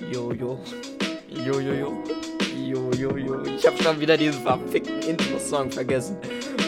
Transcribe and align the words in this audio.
Jojo. 0.00 0.58
Jojojo. 1.28 2.02
Jojojo. 2.56 3.44
Ich 3.44 3.66
hab 3.66 3.80
schon 3.80 4.00
wieder 4.00 4.16
diesen 4.16 4.42
verfickten 4.42 5.00
Intro-Song 5.02 5.70
vergessen. 5.70 6.16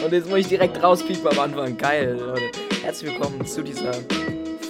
Und 0.03 0.13
jetzt 0.13 0.29
muss 0.29 0.39
ich 0.39 0.47
direkt 0.47 0.81
rauspiepen 0.81 1.27
am 1.27 1.39
Anfang. 1.39 1.77
Geil, 1.77 2.17
Leute. 2.17 2.51
Herzlich 2.81 3.11
willkommen 3.11 3.45
zu 3.45 3.63
dieser 3.63 3.93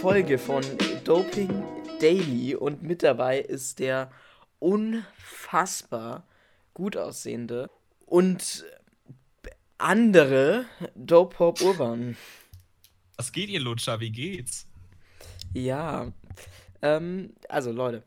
Folge 0.02 0.40
von 0.40 0.64
Doping 1.04 1.64
Daily. 2.02 2.56
Und 2.56 2.82
mit 2.82 3.04
dabei 3.04 3.40
ist 3.40 3.78
der 3.80 4.12
unfassbar 4.60 6.26
gut 6.74 6.98
aussehende 6.98 7.70
und 8.08 8.66
andere 9.78 10.66
Dope 10.96 11.38
Hop 11.40 11.62
Urban. 11.62 12.18
Was 13.18 13.32
geht 13.32 13.50
ihr, 13.50 13.60
Lutscher? 13.60 14.00
Wie 14.00 14.12
geht's? 14.12 14.68
Ja, 15.54 16.12
ähm, 16.82 17.34
also 17.50 17.72
Leute, 17.72 18.04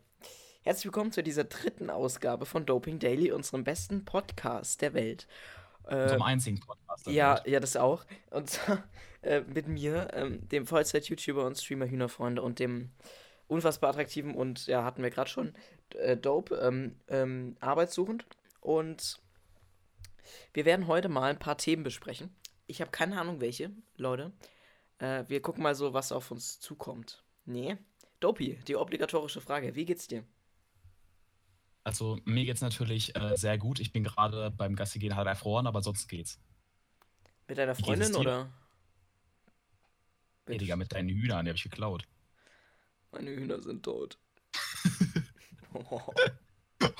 herzlich 0.62 0.84
willkommen 0.84 1.10
zu 1.10 1.22
dieser 1.22 1.44
dritten 1.44 1.90
Ausgabe 1.90 2.44
von 2.44 2.66
Doping 2.66 2.98
Daily, 2.98 3.32
unserem 3.32 3.64
besten 3.64 4.04
Podcast 4.04 4.82
der 4.82 4.92
Welt. 4.92 5.26
Äh, 5.86 6.08
Zum 6.08 6.22
einzigen 6.22 6.60
Podcast. 6.60 7.06
der 7.06 7.12
ja, 7.12 7.34
Welt. 7.36 7.46
ja, 7.46 7.60
das 7.60 7.76
auch. 7.76 8.04
Und 8.30 8.50
zwar 8.50 8.84
äh, 9.22 9.40
mit 9.40 9.68
mir, 9.68 10.08
ähm, 10.12 10.46
dem 10.48 10.66
Vollzeit-YouTuber 10.66 11.46
und 11.46 11.58
Streamer 11.58 11.86
Hühnerfreunde 11.86 12.42
und 12.42 12.58
dem 12.58 12.90
unfassbar 13.48 13.90
attraktiven 13.90 14.34
und, 14.34 14.66
ja, 14.66 14.84
hatten 14.84 15.02
wir 15.02 15.10
gerade 15.10 15.30
schon, 15.30 15.54
äh, 15.94 16.16
Dope, 16.16 16.54
ähm, 16.56 16.96
ähm, 17.08 17.56
arbeitssuchend. 17.60 18.26
Und 18.60 19.18
wir 20.52 20.64
werden 20.66 20.86
heute 20.86 21.08
mal 21.08 21.30
ein 21.30 21.38
paar 21.38 21.56
Themen 21.56 21.82
besprechen. 21.82 22.34
Ich 22.66 22.80
habe 22.80 22.90
keine 22.90 23.18
Ahnung, 23.18 23.40
welche, 23.40 23.70
Leute. 23.96 24.30
Äh, 24.98 25.24
wir 25.26 25.40
gucken 25.40 25.62
mal 25.62 25.74
so, 25.74 25.94
was 25.94 26.12
auf 26.12 26.30
uns 26.30 26.60
zukommt. 26.60 27.24
Nee. 27.46 27.78
Dopey, 28.20 28.58
die 28.68 28.76
obligatorische 28.76 29.40
Frage. 29.40 29.74
Wie 29.74 29.86
geht's 29.86 30.06
dir? 30.06 30.22
Also, 31.82 32.18
mir 32.24 32.44
geht's 32.44 32.60
natürlich 32.60 33.16
äh, 33.16 33.36
sehr 33.36 33.56
gut. 33.58 33.80
Ich 33.80 33.92
bin 33.92 34.04
gerade 34.04 34.50
beim 34.50 34.76
Gassi 34.76 34.98
gehen 34.98 35.16
halb 35.16 35.26
erfroren, 35.26 35.66
aber 35.66 35.82
sonst 35.82 36.08
geht's. 36.08 36.38
Mit 37.48 37.58
deiner 37.58 37.74
Freundin 37.74 38.14
oder? 38.14 38.52
Ey, 40.46 40.58
Digga, 40.58 40.76
mit 40.76 40.92
deinen 40.92 41.08
Hühnern, 41.08 41.44
die 41.44 41.50
hab 41.50 41.56
ich 41.56 41.62
geklaut. 41.62 42.04
Meine 43.12 43.30
Hühner 43.30 43.60
sind 43.60 43.82
tot. 43.82 44.18
oh. 45.74 46.00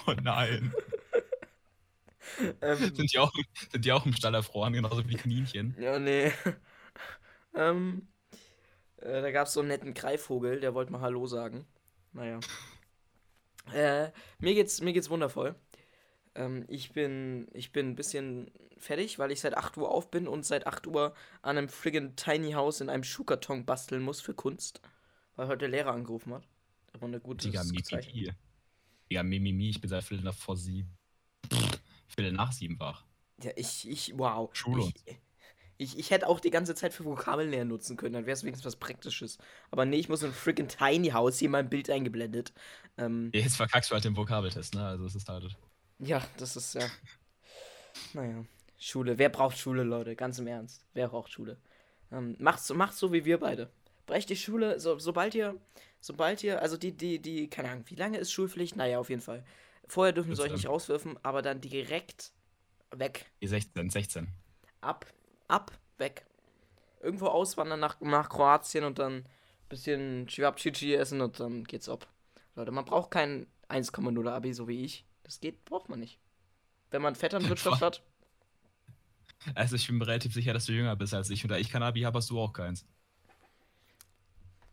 Oh 0.06 0.12
nein. 0.22 0.74
ähm, 2.60 2.94
Sind 2.94 3.12
die 3.12 3.18
auch, 3.18 3.32
sind 3.70 3.84
die 3.84 3.92
auch 3.92 4.04
im 4.04 4.12
Stall 4.12 4.34
erfroren, 4.34 4.74
genauso 4.74 5.02
wie 5.04 5.08
die 5.08 5.16
Kaninchen? 5.16 5.74
ja, 5.78 5.98
nee. 5.98 6.32
ähm, 7.54 8.08
äh, 8.98 9.22
da 9.22 9.30
gab's 9.30 9.54
so 9.54 9.60
einen 9.60 9.70
netten 9.70 9.94
Greifvogel, 9.94 10.60
der 10.60 10.74
wollte 10.74 10.92
mal 10.92 11.00
Hallo 11.00 11.26
sagen. 11.26 11.66
Naja. 12.12 12.44
Äh, 13.74 14.12
mir 14.38 14.54
geht's, 14.54 14.80
mir 14.80 14.92
geht's 14.92 15.10
wundervoll. 15.10 15.54
Ähm, 16.34 16.64
ich 16.68 16.92
bin, 16.92 17.48
ich 17.52 17.72
bin 17.72 17.90
ein 17.90 17.96
bisschen 17.96 18.50
fertig, 18.78 19.18
weil 19.18 19.30
ich 19.30 19.40
seit 19.40 19.56
8 19.56 19.76
Uhr 19.76 19.90
auf 19.90 20.10
bin 20.10 20.26
und 20.28 20.44
seit 20.44 20.66
8 20.66 20.86
Uhr 20.86 21.14
an 21.42 21.58
einem 21.58 21.68
friggin' 21.68 22.16
Tiny 22.16 22.52
House 22.52 22.80
in 22.80 22.88
einem 22.88 23.04
Schuhkarton 23.04 23.64
basteln 23.64 24.02
muss 24.02 24.20
für 24.20 24.34
Kunst. 24.34 24.80
Weil 25.36 25.48
heute 25.48 25.60
der 25.60 25.68
Lehrer 25.68 25.92
angerufen 25.92 26.34
hat. 26.34 26.46
Aber 26.92 27.06
eine 27.06 27.20
gute 27.20 27.48
Digga, 27.48 27.62
Mimimi. 27.64 28.32
Digga, 29.08 29.22
Mimimi, 29.22 29.70
ich 29.70 29.80
bin 29.80 29.88
seit 29.88 30.04
Viertel 30.04 30.24
nach 30.24 30.34
vor 30.34 30.56
sieben. 30.56 30.96
Viertel 32.08 32.32
nach 32.32 32.52
sieben 32.52 32.78
wach. 32.80 33.04
Ja, 33.42 33.52
ich, 33.56 33.88
ich, 33.88 34.18
wow. 34.18 34.50
Schule. 34.52 34.92
Ich, 35.04 35.16
ich, 35.80 35.98
ich 35.98 36.10
hätte 36.10 36.28
auch 36.28 36.40
die 36.40 36.50
ganze 36.50 36.74
Zeit 36.74 36.92
für 36.92 37.06
Vokabeln 37.06 37.66
nutzen 37.66 37.96
können, 37.96 38.12
dann 38.12 38.26
wäre 38.26 38.34
es 38.34 38.42
wenigstens 38.42 38.66
was 38.66 38.76
Praktisches. 38.76 39.38
Aber 39.70 39.86
nee, 39.86 39.96
ich 39.96 40.10
muss 40.10 40.22
in 40.22 40.28
ein 40.28 40.34
friggin' 40.34 40.68
Tiny 40.68 41.08
House 41.08 41.38
hier 41.38 41.48
mein 41.48 41.70
Bild 41.70 41.88
eingeblendet. 41.88 42.52
Ähm, 42.98 43.30
Jetzt 43.32 43.56
verkackst 43.56 43.90
du 43.90 43.94
halt 43.94 44.04
den 44.04 44.14
Vokabeltest, 44.14 44.74
ne? 44.74 44.86
Also, 44.86 45.06
es 45.06 45.14
ist 45.14 45.28
halt. 45.28 45.56
ja, 45.98 46.22
das 46.36 46.56
ist 46.56 46.74
ja. 46.74 46.86
Naja. 48.12 48.44
Schule. 48.78 49.18
Wer 49.18 49.30
braucht 49.30 49.56
Schule, 49.58 49.82
Leute? 49.82 50.16
Ganz 50.16 50.38
im 50.38 50.46
Ernst. 50.46 50.84
Wer 50.92 51.08
braucht 51.08 51.32
Schule? 51.32 51.58
Ähm, 52.12 52.36
macht's, 52.38 52.70
macht's 52.72 52.98
so 52.98 53.12
wie 53.12 53.24
wir 53.24 53.38
beide. 53.38 53.70
Brecht 54.06 54.28
die 54.28 54.36
Schule, 54.36 54.80
so, 54.80 54.98
sobald 54.98 55.34
ihr, 55.34 55.56
sobald 56.00 56.42
ihr, 56.42 56.60
also 56.60 56.76
die, 56.76 56.92
die, 56.92 57.20
die, 57.20 57.48
keine 57.48 57.70
Ahnung, 57.70 57.84
wie 57.86 57.94
lange 57.94 58.18
ist 58.18 58.32
Schulpflicht? 58.32 58.76
Naja, 58.76 58.98
auf 58.98 59.08
jeden 59.08 59.22
Fall. 59.22 59.44
Vorher 59.86 60.12
dürfen 60.12 60.34
sie 60.34 60.42
euch 60.42 60.48
14. 60.48 60.56
nicht 60.56 60.68
rauswürfen, 60.68 61.18
aber 61.22 61.40
dann 61.42 61.60
direkt 61.60 62.32
weg. 62.90 63.26
Die 63.40 63.48
16, 63.48 63.90
16. 63.90 64.28
ab, 64.80 65.06
ab, 65.48 65.72
weg. 66.00 66.26
Irgendwo 67.02 67.28
auswandern 67.28 67.80
nach, 67.80 68.00
nach 68.00 68.28
Kroatien 68.30 68.84
und 68.84 68.98
dann 68.98 69.18
ein 69.18 69.26
bisschen 69.68 70.26
Chivapchichi 70.28 70.94
essen 70.94 71.20
und 71.22 71.40
dann 71.40 71.64
geht's 71.64 71.88
ab. 71.88 72.08
Leute, 72.56 72.72
man 72.72 72.84
braucht 72.86 73.10
kein 73.12 73.46
1,0 73.68 74.28
Abi, 74.30 74.54
so 74.54 74.68
wie 74.68 74.84
ich. 74.84 75.06
Das 75.24 75.40
geht, 75.40 75.64
braucht 75.64 75.88
man 75.90 76.00
nicht. 76.00 76.18
Wenn 76.90 77.02
man 77.02 77.14
Vetternwirtschaft 77.16 77.82
hat, 77.82 78.02
Also, 79.54 79.76
ich 79.76 79.86
bin 79.86 79.98
mir 79.98 80.06
relativ 80.06 80.34
sicher, 80.34 80.52
dass 80.52 80.66
du 80.66 80.72
jünger 80.72 80.96
bist 80.96 81.14
als 81.14 81.30
ich. 81.30 81.44
Und 81.44 81.50
da 81.50 81.56
ich 81.56 81.70
kein 81.70 81.82
Abi 81.82 82.02
habe, 82.02 82.18
hast 82.18 82.30
du 82.30 82.38
auch 82.40 82.52
keins. 82.52 82.84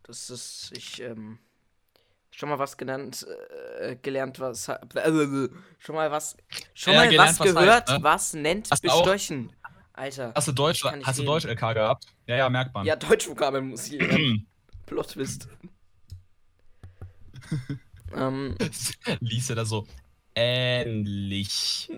das 0.02 0.30
ist, 0.30 0.72
ich, 0.74 1.00
ähm, 1.02 1.38
schon 2.30 2.48
mal 2.48 2.58
was 2.58 2.76
genannt, 2.76 3.26
äh, 3.80 3.96
gelernt, 3.96 4.40
was, 4.40 4.68
äh, 4.68 4.78
schon 5.78 5.94
mal 5.94 6.10
was, 6.10 6.36
schon 6.74 6.94
Ja, 6.94 7.00
mal 7.00 7.08
gelernt, 7.08 7.38
was 7.40 7.40
was 7.40 7.54
gehört, 7.54 7.88
heißt, 7.88 7.88
ne? 7.88 8.02
was 8.02 8.34
nennt 8.34 8.70
Hast 8.70 8.82
Bestochen. 8.82 9.52
Alter. 9.98 10.32
Hast 10.34 10.46
du 10.46 10.52
Deutsch, 10.52 10.84
hast 10.84 11.18
du. 11.18 11.24
Deutsch 11.24 11.44
LK 11.44 11.74
gehabt? 11.74 12.06
Ja, 12.26 12.36
ja, 12.36 12.48
merkt 12.48 12.72
man. 12.72 12.86
Ja, 12.86 12.94
Deutschvokabeln 12.94 13.68
muss 13.68 13.90
ich. 13.90 13.98
Plot 14.86 15.08
Twist. 15.08 15.48
ähm, 18.16 18.54
Liest 19.20 19.50
er 19.50 19.56
da 19.56 19.64
so. 19.64 19.86
Ähnlich. 20.34 21.90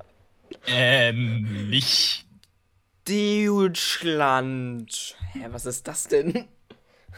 Ähnlich. 0.66 2.26
Deutschland. 3.08 5.16
Hä, 5.32 5.46
was 5.48 5.64
ist 5.64 5.88
das 5.88 6.08
denn? 6.08 6.46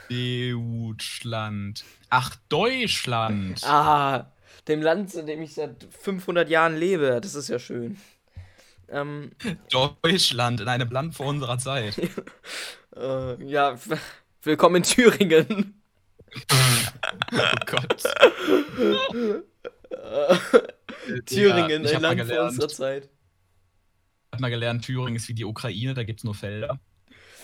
Deutschland. 0.08 1.84
Ach, 2.10 2.36
Deutschland. 2.48 3.64
Ah, 3.64 4.30
dem 4.68 4.82
Land, 4.82 5.14
in 5.14 5.26
dem 5.26 5.42
ich 5.42 5.54
seit 5.54 5.88
500 5.90 6.48
Jahren 6.48 6.76
lebe. 6.76 7.20
Das 7.20 7.34
ist 7.34 7.48
ja 7.48 7.58
schön. 7.58 7.98
Ähm, 8.92 9.30
Deutschland 9.70 10.60
in 10.60 10.68
einem 10.68 10.90
Land 10.90 11.14
vor 11.14 11.26
unserer 11.26 11.56
Zeit. 11.56 11.98
äh, 12.96 13.42
ja, 13.42 13.78
willkommen 14.42 14.76
in 14.76 14.82
Thüringen. 14.82 15.82
Oh 17.32 17.38
Gott. 17.66 18.02
Thüringen, 21.26 21.84
ich 21.84 21.96
ein 21.96 22.02
Land 22.02 22.22
vor 22.22 22.44
unserer 22.44 22.68
Zeit. 22.68 23.04
Ich 23.04 23.10
hab 24.32 24.40
mal 24.40 24.50
gelernt, 24.50 24.84
Thüringen 24.84 25.16
ist 25.16 25.28
wie 25.28 25.34
die 25.34 25.44
Ukraine, 25.46 25.94
da 25.94 26.04
gibt's 26.04 26.24
nur 26.24 26.34
Felder. 26.34 26.78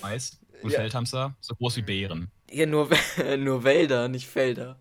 Meist. 0.03 0.41
Und 0.63 0.71
Ja. 0.71 0.81
Feldhamster, 0.81 1.35
so 1.41 1.55
groß 1.55 1.77
wie 1.77 1.83
Bären. 1.83 2.31
Hier 2.51 2.67
nur, 2.67 2.91
nur 3.39 3.65
Wälder, 3.65 4.09
nicht 4.09 4.27
Felder. 4.27 4.79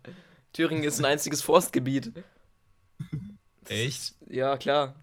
Thüringen 0.52 0.84
ist 0.84 0.98
ein 0.98 1.04
einziges 1.06 1.40
Forstgebiet. 1.40 2.12
Echt? 3.68 4.14
Ja, 4.28 4.56
klar. 4.56 4.94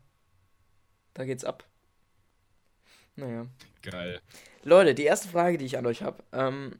Da 1.16 1.26
geht's 1.26 1.44
ab. 1.44 1.64
Naja. 3.16 3.48
Geil. 3.82 4.22
Leute, 4.64 4.94
die 4.94 5.04
erste 5.04 5.30
Frage, 5.30 5.58
die 5.58 5.66
ich 5.66 5.78
an 5.78 5.86
euch 5.86 6.04
habe. 6.04 6.24
Ähm, 6.34 6.78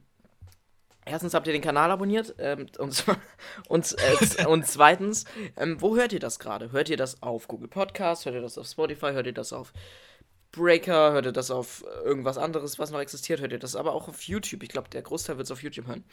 erstens 1.04 1.32
habt 1.34 1.46
ihr 1.46 1.54
den 1.54 1.62
Kanal 1.62 1.90
abonniert 1.90 2.34
ähm, 2.38 2.66
und, 2.78 3.04
und, 3.68 3.96
äh, 3.98 4.46
und 4.46 4.66
zweitens, 4.66 5.24
ähm, 5.56 5.80
wo 5.80 5.96
hört 5.96 6.12
ihr 6.12 6.20
das 6.20 6.38
gerade? 6.38 6.70
Hört 6.70 6.90
ihr 6.90 6.98
das 6.98 7.22
auf 7.22 7.48
Google 7.48 7.68
Podcast? 7.68 8.26
Hört 8.26 8.34
ihr 8.34 8.42
das 8.42 8.58
auf 8.58 8.66
Spotify? 8.66 9.12
Hört 9.12 9.26
ihr 9.26 9.32
das 9.32 9.54
auf 9.54 9.72
Breaker? 10.52 11.12
Hört 11.12 11.24
ihr 11.24 11.32
das 11.32 11.50
auf 11.50 11.82
irgendwas 12.04 12.36
anderes, 12.36 12.78
was 12.78 12.90
noch 12.90 13.00
existiert? 13.00 13.40
Hört 13.40 13.52
ihr 13.52 13.58
das 13.58 13.74
aber 13.74 13.94
auch 13.94 14.08
auf 14.08 14.22
YouTube? 14.22 14.62
Ich 14.62 14.68
glaube, 14.68 14.90
der 14.90 15.02
Großteil 15.02 15.38
wird 15.38 15.46
es 15.46 15.50
auf 15.50 15.62
YouTube 15.62 15.86
hören. 15.86 16.04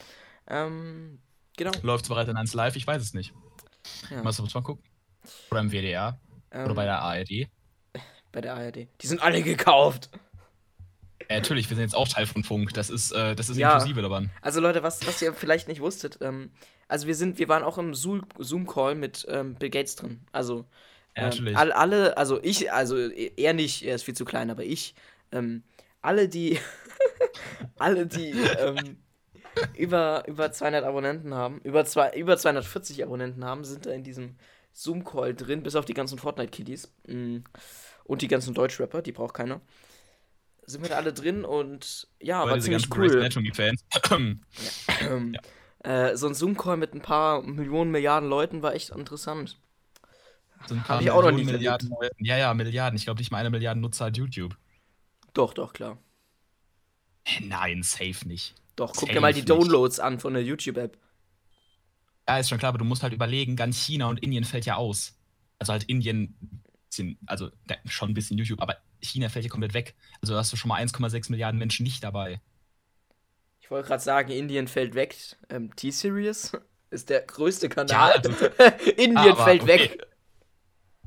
Ähm, 0.46 1.18
genau. 1.58 1.72
Läuft's 1.82 2.08
bereits 2.08 2.30
in 2.30 2.38
1 2.38 2.54
Live? 2.54 2.76
Ich 2.76 2.86
weiß 2.86 3.02
es 3.02 3.12
nicht. 3.12 3.34
Ja. 4.10 4.22
Mal 4.22 4.32
gucken. 4.62 4.82
Oder 5.50 5.60
im 5.60 5.72
WDR. 5.72 6.18
Ähm, 6.50 6.64
Oder 6.64 6.74
bei 6.74 6.84
der 6.84 7.00
ARD. 7.00 7.48
Bei 8.34 8.40
der 8.40 8.54
ARD. 8.54 8.88
Die 9.00 9.06
sind 9.06 9.22
alle 9.22 9.42
gekauft. 9.42 10.10
Ja, 11.30 11.36
natürlich, 11.36 11.70
wir 11.70 11.76
sind 11.76 11.84
jetzt 11.84 11.94
auch 11.94 12.08
Teil 12.08 12.26
von 12.26 12.44
Funk. 12.44 12.74
Das 12.74 12.90
ist, 12.90 13.12
äh, 13.12 13.34
das 13.34 13.48
ist 13.48 13.56
Ja. 13.56 13.72
inklusive 13.72 14.02
daran. 14.02 14.30
Also 14.42 14.60
Leute, 14.60 14.82
was, 14.82 15.06
was 15.06 15.22
ihr 15.22 15.32
vielleicht 15.32 15.68
nicht 15.68 15.80
wusstet, 15.80 16.18
ähm, 16.20 16.50
also 16.88 17.06
wir 17.06 17.14
sind, 17.14 17.38
wir 17.38 17.48
waren 17.48 17.62
auch 17.62 17.78
im 17.78 17.94
Zoom- 17.94 18.26
Zoom-Call 18.38 18.94
mit 18.96 19.24
ähm, 19.30 19.54
Bill 19.54 19.70
Gates 19.70 19.96
drin. 19.96 20.20
Also 20.32 20.66
Ja, 21.16 21.22
ähm, 21.22 21.28
natürlich. 21.30 21.56
all, 21.56 21.72
alle, 21.72 22.16
also 22.18 22.42
ich, 22.42 22.70
also 22.72 22.98
er 22.98 23.54
nicht, 23.54 23.82
er 23.84 23.94
ist 23.94 24.02
viel 24.02 24.14
zu 24.14 24.24
klein, 24.24 24.50
aber 24.50 24.64
ich, 24.64 24.94
ähm, 25.32 25.62
alle 26.02 26.28
die, 26.28 26.58
alle 27.78 28.06
die 28.06 28.32
ähm, 28.58 28.98
über, 29.76 30.24
über 30.26 30.50
200 30.52 30.84
Abonnenten 30.84 31.32
haben, 31.32 31.60
über, 31.62 31.84
zwei, 31.86 32.12
über 32.14 32.36
240 32.36 33.02
Abonnenten 33.04 33.44
haben, 33.44 33.64
sind 33.64 33.86
da 33.86 33.92
in 33.92 34.02
diesem 34.04 34.36
Zoom-Call 34.72 35.34
drin, 35.34 35.62
bis 35.62 35.76
auf 35.76 35.84
die 35.84 35.94
ganzen 35.94 36.18
Fortnite-Kiddies 36.18 36.92
mm, 37.06 37.38
und 38.04 38.22
die 38.22 38.28
ganzen 38.28 38.54
Deutschrapper, 38.54 39.02
die 39.02 39.12
braucht 39.12 39.34
keiner. 39.34 39.60
Sind 40.66 40.82
wir 40.82 40.88
da 40.88 40.96
alle 40.96 41.12
drin 41.12 41.44
und 41.44 42.08
ja, 42.20 42.42
Weil 42.44 42.52
war 42.52 42.60
ziemlich 42.60 42.88
ganzen 42.88 43.00
Grey's 43.00 43.12
cool. 43.12 43.20
Anatomy-Fans. 43.20 43.84
Ähm, 45.00 45.36
Äh, 45.84 46.16
so 46.16 46.26
ein 46.26 46.34
Zoom-Call 46.34 46.78
mit 46.78 46.94
ein 46.94 47.02
paar 47.02 47.42
Millionen, 47.42 47.90
Milliarden 47.90 48.28
Leuten 48.30 48.62
war 48.62 48.74
echt 48.74 48.88
interessant. 48.88 49.58
So 50.66 50.74
ein 50.74 50.82
paar 50.82 50.96
Hab 50.96 51.02
ich 51.02 51.10
auch 51.10 51.22
noch 51.22 51.30
nicht 51.30 51.44
Milliarden 51.44 51.90
Leuten. 51.90 52.24
Ja, 52.24 52.38
ja, 52.38 52.54
Milliarden. 52.54 52.96
Ich 52.96 53.04
glaube 53.04 53.18
nicht 53.18 53.30
mal 53.30 53.36
eine 53.38 53.50
Milliarde 53.50 53.80
Nutzer 53.80 54.06
hat 54.06 54.16
YouTube. 54.16 54.56
Doch, 55.34 55.52
doch, 55.52 55.74
klar. 55.74 55.98
Nein, 57.42 57.82
safe 57.82 58.26
nicht. 58.26 58.54
Doch, 58.76 58.92
guck 58.92 59.00
Safe 59.00 59.12
dir 59.12 59.20
mal 59.20 59.34
die 59.34 59.40
nicht. 59.40 59.50
Downloads 59.50 60.00
an 60.00 60.20
von 60.20 60.32
der 60.32 60.42
YouTube-App. 60.42 60.96
Ja, 62.26 62.38
ist 62.38 62.48
schon 62.48 62.58
klar, 62.58 62.70
aber 62.70 62.78
du 62.78 62.86
musst 62.86 63.02
halt 63.02 63.12
überlegen, 63.12 63.54
ganz 63.54 63.76
China 63.76 64.06
und 64.06 64.20
Indien 64.20 64.44
fällt 64.44 64.64
ja 64.64 64.76
aus. 64.76 65.18
Also 65.58 65.72
halt 65.72 65.84
Indien 65.84 66.63
sind, 66.96 67.18
also 67.26 67.50
schon 67.86 68.10
ein 68.10 68.14
bisschen 68.14 68.38
YouTube, 68.38 68.60
aber 68.60 68.76
China 69.00 69.28
fällt 69.28 69.44
ja 69.44 69.50
komplett 69.50 69.74
weg. 69.74 69.94
Also 70.22 70.36
hast 70.36 70.52
du 70.52 70.56
schon 70.56 70.68
mal 70.68 70.82
1,6 70.82 71.30
Milliarden 71.30 71.58
Menschen 71.58 71.84
nicht 71.84 72.02
dabei. 72.02 72.40
Ich 73.60 73.70
wollte 73.70 73.88
gerade 73.88 74.02
sagen, 74.02 74.30
Indien 74.30 74.68
fällt 74.68 74.94
weg. 74.94 75.16
Ähm, 75.48 75.74
T-Series 75.74 76.52
ist 76.90 77.10
der 77.10 77.22
größte 77.22 77.66
Ja, 77.66 77.74
Kanal. 77.74 78.12
also, 78.12 78.30
Indien 78.96 79.16
aber, 79.16 79.44
fällt 79.44 79.62
okay. 79.62 79.72
weg. 79.72 80.06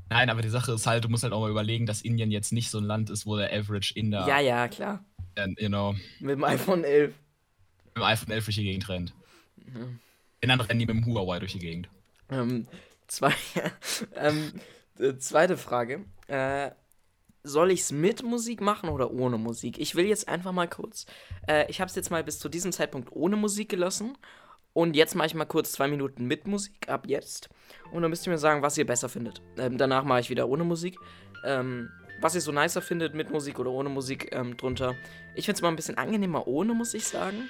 nein, 0.09 0.29
aber 0.29 0.41
die 0.41 0.49
Sache 0.49 0.73
ist 0.73 0.87
halt, 0.87 1.03
du 1.05 1.09
musst 1.09 1.23
halt 1.23 1.33
auch 1.33 1.41
mal 1.41 1.51
überlegen, 1.51 1.85
dass 1.85 2.01
Indien 2.01 2.31
jetzt 2.31 2.51
nicht 2.51 2.69
so 2.69 2.79
ein 2.79 2.83
Land 2.83 3.09
ist, 3.09 3.25
wo 3.25 3.37
der 3.37 3.53
Average 3.53 3.93
Inder, 3.95 4.27
Ja, 4.27 4.39
ja, 4.39 4.67
klar. 4.67 5.03
äh, 5.35 5.47
you 5.59 5.67
know, 5.69 5.95
Mit 6.19 6.31
dem 6.31 6.43
iPhone 6.43 6.83
11. 6.83 7.13
mit 7.85 7.95
dem 7.97 8.03
iPhone 8.03 8.31
11 8.31 8.45
durch 8.45 8.55
die 8.55 8.63
Gegend 8.63 8.89
rennt. 8.89 9.13
Mhm. 9.57 9.99
In 10.41 10.49
dann 10.49 10.61
rennen 10.61 10.79
die 10.79 10.85
mit 10.85 10.95
dem 10.95 11.05
Huawei 11.05 11.39
durch 11.39 11.53
die 11.53 11.59
Gegend. 11.59 11.89
Ähm, 12.29 12.67
zwei, 13.07 13.33
ähm, 14.15 14.59
äh, 14.99 15.17
zweite 15.17 15.57
Frage. 15.57 16.05
Äh, 16.27 16.71
soll 17.43 17.71
ich 17.71 17.81
es 17.81 17.91
mit 17.91 18.23
Musik 18.23 18.61
machen 18.61 18.89
oder 18.89 19.11
ohne 19.11 19.37
Musik? 19.37 19.79
Ich 19.79 19.95
will 19.95 20.05
jetzt 20.05 20.27
einfach 20.27 20.51
mal 20.51 20.67
kurz. 20.67 21.05
Äh, 21.47 21.69
ich 21.69 21.79
habe 21.79 21.89
es 21.89 21.95
jetzt 21.95 22.11
mal 22.11 22.23
bis 22.23 22.39
zu 22.39 22.49
diesem 22.49 22.71
Zeitpunkt 22.71 23.11
ohne 23.11 23.35
Musik 23.35 23.69
gelassen. 23.69 24.17
Und 24.73 24.95
jetzt 24.95 25.15
mache 25.15 25.27
ich 25.27 25.33
mal 25.33 25.45
kurz 25.45 25.71
zwei 25.71 25.87
Minuten 25.87 26.25
mit 26.25 26.45
Musik, 26.45 26.87
ab 26.87 27.07
jetzt. 27.07 27.49
Und 27.91 28.03
dann 28.03 28.11
müsst 28.11 28.27
ihr 28.27 28.31
mir 28.31 28.37
sagen, 28.37 28.61
was 28.61 28.77
ihr 28.77 28.85
besser 28.85 29.09
findet. 29.09 29.41
Ähm, 29.57 29.77
danach 29.77 30.03
mache 30.03 30.19
ich 30.19 30.29
wieder 30.29 30.47
ohne 30.47 30.63
Musik. 30.63 30.99
Ähm, 31.43 31.89
was 32.21 32.35
ihr 32.35 32.41
so 32.41 32.51
nicer 32.51 32.81
findet, 32.81 33.15
mit 33.15 33.31
Musik 33.31 33.59
oder 33.59 33.71
ohne 33.71 33.89
Musik 33.89 34.35
ähm, 34.35 34.57
drunter. 34.57 34.95
Ich 35.35 35.45
finde 35.45 35.57
es 35.57 35.61
mal 35.61 35.69
ein 35.69 35.75
bisschen 35.75 35.97
angenehmer 35.97 36.47
ohne, 36.47 36.73
muss 36.73 36.93
ich 36.93 37.07
sagen. 37.07 37.49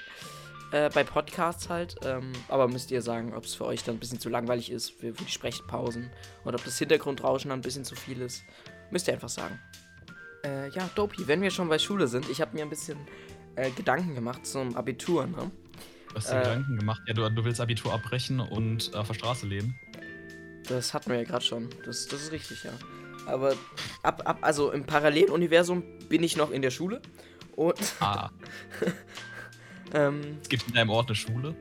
Äh, 0.72 0.90
bei 0.94 1.04
Podcasts 1.04 1.70
halt. 1.70 1.96
Ähm, 2.04 2.34
aber 2.50 2.68
müsst 2.68 2.92
ihr 2.92 3.02
sagen, 3.02 3.34
ob 3.34 3.46
es 3.46 3.56
für 3.56 3.66
euch 3.66 3.84
dann 3.84 3.96
ein 3.96 4.00
bisschen 4.00 4.20
zu 4.20 4.30
langweilig 4.30 4.72
ist 4.72 4.92
für, 4.92 5.14
für 5.14 5.24
die 5.24 5.32
Sprechpausen. 5.32 6.10
Oder 6.44 6.56
ob 6.56 6.66
das 6.66 6.78
Hintergrundrauschen 6.78 7.50
dann 7.50 7.60
ein 7.60 7.64
bisschen 7.64 7.86
zu 7.86 7.96
viel 7.96 8.22
ist. 8.22 8.44
Müsst 8.92 9.08
ihr 9.08 9.14
einfach 9.14 9.30
sagen. 9.30 9.60
Äh, 10.44 10.70
ja, 10.70 10.90
Dopi, 10.96 11.28
wenn 11.28 11.42
wir 11.42 11.52
schon 11.52 11.70
bei 11.70 11.80
Schule 11.80 12.08
sind, 12.08 12.30
ich 12.30 12.42
habe 12.42 12.56
mir 12.56 12.64
ein 12.64 12.70
bisschen 12.70 12.98
äh, 13.56 13.72
Gedanken 13.72 14.14
gemacht 14.16 14.46
zum 14.46 14.76
Abitur, 14.76 15.26
ne? 15.26 15.52
Du 16.10 16.16
hast 16.16 16.30
dir 16.32 16.36
Äh. 16.38 16.44
Gedanken 16.44 16.78
gemacht, 16.78 17.02
ja, 17.08 17.14
du, 17.14 17.30
du 17.30 17.46
willst 17.46 17.60
Abitur 17.62 17.94
abbrechen 17.94 18.40
und 18.40 18.94
äh, 18.94 18.98
auf 18.98 19.08
der 19.08 19.14
Straße 19.16 19.48
leben. 19.48 19.80
Das 20.68 20.94
hatten 20.94 21.10
wir 21.12 21.18
ja 21.18 21.24
gerade 21.24 21.46
schon. 21.46 21.70
Das, 21.86 22.08
das 22.08 22.24
ist 22.24 22.32
richtig, 22.34 22.64
ja. 22.66 22.72
Aber 23.26 23.56
ab, 24.04 24.22
ab, 24.26 24.40
also 24.42 24.72
im 24.72 24.86
Paralleluniversum 24.86 25.84
bin 26.08 26.24
ich 26.24 26.36
noch 26.38 26.52
in 26.52 26.62
der 26.62 26.72
Schule. 26.72 27.02
Und 27.56 27.76
Ah, 28.00 28.30
ähm, 29.94 30.38
es 30.42 30.50
gibt 30.50 30.68
in 30.68 30.74
deinem 30.74 30.90
Ort 30.90 31.08
eine 31.10 31.16
Schule. 31.16 31.56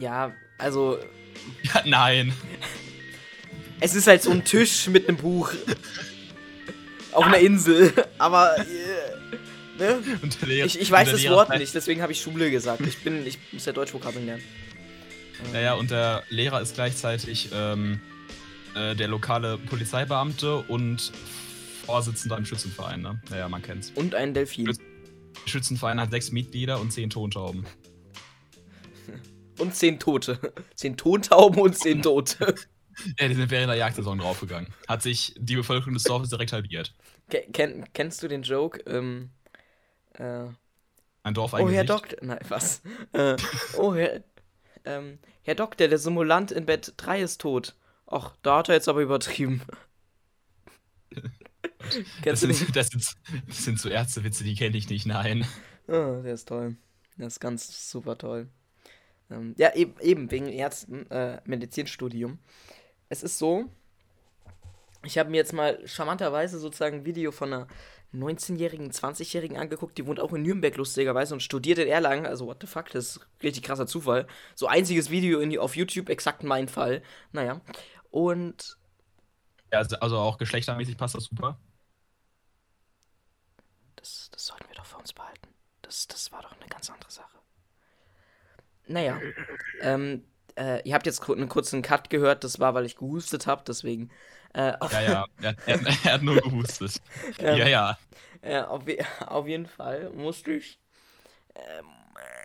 ja, 0.00 0.32
also 0.58 0.98
Ja, 1.62 1.82
nein. 1.84 2.32
es 3.80 3.94
ist 3.94 4.06
halt 4.06 4.22
so 4.22 4.30
ein 4.30 4.44
Tisch 4.44 4.86
mit 4.88 5.08
einem 5.08 5.16
Buch. 5.18 5.52
Auf 7.12 7.24
einer 7.26 7.38
Insel. 7.38 7.92
Aber 8.18 8.56
äh, 8.58 8.64
ne? 9.78 10.02
Lehrer- 10.46 10.66
Ich, 10.66 10.80
ich 10.80 10.90
weiß 10.90 11.10
das 11.10 11.22
Lehrer 11.22 11.34
Wort 11.36 11.58
nicht, 11.58 11.74
deswegen 11.74 12.00
habe 12.00 12.12
ich 12.12 12.20
Schule 12.20 12.50
gesagt. 12.50 12.80
Ich 12.86 12.98
bin, 12.98 13.26
ich 13.26 13.38
muss 13.52 13.66
ja 13.66 13.72
Deutschvokabeln 13.72 14.24
lernen. 14.26 14.42
Naja, 15.52 15.74
und 15.74 15.90
der 15.90 16.22
Lehrer 16.28 16.60
ist 16.60 16.74
gleichzeitig 16.74 17.50
ähm, 17.52 18.00
äh, 18.76 18.94
der 18.94 19.08
lokale 19.08 19.58
Polizeibeamte 19.58 20.56
und 20.58 21.12
Vorsitzender 21.84 22.38
im 22.38 22.46
Schützenverein, 22.46 23.02
ne? 23.02 23.20
Naja, 23.28 23.48
man 23.48 23.60
kennt's. 23.60 23.90
Und 23.96 24.14
ein 24.14 24.32
Delfin. 24.34 24.72
Der 25.44 25.48
Schützenverein 25.50 26.00
hat 26.00 26.10
sechs 26.10 26.30
Mitglieder 26.32 26.80
und 26.80 26.92
zehn 26.92 27.10
Tontauben. 27.10 27.66
Und 29.58 29.74
zehn 29.74 29.98
Tote. 30.00 30.38
Zehn 30.74 30.96
Tontauben 30.96 31.60
und 31.60 31.76
zehn 31.76 32.02
Tote. 32.02 32.54
Ja, 33.18 33.26
die 33.26 33.34
sind 33.34 33.50
während 33.50 33.70
der 33.70 33.76
Jagdsaison 33.76 34.18
draufgegangen. 34.18 34.68
Hat 34.86 35.00
sich 35.00 35.34
die 35.38 35.56
Bevölkerung 35.56 35.94
des 35.94 36.02
Dorfes 36.02 36.28
direkt 36.28 36.52
halbiert. 36.52 36.92
Ke- 37.30 37.46
kenn, 37.50 37.86
kennst 37.94 38.22
du 38.22 38.28
den 38.28 38.42
Joke? 38.42 38.80
Ähm, 38.80 39.30
äh, 40.18 40.44
Ein 41.22 41.32
Dorf, 41.32 41.54
oh, 41.54 41.56
ein 41.56 41.68
Herr 41.70 41.84
Gesicht. 41.86 41.88
Doktor. 41.88 42.18
Nein, 42.20 42.38
was? 42.50 42.82
äh, 43.14 43.34
oh, 43.78 43.94
Herr, 43.94 44.22
ähm, 44.84 45.18
Herr 45.40 45.54
Doktor, 45.54 45.88
der 45.88 45.96
Simulant 45.96 46.52
in 46.52 46.66
Bett 46.66 46.92
3 46.98 47.22
ist 47.22 47.40
tot. 47.40 47.76
Ach, 48.06 48.36
da 48.42 48.58
hat 48.58 48.68
er 48.68 48.74
jetzt 48.74 48.88
aber 48.90 49.00
übertrieben. 49.00 49.62
Das 52.24 52.40
sind, 52.40 52.76
das, 52.76 52.88
sind, 52.88 53.04
das 53.48 53.64
sind 53.64 53.78
so 53.80 53.88
Ärztewitze, 53.88 54.44
die 54.44 54.54
kenne 54.54 54.76
ich 54.76 54.88
nicht, 54.88 55.06
nein. 55.06 55.46
Oh, 55.88 56.22
der 56.22 56.34
ist 56.34 56.48
toll. 56.48 56.76
Der 57.18 57.26
ist 57.26 57.40
ganz 57.40 57.90
super 57.90 58.16
toll. 58.16 58.48
Ähm, 59.30 59.54
ja, 59.58 59.74
eben, 59.74 59.94
eben 60.00 60.30
wegen 60.30 60.48
Ärzten, 60.48 61.10
äh, 61.10 61.40
Medizinstudium. 61.44 62.38
Es 63.08 63.22
ist 63.22 63.38
so, 63.38 63.70
ich 65.04 65.18
habe 65.18 65.30
mir 65.30 65.38
jetzt 65.38 65.52
mal 65.52 65.86
charmanterweise 65.86 66.58
sozusagen 66.58 66.98
ein 66.98 67.04
Video 67.04 67.32
von 67.32 67.52
einer 67.52 67.66
19-jährigen, 68.14 68.90
20-jährigen 68.90 69.56
angeguckt, 69.56 69.96
die 69.98 70.06
wohnt 70.06 70.20
auch 70.20 70.32
in 70.32 70.42
Nürnberg 70.42 70.76
lustigerweise 70.76 71.34
und 71.34 71.42
studiert 71.42 71.78
in 71.78 71.88
Erlangen. 71.88 72.26
Also, 72.26 72.46
what 72.46 72.58
the 72.60 72.66
fuck, 72.66 72.90
das 72.90 73.16
ist 73.16 73.26
richtig 73.42 73.62
krasser 73.64 73.86
Zufall. 73.86 74.26
So 74.54 74.66
einziges 74.66 75.10
Video 75.10 75.40
in, 75.40 75.58
auf 75.58 75.76
YouTube, 75.76 76.08
exakt 76.08 76.44
mein 76.44 76.68
Fall. 76.68 77.02
Naja. 77.32 77.60
Und 78.10 78.76
Ja, 79.72 79.78
also, 79.78 79.96
also 79.96 80.18
auch 80.18 80.38
geschlechtermäßig 80.38 80.96
passt 80.96 81.14
das 81.14 81.24
super. 81.24 81.58
Das, 84.42 84.48
sollten 84.48 84.68
wir 84.70 84.74
doch 84.74 84.86
für 84.86 84.96
uns 84.96 85.12
behalten. 85.12 85.54
Das, 85.82 86.08
das 86.08 86.32
war 86.32 86.42
doch 86.42 86.50
eine 86.58 86.68
ganz 86.68 86.90
andere 86.90 87.12
Sache. 87.12 87.38
Naja. 88.88 89.20
Ähm, 89.80 90.24
äh, 90.58 90.82
ihr 90.82 90.94
habt 90.94 91.06
jetzt 91.06 91.28
einen 91.30 91.48
kurzen 91.48 91.80
Cut 91.80 92.10
gehört, 92.10 92.42
das 92.42 92.58
war, 92.58 92.74
weil 92.74 92.84
ich 92.84 92.96
gehustet 92.96 93.46
habe, 93.46 93.62
deswegen. 93.64 94.10
Äh, 94.52 94.72
Ja, 94.90 95.00
ja, 95.00 95.26
er, 95.40 95.56
er, 95.66 95.80
er 95.86 96.12
hat 96.14 96.22
nur 96.22 96.40
gehustet. 96.40 97.00
Ähm, 97.38 97.56
ja, 97.56 97.68
ja. 97.68 97.98
äh, 98.40 98.62
auf, 98.62 98.82
auf 99.20 99.46
jeden 99.46 99.66
Fall 99.66 100.10
musste 100.10 100.54
ich. 100.54 100.80
Ähm, 101.54 101.86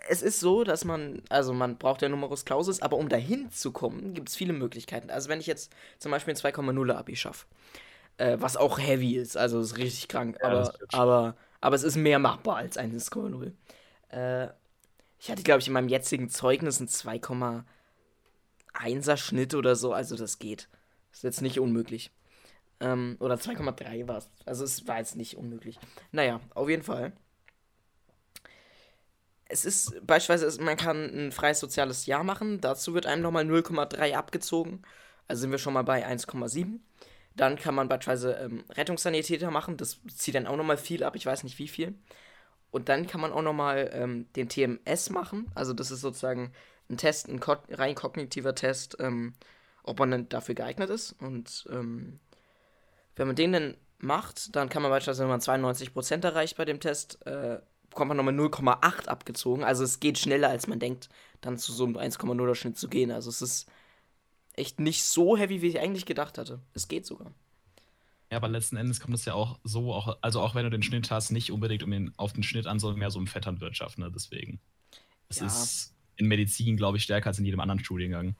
es 0.08 0.22
ist 0.22 0.38
so, 0.38 0.62
dass 0.62 0.84
man, 0.84 1.20
also 1.30 1.52
man 1.52 1.78
braucht 1.78 2.02
ja 2.02 2.08
Numerus 2.08 2.44
Clausus, 2.44 2.80
aber 2.80 2.96
um 2.96 3.08
dahin 3.08 3.50
zu 3.50 3.72
kommen, 3.72 4.14
gibt 4.14 4.28
es 4.28 4.36
viele 4.36 4.52
Möglichkeiten. 4.52 5.10
Also 5.10 5.28
wenn 5.28 5.40
ich 5.40 5.48
jetzt 5.48 5.72
zum 5.98 6.12
Beispiel 6.12 6.34
ein 6.34 6.36
2,0 6.36 6.92
Abi 6.92 7.16
schaffe, 7.16 7.46
äh, 8.18 8.36
was 8.38 8.56
auch 8.56 8.78
heavy 8.78 9.16
ist, 9.16 9.36
also 9.36 9.58
ist 9.60 9.76
richtig 9.76 10.06
krank, 10.06 10.38
Ja, 10.40 10.48
aber, 10.48 10.74
aber, 10.92 11.36
aber 11.60 11.76
es 11.76 11.82
ist 11.82 11.96
mehr 11.96 12.18
machbar 12.18 12.56
als 12.56 12.78
1,0. 12.78 13.52
Äh, 14.10 14.48
ich 15.18 15.30
hatte, 15.30 15.42
glaube 15.42 15.60
ich, 15.60 15.66
in 15.66 15.72
meinem 15.72 15.88
jetzigen 15.88 16.28
Zeugnis 16.28 16.78
einen 16.78 16.88
2,1er 16.88 19.16
Schnitt 19.16 19.54
oder 19.54 19.76
so, 19.76 19.92
also 19.92 20.16
das 20.16 20.38
geht. 20.38 20.68
Ist 21.12 21.24
jetzt 21.24 21.42
nicht 21.42 21.58
unmöglich. 21.58 22.12
Ähm, 22.80 23.16
oder 23.18 23.34
2,3 23.34 24.06
war 24.06 24.18
es. 24.18 24.30
Also 24.44 24.64
es 24.64 24.86
war 24.86 24.98
jetzt 24.98 25.16
nicht 25.16 25.36
unmöglich. 25.36 25.80
Naja, 26.12 26.40
auf 26.54 26.68
jeden 26.68 26.84
Fall. 26.84 27.12
Es 29.46 29.64
ist 29.64 29.94
beispielsweise, 30.06 30.62
man 30.62 30.76
kann 30.76 31.04
ein 31.04 31.32
freies 31.32 31.58
soziales 31.58 32.06
Jahr 32.06 32.22
machen. 32.22 32.60
Dazu 32.60 32.94
wird 32.94 33.06
einem 33.06 33.22
nochmal 33.22 33.44
0,3 33.44 34.14
abgezogen. 34.14 34.82
Also 35.26 35.40
sind 35.40 35.50
wir 35.50 35.58
schon 35.58 35.72
mal 35.72 35.82
bei 35.82 36.06
1,7. 36.06 36.78
Dann 37.38 37.56
kann 37.56 37.74
man 37.74 37.88
beispielsweise 37.88 38.32
ähm, 38.32 38.64
Rettungssanitäter 38.70 39.50
machen. 39.50 39.76
Das 39.76 40.00
zieht 40.08 40.34
dann 40.34 40.48
auch 40.48 40.56
nochmal 40.56 40.76
viel 40.76 41.04
ab. 41.04 41.14
Ich 41.16 41.24
weiß 41.24 41.44
nicht 41.44 41.58
wie 41.58 41.68
viel. 41.68 41.94
Und 42.70 42.88
dann 42.88 43.06
kann 43.06 43.20
man 43.20 43.32
auch 43.32 43.42
nochmal 43.42 43.90
ähm, 43.92 44.26
den 44.34 44.48
TMS 44.48 45.10
machen. 45.10 45.50
Also 45.54 45.72
das 45.72 45.92
ist 45.92 46.00
sozusagen 46.00 46.52
ein 46.90 46.96
Test, 46.96 47.28
ein 47.28 47.40
rein 47.70 47.94
kognitiver 47.94 48.54
Test, 48.54 48.96
ähm, 48.98 49.34
ob 49.84 50.00
man 50.00 50.10
dann 50.10 50.28
dafür 50.28 50.56
geeignet 50.56 50.90
ist. 50.90 51.12
Und 51.20 51.66
ähm, 51.70 52.18
wenn 53.14 53.28
man 53.28 53.36
den 53.36 53.52
dann 53.52 53.76
macht, 53.98 54.56
dann 54.56 54.68
kann 54.68 54.82
man 54.82 54.90
beispielsweise, 54.90 55.22
wenn 55.22 55.30
man 55.30 55.40
92% 55.40 56.24
erreicht 56.24 56.56
bei 56.56 56.64
dem 56.64 56.80
Test, 56.80 57.24
äh, 57.24 57.60
bekommt 57.88 58.08
man 58.08 58.16
nochmal 58.16 58.34
0,8 58.34 59.06
abgezogen. 59.06 59.62
Also 59.62 59.84
es 59.84 60.00
geht 60.00 60.18
schneller, 60.18 60.50
als 60.50 60.66
man 60.66 60.80
denkt, 60.80 61.08
dann 61.40 61.56
zu 61.56 61.72
so 61.72 61.84
einem 61.84 61.96
1,0er 61.96 62.54
Schnitt 62.56 62.76
zu 62.76 62.88
gehen. 62.88 63.12
Also 63.12 63.30
es 63.30 63.42
ist 63.42 63.70
echt 64.58 64.80
nicht 64.80 65.04
so 65.04 65.36
heavy, 65.36 65.62
wie 65.62 65.68
ich 65.68 65.80
eigentlich 65.80 66.06
gedacht 66.06 66.38
hatte. 66.38 66.60
Es 66.74 66.88
geht 66.88 67.06
sogar. 67.06 67.32
Ja, 68.30 68.36
aber 68.36 68.48
letzten 68.48 68.76
Endes 68.76 69.00
kommt 69.00 69.14
es 69.14 69.24
ja 69.24 69.32
auch 69.34 69.58
so, 69.64 69.92
auch, 69.94 70.18
also 70.20 70.40
auch 70.42 70.54
wenn 70.54 70.64
du 70.64 70.70
den 70.70 70.82
Schnitt 70.82 71.10
hast, 71.10 71.30
nicht 71.30 71.50
unbedingt 71.50 71.82
um 71.82 71.90
den, 71.90 72.12
auf 72.18 72.34
den 72.34 72.42
Schnitt 72.42 72.66
an, 72.66 72.78
sondern 72.78 72.98
mehr 72.98 73.10
so 73.10 73.18
um 73.18 73.26
Vetternwirtschaft, 73.26 73.98
ne? 73.98 74.10
Deswegen. 74.14 74.60
Es 75.28 75.40
Ja. 75.40 75.46
ist 75.46 75.94
in 76.16 76.26
Medizin, 76.28 76.76
glaube 76.76 76.98
ich, 76.98 77.04
stärker 77.04 77.28
als 77.28 77.38
in 77.38 77.44
jedem 77.46 77.60
anderen 77.60 77.82
Studiengang. 77.82 78.36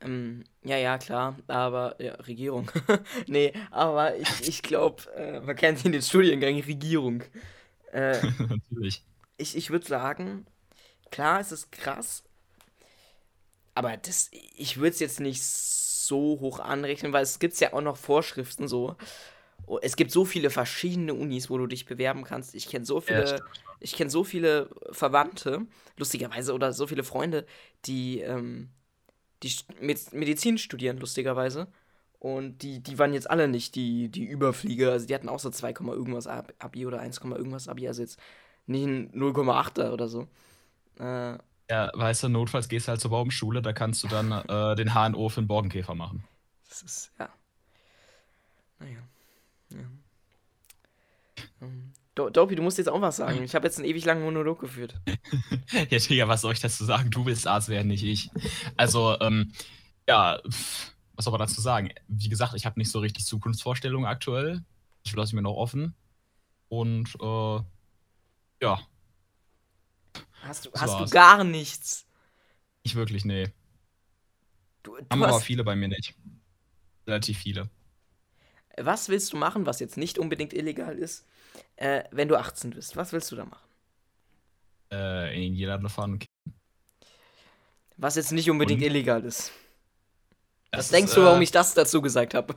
Ähm, 0.00 0.44
ja, 0.62 0.76
ja, 0.76 0.98
klar, 0.98 1.38
aber, 1.46 1.96
ja, 2.02 2.14
Regierung. 2.16 2.70
nee, 3.26 3.52
aber 3.70 4.16
ich, 4.16 4.28
ich 4.48 4.62
glaube, 4.62 5.10
äh, 5.14 5.40
man 5.40 5.56
kennt 5.56 5.84
in 5.84 5.92
den 5.92 6.02
Studiengang 6.02 6.60
Regierung. 6.60 7.22
Äh, 7.92 8.20
Natürlich. 8.38 9.02
ich 9.38 9.56
ich 9.56 9.70
würde 9.70 9.86
sagen, 9.86 10.46
klar, 11.10 11.40
es 11.40 11.52
ist 11.52 11.72
krass. 11.72 12.24
Aber 13.74 13.96
das, 13.96 14.30
ich 14.32 14.76
würde 14.76 14.90
es 14.90 15.00
jetzt 15.00 15.20
nicht 15.20 15.42
so 15.42 16.38
hoch 16.40 16.60
anrechnen, 16.60 17.12
weil 17.12 17.22
es 17.22 17.38
gibt 17.38 17.58
ja 17.60 17.72
auch 17.72 17.80
noch 17.80 17.96
Vorschriften 17.96 18.68
so. 18.68 18.96
Oh, 19.66 19.78
Es 19.82 19.96
gibt 19.96 20.10
so 20.10 20.24
viele 20.24 20.50
verschiedene 20.50 21.14
Unis, 21.14 21.50
wo 21.50 21.58
du 21.58 21.66
dich 21.66 21.86
bewerben 21.86 22.24
kannst. 22.24 22.54
Ich 22.54 22.68
kenne 22.68 22.84
so 22.84 23.00
viele, 23.00 23.26
stimmt. 23.26 23.62
ich 23.80 23.94
kenne 23.96 24.10
so 24.10 24.24
viele 24.24 24.70
Verwandte, 24.92 25.66
lustigerweise, 25.96 26.52
oder 26.54 26.72
so 26.72 26.86
viele 26.86 27.04
Freunde, 27.04 27.46
die, 27.86 28.20
ähm, 28.20 28.70
die 29.42 29.52
Medizin 29.80 30.58
studieren, 30.58 30.98
lustigerweise. 30.98 31.68
Und 32.18 32.62
die, 32.62 32.80
die 32.82 32.98
waren 32.98 33.12
jetzt 33.12 33.28
alle 33.30 33.48
nicht 33.48 33.74
die, 33.74 34.08
die 34.08 34.24
Überflieger. 34.24 34.92
Also 34.92 35.06
die 35.06 35.14
hatten 35.14 35.28
auch 35.28 35.38
so 35.40 35.50
2, 35.50 35.72
Komma 35.74 35.92
irgendwas 35.92 36.26
Ab- 36.26 36.54
Abi 36.58 36.86
oder 36.86 37.00
1, 37.00 37.20
Komma 37.20 37.36
irgendwas 37.36 37.68
Abi. 37.68 37.86
Also 37.88 38.02
jetzt 38.02 38.18
nicht 38.66 38.86
ein 38.86 39.10
0,8er 39.12 39.92
oder 39.92 40.08
so. 40.08 40.26
Äh, 40.98 41.38
Ja, 41.70 41.90
weißt 41.94 42.24
du, 42.24 42.28
notfalls 42.28 42.68
gehst 42.68 42.88
du 42.88 42.90
halt 42.90 43.00
zur 43.00 43.10
Baumschule, 43.10 43.62
da 43.62 43.72
kannst 43.72 44.04
du 44.04 44.08
dann 44.08 44.32
äh, 44.32 44.76
den 44.76 44.94
HNO 44.94 45.28
für 45.30 45.40
den 45.40 45.48
Borkenkäfer 45.48 45.94
machen. 45.94 46.24
Das 46.68 46.82
ist, 46.82 47.12
ja. 47.18 47.28
Naja. 48.78 48.98
Ja. 49.70 49.78
Ähm, 51.62 51.92
Do 52.14 52.30
Dopey, 52.30 52.54
du 52.54 52.62
musst 52.62 52.78
jetzt 52.78 52.88
auch 52.88 53.00
was 53.00 53.16
sagen. 53.16 53.42
Ich 53.42 53.54
habe 53.54 53.66
jetzt 53.66 53.78
einen 53.78 53.88
ewig 53.88 54.04
langen 54.04 54.22
Monolog 54.22 54.60
geführt. 54.60 54.94
Ja, 55.90 55.98
Digga, 55.98 56.28
was 56.28 56.42
soll 56.42 56.52
ich 56.52 56.60
dazu 56.60 56.84
sagen? 56.84 57.10
Du 57.10 57.26
willst 57.26 57.46
Arzt 57.46 57.68
werden, 57.68 57.88
nicht 57.88 58.04
ich. 58.04 58.30
Also, 58.76 59.18
ähm, 59.20 59.52
ja, 60.08 60.40
was 61.14 61.24
soll 61.24 61.32
man 61.32 61.40
dazu 61.40 61.60
sagen? 61.60 61.90
Wie 62.06 62.28
gesagt, 62.28 62.54
ich 62.54 62.66
habe 62.66 62.78
nicht 62.78 62.90
so 62.90 63.00
richtig 63.00 63.24
Zukunftsvorstellungen 63.24 64.06
aktuell. 64.06 64.62
Ich 65.02 65.14
lasse 65.14 65.34
mir 65.34 65.42
noch 65.42 65.56
offen. 65.56 65.94
Und, 66.68 67.14
äh, 67.20 67.60
ja, 68.62 68.80
Hast 70.44 70.66
du, 70.66 70.70
Das 70.70 70.82
hast 70.82 71.00
du 71.00 71.08
gar 71.08 71.42
nichts. 71.44 72.06
nicht 72.84 72.94
wirklich, 72.94 73.24
nee. 73.24 73.52
Du, 74.82 74.96
du 74.96 75.04
Haben 75.10 75.22
aber 75.24 75.36
hast, 75.36 75.44
viele 75.44 75.64
bei 75.64 75.74
mir 75.76 75.88
nicht. 75.88 76.14
Relativ 77.06 77.38
viele. 77.38 77.70
was 78.78 79.08
willst 79.08 79.32
du 79.32 79.36
machen, 79.36 79.66
was 79.66 79.80
jetzt 79.80 79.96
nicht 79.96 80.18
unbedingt 80.18 80.52
illegal 80.52 80.98
ist, 80.98 81.26
äh, 81.76 82.04
wenn 82.10 82.28
du 82.28 82.36
18 82.38 82.70
bist? 82.70 82.96
Was 82.96 83.12
willst 83.12 83.30
du 83.32 83.36
da 83.36 83.44
machen? 83.44 83.64
Äh, 84.92 85.34
in 85.36 85.42
den 85.42 85.52
Niederlande 85.54 85.88
fahren. 85.90 86.18
Was 87.96 88.16
jetzt 88.16 88.32
nicht 88.32 88.50
unbedingt 88.50 88.82
Und? 88.82 88.82
illegal 88.82 89.24
ist. 89.24 89.52
Was 90.74 90.88
Das 90.88 90.88
denkst 90.90 91.12
ist, 91.12 91.16
du, 91.16 91.22
warum 91.22 91.40
äh, 91.40 91.42
ich 91.42 91.50
das 91.52 91.74
dazu 91.74 92.02
gesagt 92.02 92.34
habe? 92.34 92.54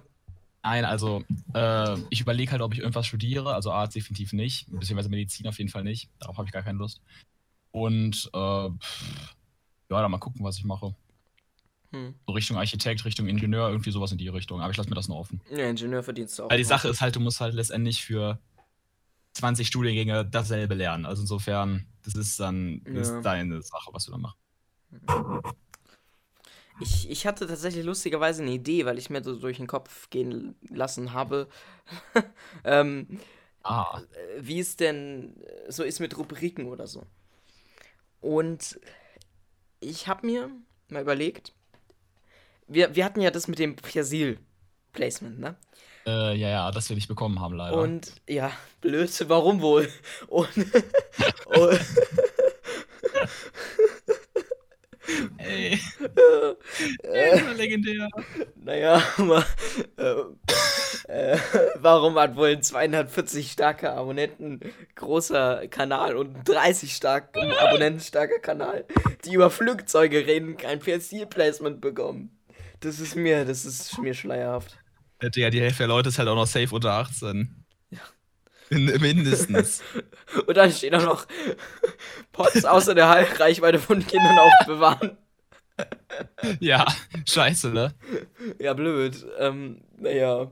Nein, 0.63 0.84
also 0.86 1.24
äh, 1.53 1.98
ich 2.10 2.20
überlege 2.22 2.51
halt, 2.51 2.62
ob 2.62 2.74
ich 2.74 2.79
irgendwas 2.79 3.08
studiere. 3.08 3.53
Also 3.53 3.72
Arzt 3.72 3.96
definitiv 3.96 4.34
nicht, 4.34 4.67
beziehungsweise 4.70 5.10
Medizin 5.10 5.48
auf 5.48 5.58
jeden 5.60 5.70
Fall 5.70 5.84
nicht. 5.84 6.10
Darauf 6.20 6.38
habe 6.38 6.48
ich 6.48 6.51
gar 6.53 6.63
keine 6.63 6.77
Lust. 6.79 7.01
Und 7.71 8.29
äh, 8.33 8.69
pff, 8.69 9.36
ja, 9.89 10.01
dann 10.01 10.12
mal 10.12 10.17
gucken, 10.17 10.43
was 10.43 10.57
ich 10.57 10.63
mache. 10.65 10.95
Hm. 11.91 12.15
So 12.27 12.33
Richtung 12.33 12.57
Architekt, 12.57 13.05
Richtung 13.05 13.27
Ingenieur, 13.27 13.69
irgendwie 13.69 13.91
sowas 13.91 14.12
in 14.12 14.17
die 14.17 14.27
Richtung. 14.27 14.62
Aber 14.62 14.71
ich 14.71 14.77
lasse 14.77 14.89
mir 14.89 14.95
das 14.95 15.07
noch 15.07 15.17
offen. 15.17 15.41
Ja, 15.50 15.69
Ingenieur 15.69 16.03
verdienst 16.03 16.38
du 16.38 16.43
auch. 16.43 16.50
Weil 16.50 16.57
die 16.57 16.63
noch. 16.63 16.69
Sache 16.69 16.89
ist 16.89 17.01
halt, 17.01 17.15
du 17.15 17.19
musst 17.19 17.39
halt 17.39 17.53
letztendlich 17.53 18.03
für 18.03 18.39
20 19.33 19.67
Studiengänge 19.67 20.25
dasselbe 20.25 20.74
lernen. 20.74 21.05
Also 21.05 21.21
insofern, 21.21 21.88
das 22.03 22.15
ist 22.15 22.39
dann 22.39 22.81
Ja. 22.86 23.01
ist 23.01 23.24
deine 23.24 23.62
Sache, 23.62 23.91
was 23.93 24.05
du 24.05 24.12
da 24.12 24.17
machst. 24.17 24.38
Ich, 26.79 27.09
ich 27.09 27.25
hatte 27.25 27.47
tatsächlich 27.47 27.83
lustigerweise 27.86 28.43
eine 28.43 28.51
Idee, 28.51 28.86
weil 28.86 28.97
ich 28.97 29.09
mir 29.09 29.24
so 29.24 29.36
durch 29.36 29.57
den 29.57 29.67
Kopf 29.67 30.09
gehen 30.09 30.55
lassen 30.69 31.13
habe, 31.13 31.47
ähm, 32.63 33.19
Ah, 33.63 34.00
wie 34.39 34.59
es 34.59 34.77
denn 34.77 35.36
so 35.67 35.83
ist 35.83 36.00
mit 36.00 36.17
Rubriken 36.17 36.67
oder 36.67 36.88
so. 36.88 37.05
Und 38.21 38.79
ich 39.79 40.07
habe 40.07 40.25
mir 40.25 40.50
mal 40.89 41.01
überlegt, 41.01 41.53
wir, 42.67 42.95
wir 42.95 43.05
hatten 43.05 43.21
ja 43.21 43.31
das 43.31 43.47
mit 43.47 43.59
dem 43.59 43.75
Persil-Placement, 43.75 45.39
ne? 45.39 45.55
äh, 46.07 46.36
ja, 46.36 46.50
ja, 46.50 46.71
das 46.71 46.89
wir 46.89 46.95
nicht 46.95 47.09
bekommen 47.09 47.39
haben, 47.39 47.55
leider. 47.55 47.77
Und 47.77 48.13
ja, 48.27 48.51
blöd, 48.81 49.12
warum 49.27 49.62
wohl? 49.62 49.89
Und, 50.27 50.50
und 51.45 51.79
Ey, 55.38 55.79
äh, 57.03 57.53
legendär. 57.53 58.09
Naja, 58.55 59.01
aber, 59.17 59.45
äh, 59.97 60.15
äh, 61.08 61.38
warum 61.76 62.16
hat 62.16 62.36
wohl 62.36 62.50
ein 62.50 62.62
240 62.62 63.52
starker 63.52 63.96
Abonnenten 63.96 64.60
großer 64.96 65.68
Kanal 65.68 66.16
und 66.16 66.38
ein 66.38 66.44
30 66.44 66.94
stark 66.94 67.36
Abonnenten 67.36 68.02
starker 68.02 68.40
Kanal, 68.40 68.86
die 69.26 69.34
über 69.34 69.50
Flugzeuge 69.50 70.28
reden, 70.28 70.58
kein 70.58 70.80
PS4-Placement 70.80 71.82
bekommen? 71.82 72.38
Das 72.82 73.00
ist 73.00 73.16
mir, 73.16 73.46
das 73.46 73.66
ist 73.66 73.98
mir 74.00 74.14
schleierhaft. 74.14 74.78
Ja, 75.22 75.30
Digga, 75.30 75.50
die 75.50 75.62
Hälfte 75.62 75.80
der 75.80 75.88
Leute 75.88 76.10
ist 76.10 76.20
halt 76.20 76.30
auch 76.30 76.36
noch 76.36 76.46
safe 76.46 76.74
unter 76.74 76.94
18. 76.94 77.66
Ja. 77.90 78.00
Mindestens. 78.70 79.82
Und 80.46 80.58
dann 80.58 80.72
steht 80.72 80.94
auch 80.94 81.04
noch 81.04 81.28
Pots 82.32 82.66
außer 82.66 82.94
der 82.94 83.08
Reichweite 83.40 83.80
von 83.80 84.06
Kindern 84.06 84.38
aufbewahren. 84.38 85.18
ja, 86.60 86.86
scheiße, 87.26 87.70
ne? 87.70 87.96
Ja, 88.60 88.74
blöd. 88.74 89.26
Ähm, 89.40 89.82
naja. 89.98 90.52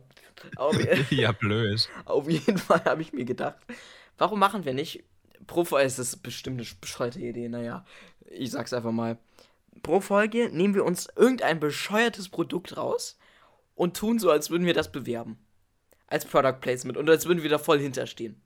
Auf, 0.56 0.76
ja, 1.12 1.32
blöd. 1.32 1.90
Auf 2.06 2.30
jeden 2.30 2.58
Fall 2.58 2.84
habe 2.86 3.02
ich 3.02 3.14
mir 3.14 3.26
gedacht, 3.26 3.58
warum 4.18 4.40
machen 4.40 4.66
wir 4.66 4.74
nicht 4.74 5.04
pro 5.48 5.66
Folge, 5.66 5.88
ist 5.88 6.24
bestimmt 6.24 6.60
eine 6.60 6.68
bescheuerte 6.80 7.20
Idee, 7.20 7.50
naja, 7.50 7.86
ich 8.30 8.52
sag's 8.52 8.74
einfach 8.74 8.92
mal. 8.92 9.18
Pro 9.84 10.00
Folge 10.00 10.50
nehmen 10.52 10.74
wir 10.74 10.86
uns 10.86 11.08
irgendein 11.16 11.60
bescheuertes 11.60 12.30
Produkt 12.30 12.78
raus 12.78 13.18
und 13.76 13.98
tun 13.98 14.20
so, 14.20 14.32
als 14.32 14.50
würden 14.50 14.66
wir 14.66 14.74
das 14.74 14.92
bewerben. 14.92 15.38
Als 16.08 16.26
Product 16.26 16.60
Placement 16.62 16.98
und 16.98 17.10
als 17.10 17.26
würden 17.26 17.44
wir 17.44 17.50
da 17.50 17.58
voll 17.58 17.80
hinterstehen. 17.80 18.42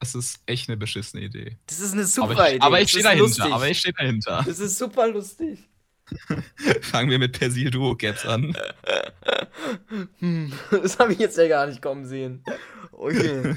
Das 0.00 0.14
ist 0.14 0.40
echt 0.46 0.68
eine 0.68 0.76
beschissene 0.76 1.22
Idee. 1.24 1.58
Das 1.66 1.80
ist 1.80 1.92
eine 1.92 2.06
super 2.06 2.30
Aber 2.30 2.48
ich, 2.48 2.54
Idee. 2.56 2.64
aber 2.64 2.80
ich 2.80 2.82
das 2.84 2.90
stehe 2.90 3.02
dahinter. 3.04 3.52
Aber 3.52 3.68
ich 3.68 3.78
stehe 3.78 3.94
dahinter. 3.94 4.42
das 4.46 4.58
ist 4.60 4.78
super 4.78 5.08
lustig. 5.08 5.67
Fangen 6.82 7.10
wir 7.10 7.18
mit 7.18 7.38
Persil 7.38 7.70
Duo 7.70 7.94
Caps 7.96 8.26
an. 8.26 8.56
Hm, 10.20 10.52
das 10.70 10.98
habe 10.98 11.12
ich 11.12 11.18
jetzt 11.18 11.36
ja 11.36 11.48
gar 11.48 11.66
nicht 11.66 11.82
kommen 11.82 12.06
sehen. 12.06 12.42
Okay. 12.92 13.54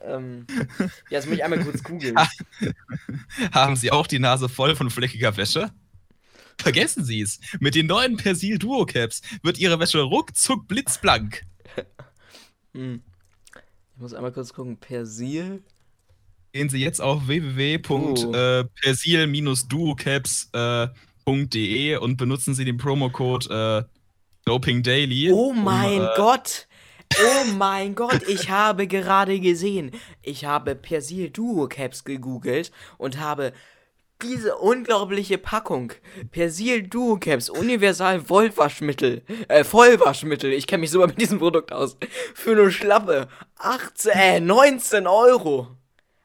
ähm, 0.00 0.46
ja, 0.78 0.88
jetzt 1.10 1.26
muss 1.26 1.36
ich 1.36 1.44
einmal 1.44 1.62
kurz 1.62 1.82
googeln. 1.82 2.16
Haben 3.52 3.76
Sie 3.76 3.92
auch 3.92 4.06
die 4.06 4.18
Nase 4.18 4.48
voll 4.48 4.74
von 4.74 4.90
fleckiger 4.90 5.36
Wäsche? 5.36 5.70
Vergessen 6.58 7.04
Sie 7.04 7.20
es. 7.20 7.38
Mit 7.60 7.74
den 7.74 7.86
neuen 7.86 8.16
Persil 8.16 8.58
Duo 8.58 8.86
Caps 8.86 9.22
wird 9.42 9.58
Ihre 9.58 9.78
Wäsche 9.78 10.00
ruckzuck 10.00 10.66
blitzblank. 10.66 11.42
Hm. 12.74 13.02
Ich 13.94 14.00
muss 14.00 14.14
einmal 14.14 14.32
kurz 14.32 14.52
gucken. 14.52 14.78
Persil. 14.78 15.62
Gehen 16.52 16.68
Sie 16.68 16.78
jetzt 16.78 17.00
auf 17.00 17.28
Oh. 20.92 21.11
www.persil-duocaps.de 21.24 21.96
und 21.96 22.16
benutzen 22.16 22.54
Sie 22.54 22.64
den 22.64 22.76
Promocode 22.76 23.50
äh, 23.50 23.84
Doping 24.44 24.82
Daily. 24.82 25.30
Oh 25.32 25.52
mein 25.52 26.00
um, 26.00 26.06
äh, 26.06 26.10
Gott! 26.16 26.68
Oh 27.14 27.44
mein 27.58 27.94
Gott, 27.94 28.22
ich 28.26 28.48
habe 28.48 28.86
gerade 28.86 29.38
gesehen. 29.38 29.90
Ich 30.22 30.46
habe 30.46 30.74
Persil 30.74 31.28
Duo 31.28 31.68
Caps 31.68 32.04
gegoogelt 32.04 32.72
und 32.96 33.20
habe 33.20 33.52
diese 34.22 34.56
unglaubliche 34.56 35.36
Packung 35.36 35.92
Persil 36.30 36.84
Duo 36.84 37.18
Caps 37.18 37.50
Universal 37.50 38.30
Wollwaschmittel, 38.30 39.22
äh, 39.48 39.62
Vollwaschmittel, 39.62 40.52
ich 40.52 40.66
kenne 40.66 40.82
mich 40.82 40.90
sogar 40.90 41.08
mit 41.08 41.20
diesem 41.20 41.38
Produkt 41.38 41.70
aus, 41.70 41.98
für 42.34 42.52
eine 42.52 42.70
Schlappe 42.70 43.28
18, 43.58 44.12
äh, 44.12 44.40
19 44.40 45.06
Euro 45.06 45.76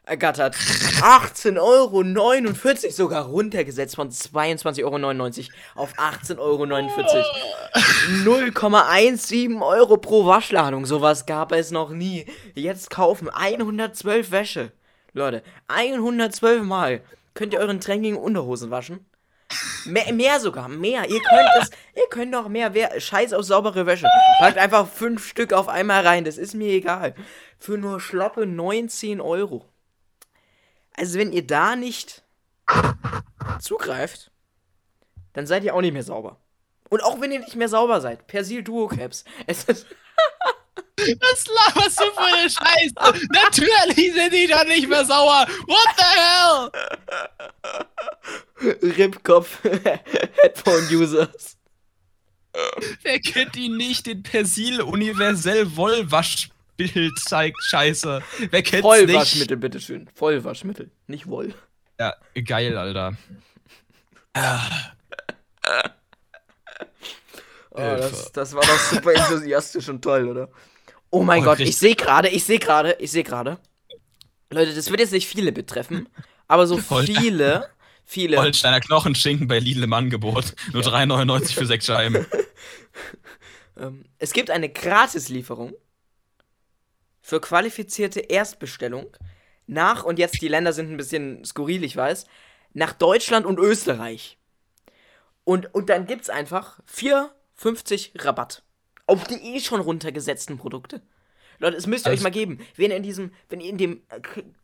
ergattert. 0.08 0.56
18,49 0.56 1.58
Euro 1.58 2.02
sogar 2.90 3.26
runtergesetzt 3.26 3.96
von 3.96 4.10
22,99 4.10 4.84
Euro 4.84 4.96
auf 5.74 5.92
18,49 5.98 6.38
Euro. 6.38 6.64
0,17 6.64 9.62
Euro 9.62 9.98
pro 9.98 10.24
Waschladung. 10.26 10.86
Sowas 10.86 11.26
gab 11.26 11.52
es 11.52 11.70
noch 11.70 11.90
nie. 11.90 12.24
Jetzt 12.54 12.88
kaufen 12.90 13.28
112 13.28 14.30
Wäsche. 14.30 14.72
Leute, 15.12 15.42
112 15.68 16.62
Mal 16.62 17.02
könnt 17.34 17.52
ihr 17.52 17.60
euren 17.60 17.80
dreckigen 17.80 18.16
Unterhosen 18.16 18.70
waschen. 18.70 19.04
Mehr, 19.86 20.12
mehr 20.12 20.40
sogar, 20.40 20.68
mehr. 20.68 21.08
Ihr 21.08 21.20
könnt 21.20 21.48
es, 21.60 21.70
ihr 21.94 22.08
könnt 22.10 22.32
noch 22.32 22.48
mehr. 22.48 22.74
Wer, 22.74 23.00
scheiß 23.00 23.32
auf 23.32 23.44
saubere 23.44 23.86
Wäsche. 23.86 24.06
Packt 24.38 24.58
einfach 24.58 24.86
fünf 24.86 25.26
Stück 25.26 25.52
auf 25.52 25.68
einmal 25.68 26.06
rein. 26.06 26.24
Das 26.24 26.36
ist 26.36 26.54
mir 26.54 26.72
egal. 26.72 27.14
Für 27.58 27.78
nur 27.78 28.00
schlappe 28.00 28.46
19 28.46 29.20
Euro. 29.20 29.64
Also 30.98 31.18
wenn 31.18 31.32
ihr 31.32 31.46
da 31.46 31.76
nicht 31.76 32.24
zugreift, 33.60 34.32
dann 35.32 35.46
seid 35.46 35.62
ihr 35.62 35.74
auch 35.74 35.80
nicht 35.80 35.92
mehr 35.92 36.02
sauber. 36.02 36.40
Und 36.90 37.04
auch 37.04 37.20
wenn 37.20 37.30
ihr 37.30 37.38
nicht 37.38 37.54
mehr 37.54 37.68
sauber 37.68 38.00
seid, 38.00 38.26
Persil 38.26 38.64
Duo 38.64 38.88
Caps. 38.88 39.24
Es 39.46 39.64
ist 39.64 39.86
Was 40.98 41.46
laberst 41.46 42.00
du 42.00 42.04
für 42.12 42.20
eine 42.20 42.50
Scheiße? 42.50 42.94
Natürlich 43.32 44.14
sind 44.14 44.32
die 44.32 44.48
doch 44.48 44.64
nicht 44.64 44.88
mehr 44.88 45.04
sauer. 45.04 45.46
What 45.66 45.88
the 45.96 46.04
hell? 48.60 48.82
Ripkopf 48.96 49.62
Headphone-Users. 50.42 51.56
Wer 53.02 53.20
kennt 53.20 53.56
ihn 53.56 53.76
nicht? 53.76 54.06
Den 54.06 54.24
Persil 54.24 54.80
Universell 54.80 55.76
Wollwaschbild 56.78 57.54
Scheiße. 57.68 58.22
Wer 58.50 58.62
kennt's 58.62 58.82
Vollwaschmittel, 58.82 59.56
nicht? 59.56 59.60
bitteschön. 59.60 60.08
Vollwaschmittel, 60.14 60.90
nicht 61.06 61.26
Woll. 61.26 61.54
Ja, 61.98 62.14
geil, 62.44 62.76
Alter. 62.76 63.16
oh, 67.70 67.78
das, 67.78 68.30
das 68.32 68.54
war 68.54 68.62
doch 68.62 68.78
super 68.78 69.14
enthusiastisch 69.14 69.88
und 69.88 70.02
toll, 70.02 70.28
oder? 70.28 70.48
Oh 71.10 71.22
mein 71.22 71.42
oh, 71.42 71.46
Gott, 71.46 71.60
ich 71.60 71.76
sehe 71.76 71.96
gerade, 71.96 72.28
ich 72.28 72.44
sehe 72.44 72.58
gerade, 72.58 72.96
ich 73.00 73.10
sehe 73.10 73.24
gerade. 73.24 73.58
Leute, 74.50 74.74
das 74.74 74.90
wird 74.90 75.00
jetzt 75.00 75.12
nicht 75.12 75.26
viele 75.26 75.52
betreffen, 75.52 76.08
aber 76.46 76.66
so 76.66 76.78
viele, 77.04 77.68
viele. 78.04 78.36
Holsteiner 78.38 78.80
Knochenschinken 78.80 79.48
bei 79.48 79.58
Lidl 79.58 79.82
im 79.84 79.92
Angebot. 79.92 80.54
Nur 80.72 80.82
ja. 80.82 80.90
3,99 80.90 81.54
für 81.54 81.66
sechs 81.66 81.86
Scheiben. 81.86 82.26
Ähm, 83.80 84.04
es 84.18 84.32
gibt 84.32 84.50
eine 84.50 84.68
Gratislieferung 84.68 85.72
für 87.28 87.42
qualifizierte 87.42 88.20
Erstbestellung 88.20 89.14
nach, 89.66 90.02
und 90.02 90.18
jetzt 90.18 90.40
die 90.40 90.48
Länder 90.48 90.72
sind 90.72 90.90
ein 90.90 90.96
bisschen 90.96 91.44
skurril, 91.44 91.84
ich 91.84 91.94
weiß, 91.94 92.26
nach 92.72 92.94
Deutschland 92.94 93.44
und 93.44 93.58
Österreich. 93.58 94.38
Und, 95.44 95.74
und 95.74 95.90
dann 95.90 96.06
gibt's 96.06 96.30
einfach 96.30 96.80
4,50 96.90 98.24
Rabatt 98.24 98.62
auf 99.06 99.24
die 99.24 99.34
eh 99.34 99.60
schon 99.60 99.82
runtergesetzten 99.82 100.56
Produkte. 100.56 101.02
Leute, 101.60 101.76
es 101.76 101.86
müsst 101.86 102.06
ihr 102.06 102.12
euch 102.12 102.20
mal 102.20 102.30
geben, 102.30 102.60
wenn 102.76 102.90
ihr 102.90 102.96
in 102.96 103.02
diesem, 103.02 103.32
wenn 103.48 103.60
ihr 103.60 103.70
in 103.70 103.78
dem 103.78 104.00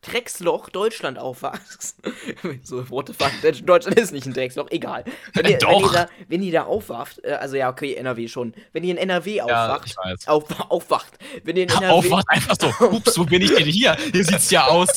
Drecksloch 0.02 0.68
Deutschland 0.68 1.18
aufwacht. 1.18 1.96
so, 2.62 2.88
what 2.88 3.08
the 3.08 3.12
fuck, 3.12 3.32
Deutschland 3.66 3.98
ist 3.98 4.12
nicht 4.12 4.26
ein 4.26 4.32
Drecksloch, 4.32 4.70
egal. 4.70 5.04
Wenn 5.32 5.46
ihr, 5.50 5.58
Doch. 5.58 5.70
Wenn 5.70 5.82
ihr, 5.82 5.92
da, 5.92 6.08
wenn 6.28 6.42
ihr 6.42 6.52
da 6.52 6.64
aufwacht, 6.64 7.24
äh, 7.24 7.32
also 7.32 7.56
ja, 7.56 7.68
okay, 7.68 7.94
NRW 7.94 8.28
schon. 8.28 8.54
Wenn 8.72 8.84
ihr 8.84 8.92
in 8.92 8.98
NRW 8.98 9.40
aufwacht, 9.40 9.96
ja, 10.04 10.32
auf, 10.32 10.70
aufwacht, 10.70 11.18
wenn 11.42 11.56
ihr 11.56 11.64
in 11.64 11.68
NRW. 11.70 11.86
Aufwacht 11.88 12.28
einfach 12.28 12.56
so, 12.60 12.86
ups, 12.86 13.18
wo 13.18 13.24
bin 13.24 13.42
ich 13.42 13.52
denn 13.52 13.66
hier? 13.66 13.96
Hier 14.12 14.24
sieht's 14.24 14.50
ja 14.50 14.66
aus, 14.66 14.88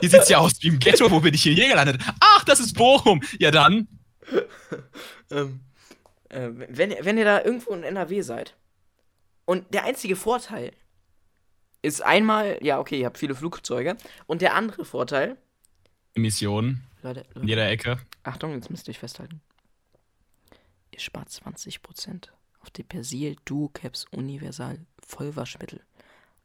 hier 0.00 0.10
sieht's 0.10 0.30
ja 0.30 0.38
aus 0.38 0.52
wie 0.60 0.68
im 0.68 0.78
Ghetto, 0.78 1.10
wo 1.10 1.20
bin 1.20 1.34
ich 1.34 1.42
hier 1.42 1.54
gelandet? 1.54 2.00
Ach, 2.20 2.44
das 2.44 2.60
ist 2.60 2.74
Bochum. 2.74 3.22
Ja 3.38 3.50
dann. 3.50 3.88
ähm, 5.30 5.60
äh, 6.30 6.48
wenn, 6.50 6.94
wenn 7.00 7.18
ihr 7.18 7.24
da 7.24 7.44
irgendwo 7.44 7.74
in 7.74 7.82
NRW 7.82 8.22
seid, 8.22 8.54
und 9.44 9.72
der 9.72 9.84
einzige 9.84 10.16
Vorteil 10.16 10.72
ist 11.86 12.02
einmal, 12.02 12.58
ja, 12.62 12.78
okay, 12.78 13.00
ihr 13.00 13.06
habt 13.06 13.18
viele 13.18 13.34
Flugzeuge. 13.34 13.96
Und 14.26 14.42
der 14.42 14.54
andere 14.54 14.84
Vorteil. 14.84 15.36
Emissionen. 16.14 16.82
Leute, 17.02 17.20
Leute. 17.28 17.40
In 17.40 17.48
jeder 17.48 17.68
Ecke. 17.68 17.98
Achtung, 18.24 18.54
jetzt 18.54 18.70
müsst 18.70 18.88
ihr 18.88 18.90
euch 18.90 18.98
festhalten. 18.98 19.40
Ihr 20.90 20.98
spart 21.00 21.28
20% 21.28 22.28
auf 22.60 22.70
die 22.70 22.82
Persil 22.82 23.36
Duo 23.44 23.68
Caps 23.68 24.06
Universal 24.10 24.84
Vollwaschmittel. 25.06 25.82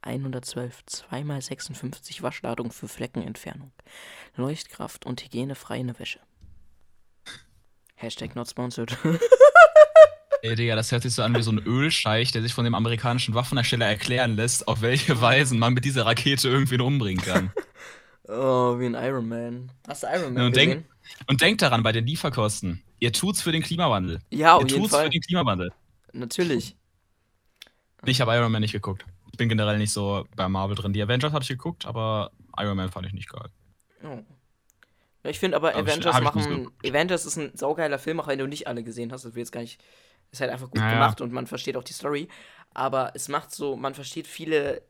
112, 0.01 0.83
2x56 0.88 2.21
Waschladung 2.21 2.71
für 2.71 2.88
Fleckenentfernung. 2.88 3.71
Leuchtkraft 4.36 5.05
und 5.05 5.24
hygienefreie 5.24 5.98
Wäsche. 6.00 6.19
Hashtag 7.95 8.36
not 8.36 8.50
sponsored. 8.50 8.98
Ey, 10.43 10.55
Digga, 10.55 10.75
das 10.75 10.91
hört 10.91 11.03
sich 11.03 11.13
so 11.13 11.21
an 11.21 11.36
wie 11.36 11.43
so 11.43 11.51
ein 11.51 11.60
Ölscheich, 11.60 12.31
der 12.31 12.41
sich 12.41 12.53
von 12.53 12.65
dem 12.65 12.74
amerikanischen 12.74 13.36
Waffenhersteller 13.36 13.86
erklären 13.86 14.36
lässt, 14.36 14.67
auf 14.67 14.81
welche 14.81 15.21
Weise 15.21 15.53
man 15.55 15.74
mit 15.74 15.86
dieser 15.86 16.05
Rakete 16.07 16.50
irgendwen 16.50 16.81
umbringen 16.81 17.24
kann. 17.24 17.51
oh, 18.27 18.79
wie 18.79 18.88
ein 18.88 18.95
Iron 18.95 19.29
Man. 19.29 19.71
Hast 19.88 20.01
du 20.01 20.07
Iron 20.07 20.33
Man 20.33 20.45
und 20.45 20.53
gesehen? 20.53 20.69
Denk, 20.69 20.86
und 21.27 21.41
denkt 21.41 21.62
daran, 21.62 21.83
bei 21.83 21.91
den 21.91 22.07
Lieferkosten, 22.07 22.81
ihr 23.00 23.13
tut's 23.13 23.41
für 23.41 23.51
den 23.51 23.62
Klimawandel. 23.62 24.19
Ja, 24.31 24.55
auf 24.55 24.63
ihr 24.63 24.69
jeden 24.69 24.81
tut's 24.81 24.93
Fall. 24.93 25.05
für 25.05 25.10
den 25.12 25.21
Klimawandel. 25.21 25.71
Natürlich. 26.13 26.75
Ich 28.06 28.19
habe 28.19 28.34
Iron 28.34 28.51
Man 28.51 28.62
nicht 28.62 28.71
geguckt. 28.71 29.06
Ich 29.32 29.38
bin 29.38 29.47
generell 29.47 29.77
nicht 29.77 29.93
so 29.93 30.25
bei 30.36 30.49
Marvel 30.49 30.75
drin. 30.75 30.91
Die 30.91 31.04
Avengers 31.04 31.34
habe 31.34 31.43
ich 31.43 31.49
geguckt, 31.49 31.86
aber 31.86 32.32
Iron 32.58 32.77
Man 32.77 32.89
fand 32.89 33.06
ich 33.06 33.13
nicht 33.13 33.30
geil. 33.30 33.49
Oh. 34.04 34.19
Ich 35.23 35.38
finde 35.38 35.58
aber, 35.58 35.75
aber 35.75 35.88
Avengers 35.88 36.19
machen. 36.21 36.71
Avengers 36.84 37.27
ist 37.27 37.38
ein 37.38 37.56
saugeiler 37.56 37.99
Film, 37.99 38.19
auch 38.19 38.27
wenn 38.27 38.39
du 38.39 38.47
nicht 38.47 38.65
alle 38.65 38.84
gesehen 38.84 39.12
hast. 39.12 39.23
Das 39.23 39.36
will 39.36 39.41
jetzt 39.41 39.51
gar 39.51 39.62
nicht 39.62 39.80
ist 40.32 40.41
halt 40.41 40.52
einfach 40.52 40.70
gut 40.70 40.80
naja. 40.80 40.94
gemacht 40.94 41.22
und 41.22 41.32
man 41.32 41.48
versteht 41.48 41.76
auch 41.78 41.84
die 41.84 41.94
Story. 41.94 42.28
Aber 42.74 43.12
es 43.15 43.28
macht 43.28 43.54
so, 43.54 43.76
man 43.76 43.94
versteht 43.94 44.28
viele, 44.28 44.82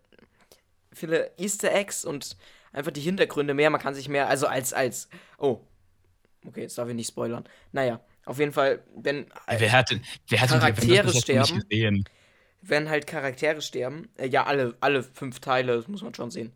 viele 0.93 1.31
Easter 1.37 1.73
Eggs 1.73 2.05
und 2.05 2.37
einfach 2.71 2.91
die 2.91 3.01
Hintergründe 3.01 3.53
mehr. 3.53 3.69
Man 3.69 3.81
kann 3.81 3.95
sich 3.95 4.07
mehr, 4.07 4.27
also 4.27 4.47
als, 4.47 4.73
als, 4.73 5.09
oh, 5.37 5.61
okay, 6.45 6.61
jetzt 6.61 6.77
darf 6.77 6.87
ich 6.89 6.95
nicht 6.95 7.07
spoilern. 7.07 7.43
Naja, 7.71 7.99
auf 8.25 8.39
jeden 8.39 8.53
Fall, 8.53 8.83
wenn 8.95 9.25
wer 9.47 9.71
hat 9.71 9.89
denn, 9.89 10.03
wer 10.27 10.41
hat 10.41 10.49
Charaktere 10.49 11.11
sterben, 11.11 12.05
wenn 12.61 12.89
halt 12.89 13.07
Charaktere 13.07 13.61
sterben, 13.61 14.09
äh, 14.17 14.27
ja, 14.27 14.45
alle, 14.45 14.75
alle 14.79 15.01
fünf 15.01 15.39
Teile, 15.39 15.75
das 15.75 15.87
muss 15.87 16.03
man 16.03 16.13
schon 16.13 16.29
sehen. 16.29 16.53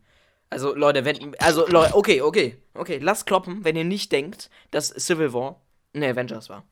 Also, 0.48 0.76
Leute, 0.76 1.04
wenn, 1.04 1.34
also, 1.40 1.66
Leute, 1.66 1.96
okay, 1.96 2.20
okay, 2.20 2.56
okay, 2.74 2.98
lasst 2.98 3.26
kloppen, 3.26 3.64
wenn 3.64 3.74
ihr 3.74 3.84
nicht 3.84 4.12
denkt, 4.12 4.48
dass 4.70 4.90
Civil 4.90 5.32
War 5.32 5.60
ne 5.92 6.08
Avengers 6.08 6.48
war. 6.48 6.64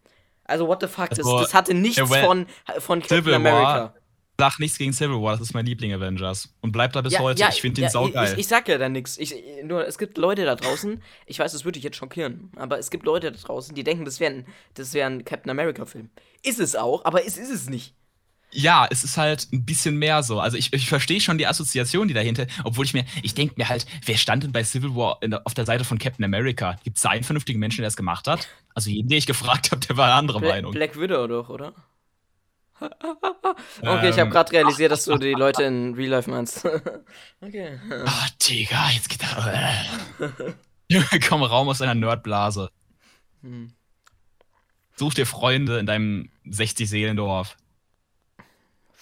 Also, 0.45 0.67
what 0.67 0.81
the 0.81 0.89
fuck, 0.89 1.11
das, 1.11 1.21
also, 1.21 1.41
das 1.41 1.55
hatte 1.55 1.75
nichts 1.75 1.99
von, 2.01 2.47
von 2.79 3.01
Captain 3.01 3.19
Civil 3.19 3.35
America. 3.35 3.63
War, 3.63 3.95
sag 4.39 4.59
nichts 4.59 4.79
gegen 4.79 4.93
Civil 4.93 5.23
War, 5.23 5.33
das 5.33 5.43
ist 5.43 5.55
mein 5.55 5.67
Liebling 5.67 5.93
Avengers. 5.93 6.55
Und 6.61 6.73
bleibt 6.73 6.97
da 6.97 7.01
bis 7.01 7.15
ja, 7.15 7.21
heute. 7.21 7.41
Ja, 7.41 7.49
ich 7.49 7.61
finde 7.61 7.77
den 7.77 7.85
ja, 7.85 7.91
saugeil. 7.91 8.33
Ich, 8.35 8.41
ich 8.41 8.49
sag 8.49 8.69
ja 8.69 8.79
da 8.79 8.89
nichts. 8.89 9.19
Nur, 9.63 9.87
es 9.87 9.99
gibt 9.99 10.19
Leute 10.19 10.45
da 10.45 10.55
draußen, 10.55 11.03
ich 11.27 11.39
weiß, 11.39 11.53
das 11.53 11.65
würde 11.65 11.75
dich 11.75 11.85
jetzt 11.85 11.97
schockieren, 11.97 12.51
aber 12.57 12.79
es 12.79 12.91
gibt 12.91 13.05
Leute 13.07 13.33
da 13.33 13.39
draußen, 13.39 13.75
die 13.75 13.85
denken, 13.85 14.05
das 14.05 14.21
wäre 14.21 14.33
ein, 14.33 14.47
wär 14.77 15.07
ein 15.07 15.25
Captain 15.25 15.51
America-Film. 15.51 16.11
Ist 16.43 16.61
es 16.61 16.77
auch, 16.77 17.05
aber 17.05 17.27
es 17.27 17.37
ist 17.39 17.51
es 17.51 17.69
nicht 17.69 17.95
ja, 18.55 18.87
es 18.89 19.05
ist 19.05 19.17
halt 19.17 19.49
ein 19.53 19.65
bisschen 19.65 19.97
mehr 19.97 20.23
so. 20.23 20.41
Also 20.41 20.57
ich, 20.57 20.73
ich 20.73 20.89
verstehe 20.89 21.21
schon 21.21 21.39
die 21.39 21.47
Assoziation, 21.47 22.09
die 22.09 22.15
dahinter, 22.15 22.47
obwohl 22.63 22.85
ich 22.85 22.95
mir, 22.95 23.05
ich 23.23 23.35
denke 23.35 23.55
mir 23.57 23.69
halt, 23.69 23.85
wer 24.07 24.17
stand 24.17 24.45
denn 24.45 24.53
bei 24.53 24.65
Civil 24.65 24.95
War 24.95 25.19
der, 25.23 25.43
auf 25.45 25.55
der 25.55 25.67
Seite 25.67 25.85
von 25.85 25.99
Captain 25.99 26.25
America? 26.25 26.77
Gibt 26.85 26.97
es 26.97 27.03
da 27.03 27.11
einen 27.11 27.25
vernünftigen 27.25 27.59
Menschen, 27.59 27.79
der 27.79 27.89
das 27.89 27.97
gemacht 27.97 28.29
hat? 28.29 28.49
Also 28.75 28.91
jeden, 28.91 29.09
den 29.09 29.19
ich 29.19 29.27
gefragt 29.27 29.73
habe, 29.73 29.81
der 29.81 29.97
war 29.97 30.07
eine 30.07 30.15
andere 30.15 30.41
Black, 30.41 30.53
Meinung. 30.53 30.73
Black 30.73 30.99
Widow 30.99 31.27
doch, 31.27 31.49
oder? 31.49 31.75
okay, 33.83 34.11
ich 34.11 34.19
habe 34.19 34.31
gerade 34.31 34.53
realisiert, 34.53 34.93
dass 34.93 35.05
du 35.05 35.17
die 35.19 35.33
Leute 35.33 35.65
in 35.65 35.95
Real 35.95 36.11
Life 36.11 36.31
meinst. 36.31 36.65
okay. 37.41 37.79
Ah, 38.07 38.27
Digga, 38.41 38.91
jetzt 38.91 39.09
geht 39.09 39.23
er. 39.23 40.55
Junge, 40.89 41.07
komm 41.27 41.43
raum 41.43 41.69
aus 41.69 41.79
deiner 41.79 41.95
Nerdblase. 41.95 42.71
Hm. 43.43 43.73
Such 44.97 45.15
dir 45.15 45.27
Freunde 45.27 45.79
in 45.79 45.87
deinem 45.87 46.31
60-Seelendorf. 46.47 47.57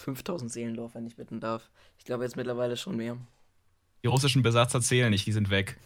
5000 0.02 0.52
Seelendorf, 0.52 0.94
wenn 0.94 1.06
ich 1.06 1.16
bitten 1.16 1.40
darf. 1.40 1.70
Ich 1.98 2.04
glaube 2.04 2.24
jetzt 2.24 2.36
mittlerweile 2.36 2.76
schon 2.76 2.96
mehr. 2.96 3.16
Die 4.02 4.08
russischen 4.08 4.42
Besatzer 4.42 4.80
zählen 4.80 5.10
nicht, 5.10 5.26
die 5.26 5.32
sind 5.32 5.50
weg. 5.50 5.78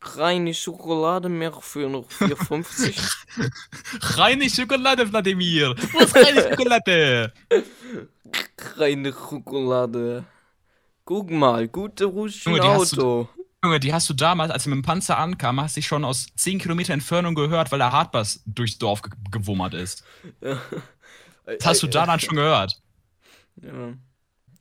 Reine 0.00 0.54
Schokolade 0.54 1.28
mehr 1.28 1.52
für 1.52 1.88
noch 1.88 2.08
4,50. 2.08 3.50
reine 4.18 4.48
Schokolade, 4.48 5.10
Wladimir! 5.10 5.74
Wo 5.92 5.98
ist 5.98 6.14
reine 6.14 6.50
Schokolade? 6.50 7.32
reine 8.76 9.12
Schokolade. 9.12 10.24
Guck 11.04 11.30
mal, 11.30 11.66
gute 11.68 12.04
russische 12.04 12.62
Auto. 12.62 13.28
Du, 13.34 13.44
Junge, 13.64 13.80
die 13.80 13.92
hast 13.92 14.08
du 14.08 14.14
damals, 14.14 14.52
als 14.52 14.64
du 14.64 14.70
mit 14.70 14.76
dem 14.76 14.82
Panzer 14.82 15.18
ankam, 15.18 15.60
hast 15.60 15.76
dich 15.76 15.86
schon 15.86 16.04
aus 16.04 16.28
10 16.36 16.60
Kilometer 16.60 16.92
Entfernung 16.92 17.34
gehört, 17.34 17.72
weil 17.72 17.78
der 17.78 17.90
Hardbass 17.90 18.42
durchs 18.46 18.78
Dorf 18.78 19.02
ge 19.02 19.12
gewummert 19.30 19.74
ist. 19.74 20.04
Ja. 20.40 20.60
Das 21.58 21.66
hast 21.66 21.82
du 21.82 21.86
da 21.86 22.06
dann 22.06 22.20
schon 22.20 22.36
gehört. 22.36 22.80
Ja. 23.62 23.94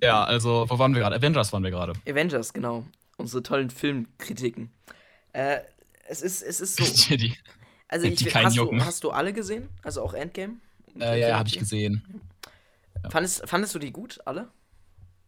Ja, 0.01 0.23
also, 0.23 0.65
wo 0.69 0.77
waren 0.77 0.93
wir 0.93 1.01
gerade? 1.01 1.15
Avengers 1.15 1.51
waren 1.51 1.63
wir 1.63 1.71
gerade. 1.71 1.93
Avengers, 2.07 2.53
genau. 2.53 2.85
Unsere 3.17 3.41
tollen 3.41 3.69
Filmkritiken. 3.69 4.71
Äh, 5.33 5.59
es 6.07 6.21
ist, 6.21 6.43
es 6.43 6.61
ist 6.61 6.77
so. 6.77 7.15
die, 7.15 7.35
also, 7.87 8.05
ich, 8.05 8.15
die 8.15 8.33
hast, 8.33 8.57
du, 8.57 8.79
hast 8.79 9.03
du 9.03 9.11
alle 9.11 9.33
gesehen? 9.33 9.69
Also 9.81 10.03
auch 10.03 10.13
Endgame? 10.13 10.57
Äh, 10.99 11.19
ja, 11.19 11.29
ja, 11.29 11.39
habe 11.39 11.49
ich 11.49 11.57
gesehen. 11.57 12.03
Ja. 13.03 13.09
Fandest, 13.09 13.47
fandest 13.47 13.73
du 13.75 13.79
die 13.79 13.91
gut, 13.91 14.19
alle? 14.25 14.49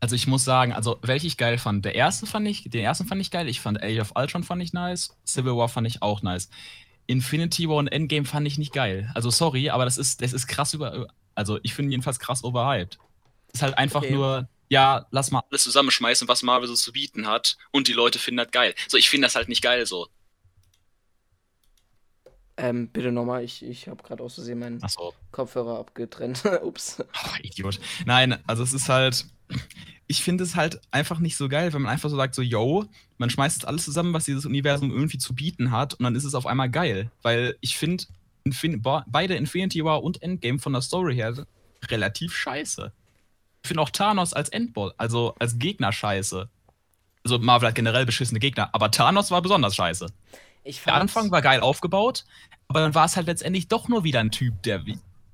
Also 0.02 0.16
ich 0.16 0.28
muss 0.28 0.46
sagen, 0.46 0.72
also 0.72 0.98
welche 1.02 1.28
ich 1.28 1.38
geil 1.38 1.58
fand. 1.58 1.84
Der 1.84 1.96
erste 1.96 2.26
fand 2.26 2.48
ich, 2.48 2.64
den 2.70 2.84
ersten 2.84 3.06
fand 3.06 3.20
ich 3.22 3.32
geil. 3.32 3.50
Ich 3.50 3.60
fand 3.60 3.84
Age 3.84 4.00
of 4.00 4.14
Ultron 4.16 4.44
fand 4.44 4.64
ich 4.64 4.72
nice. 4.72 5.18
Civil 5.26 5.58
War 5.58 5.68
fand 5.68 5.88
ich 5.88 6.02
auch 6.02 6.22
nice. 6.22 6.50
Infinity 7.08 7.68
War 7.68 7.78
und 7.78 7.88
Endgame 7.88 8.26
fand 8.26 8.48
ich 8.48 8.58
nicht 8.58 8.72
geil. 8.72 9.12
Also 9.14 9.30
sorry, 9.30 9.70
aber 9.70 9.84
das 9.84 9.98
ist, 9.98 10.22
das 10.22 10.32
ist 10.32 10.48
krass 10.48 10.74
über, 10.74 11.08
also 11.36 11.60
ich 11.64 11.74
finde 11.74 11.92
jedenfalls 11.92 12.20
krass 12.20 12.44
overhyped. 12.44 12.98
Ist 13.54 13.62
halt 13.62 13.78
einfach 13.78 14.02
okay. 14.02 14.14
nur, 14.14 14.48
ja, 14.70 15.08
lass 15.12 15.32
mal 15.32 15.44
alles 15.50 15.64
zusammenschmeißen, 15.64 16.28
was 16.28 16.44
Marvel 16.44 16.68
so 16.68 16.76
zu 16.76 16.92
bieten 16.92 17.28
hat. 17.28 17.58
Und 17.72 17.88
die 17.88 17.94
Leute 17.94 18.20
finden 18.20 18.38
das 18.38 18.52
geil. 18.52 18.76
So, 18.88 18.98
ich 18.98 19.10
finde 19.10 19.26
das 19.26 19.36
halt 19.36 19.50
nicht 19.50 19.62
geil 19.62 19.86
so. 19.86 20.08
Ähm, 22.60 22.90
bitte 22.90 23.12
nochmal, 23.12 23.44
ich, 23.44 23.64
ich 23.64 23.88
habe 23.88 24.04
gerade 24.04 24.22
aus 24.22 24.36
Versehen 24.36 24.60
meinen 24.60 24.82
so. 24.88 25.14
Kopfhörer 25.32 25.80
abgetrennt. 25.80 26.44
Ups. 26.62 26.98
Oh, 27.00 27.36
Idiot. 27.42 27.80
Nein, 28.06 28.38
also 28.48 28.64
es 28.64 28.74
ist 28.74 28.90
halt. 28.90 29.26
Ich 30.08 30.24
finde 30.24 30.44
es 30.44 30.56
halt 30.56 30.82
einfach 30.92 31.20
nicht 31.20 31.38
so 31.38 31.50
geil, 31.50 31.72
wenn 31.72 31.84
man 31.84 31.92
einfach 31.92 32.10
so 32.10 32.16
sagt, 32.16 32.36
so, 32.36 32.42
yo, 32.42 32.86
man 33.18 33.30
schmeißt 33.30 33.58
jetzt 33.58 33.68
alles 33.68 33.86
zusammen, 33.86 34.14
was 34.14 34.26
dieses 34.26 34.46
Universum 34.46 34.92
irgendwie 34.92 35.20
zu 35.20 35.36
bieten 35.36 35.72
hat, 35.72 35.94
und 35.94 36.04
dann 36.04 36.16
ist 36.16 36.24
es 36.24 36.36
auf 36.36 36.48
einmal 36.48 36.70
geil. 36.70 37.12
Weil 37.22 37.56
ich 37.62 37.78
finde, 37.78 38.06
Infin 38.44 38.82
beide 38.82 39.36
Infinity 39.36 39.84
War 39.84 40.04
und 40.04 40.22
Endgame 40.22 40.60
von 40.60 40.74
der 40.74 40.82
Story 40.82 41.16
her 41.16 41.46
relativ 41.88 42.36
scheiße. 42.36 42.92
Ich 43.64 43.68
finde 43.68 43.82
auch 43.82 43.90
Thanos 43.90 44.34
als 44.34 44.50
Endboss, 44.50 44.94
also 44.98 45.36
als 45.40 45.60
Gegner 45.60 45.92
scheiße. 45.92 46.50
Also 47.24 47.40
Marvel 47.40 47.68
hat 47.68 47.76
generell 47.76 48.06
beschissene 48.06 48.40
Gegner, 48.40 48.70
aber 48.74 48.92
Thanos 48.92 49.32
war 49.32 49.42
besonders 49.42 49.76
scheiße. 49.76 50.08
der 50.86 50.94
Anfang 50.94 51.32
war 51.32 51.42
geil 51.42 51.60
aufgebaut, 51.60 52.26
aber 52.68 52.80
dann 52.80 52.96
war 52.96 53.06
es 53.06 53.16
halt 53.16 53.28
letztendlich 53.28 53.68
doch 53.68 53.88
nur 53.88 54.04
wieder 54.04 54.22
ein 54.22 54.32
Typ, 54.32 54.64
der 54.64 54.84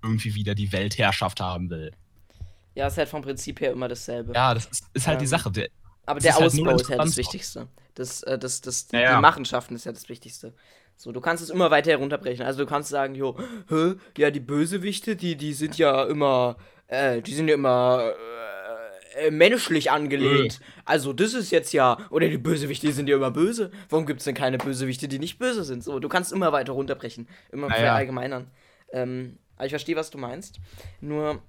irgendwie 0.02 0.36
wieder 0.36 0.56
die 0.56 0.72
Weltherrschaft 0.72 1.40
haben 1.40 1.70
will. 1.70 1.92
Ja, 2.76 2.88
ist 2.88 2.98
halt 2.98 3.10
vom 3.10 3.22
Prinzip 3.22 3.62
her 3.62 3.72
immer 3.72 3.88
dasselbe. 3.88 4.34
Ja, 4.34 4.54
das 4.54 4.66
ist, 4.66 4.86
ist 4.94 5.08
halt 5.08 5.16
ähm, 5.16 5.20
die 5.22 5.28
Sache. 5.28 5.52
Der, 5.52 5.70
aber 6.06 6.20
der 6.20 6.34
halt 6.34 6.46
Ausbau 6.46 6.66
halt 6.66 6.82
ist 6.82 6.90
ja 6.90 6.98
das 6.98 7.18
Wichtigste. 7.18 7.68
Das, 7.94 8.24
äh, 8.24 8.38
das, 8.38 8.62
das, 8.62 8.88
ja, 8.92 9.00
ja. 9.00 9.16
Die 9.16 9.22
Machenschaften 9.22 9.76
ist 9.76 9.86
ja 9.86 9.94
das 9.94 10.10
Wichtigste. 10.10 10.54
So, 10.98 11.12
du 11.12 11.22
kannst 11.22 11.44
es 11.44 11.50
immer 11.50 11.72
weiter 11.72 11.92
herunterbrechen. 11.92 12.46
Also 12.46 12.64
du 12.64 12.70
kannst 12.70 12.90
sagen, 12.90 13.16
jo, 13.16 13.38
hä, 13.70 13.96
ja, 14.18 14.32
die 14.32 14.40
Bösewichte, 14.40 15.16
die, 15.16 15.36
die 15.36 15.54
sind 15.54 15.78
ja 15.78 16.04
immer, 16.06 16.58
äh, 16.88 17.22
die 17.22 17.34
sind 17.34 17.48
ja 17.48 17.56
immer 17.56 18.14
äh, 19.18 19.28
äh 19.28 19.32
menschlich 19.32 19.92
angelehnt. 19.92 20.60
Mhm. 20.60 20.66
Also 20.86 21.14
das 21.14 21.34
ist 21.34 21.52
jetzt 21.52 21.74
ja, 21.74 21.98
oder 22.10 22.28
die 22.28 22.38
Bösewichte 22.38 22.88
die 22.88 22.94
sind 22.94 23.10
ja 23.10 23.18
immer 23.18 23.32
böse. 23.32 23.72
Warum 23.90 24.06
gibt 24.06 24.22
es 24.22 24.26
denn 24.26 24.36
keine 24.36 24.58
Bösewichte, 24.58 25.08
die 25.08 25.20
nicht 25.20 25.38
böse 25.38 25.64
sind? 25.64 25.84
So, 25.84 26.00
du 26.00 26.10
kannst 26.10 26.32
immer 26.32 26.52
weiter 26.52 26.74
runterbrechen. 26.74 27.28
Immer 27.52 27.68
naja. 27.68 27.82
verallgemeinern. 27.82 28.48
Ähm, 28.92 29.38
aber 29.58 29.66
ich 29.66 29.72
verstehe, 29.72 29.96
was 29.96 30.12
du 30.12 30.18
meinst. 30.18 30.60
Nur, 31.02 31.42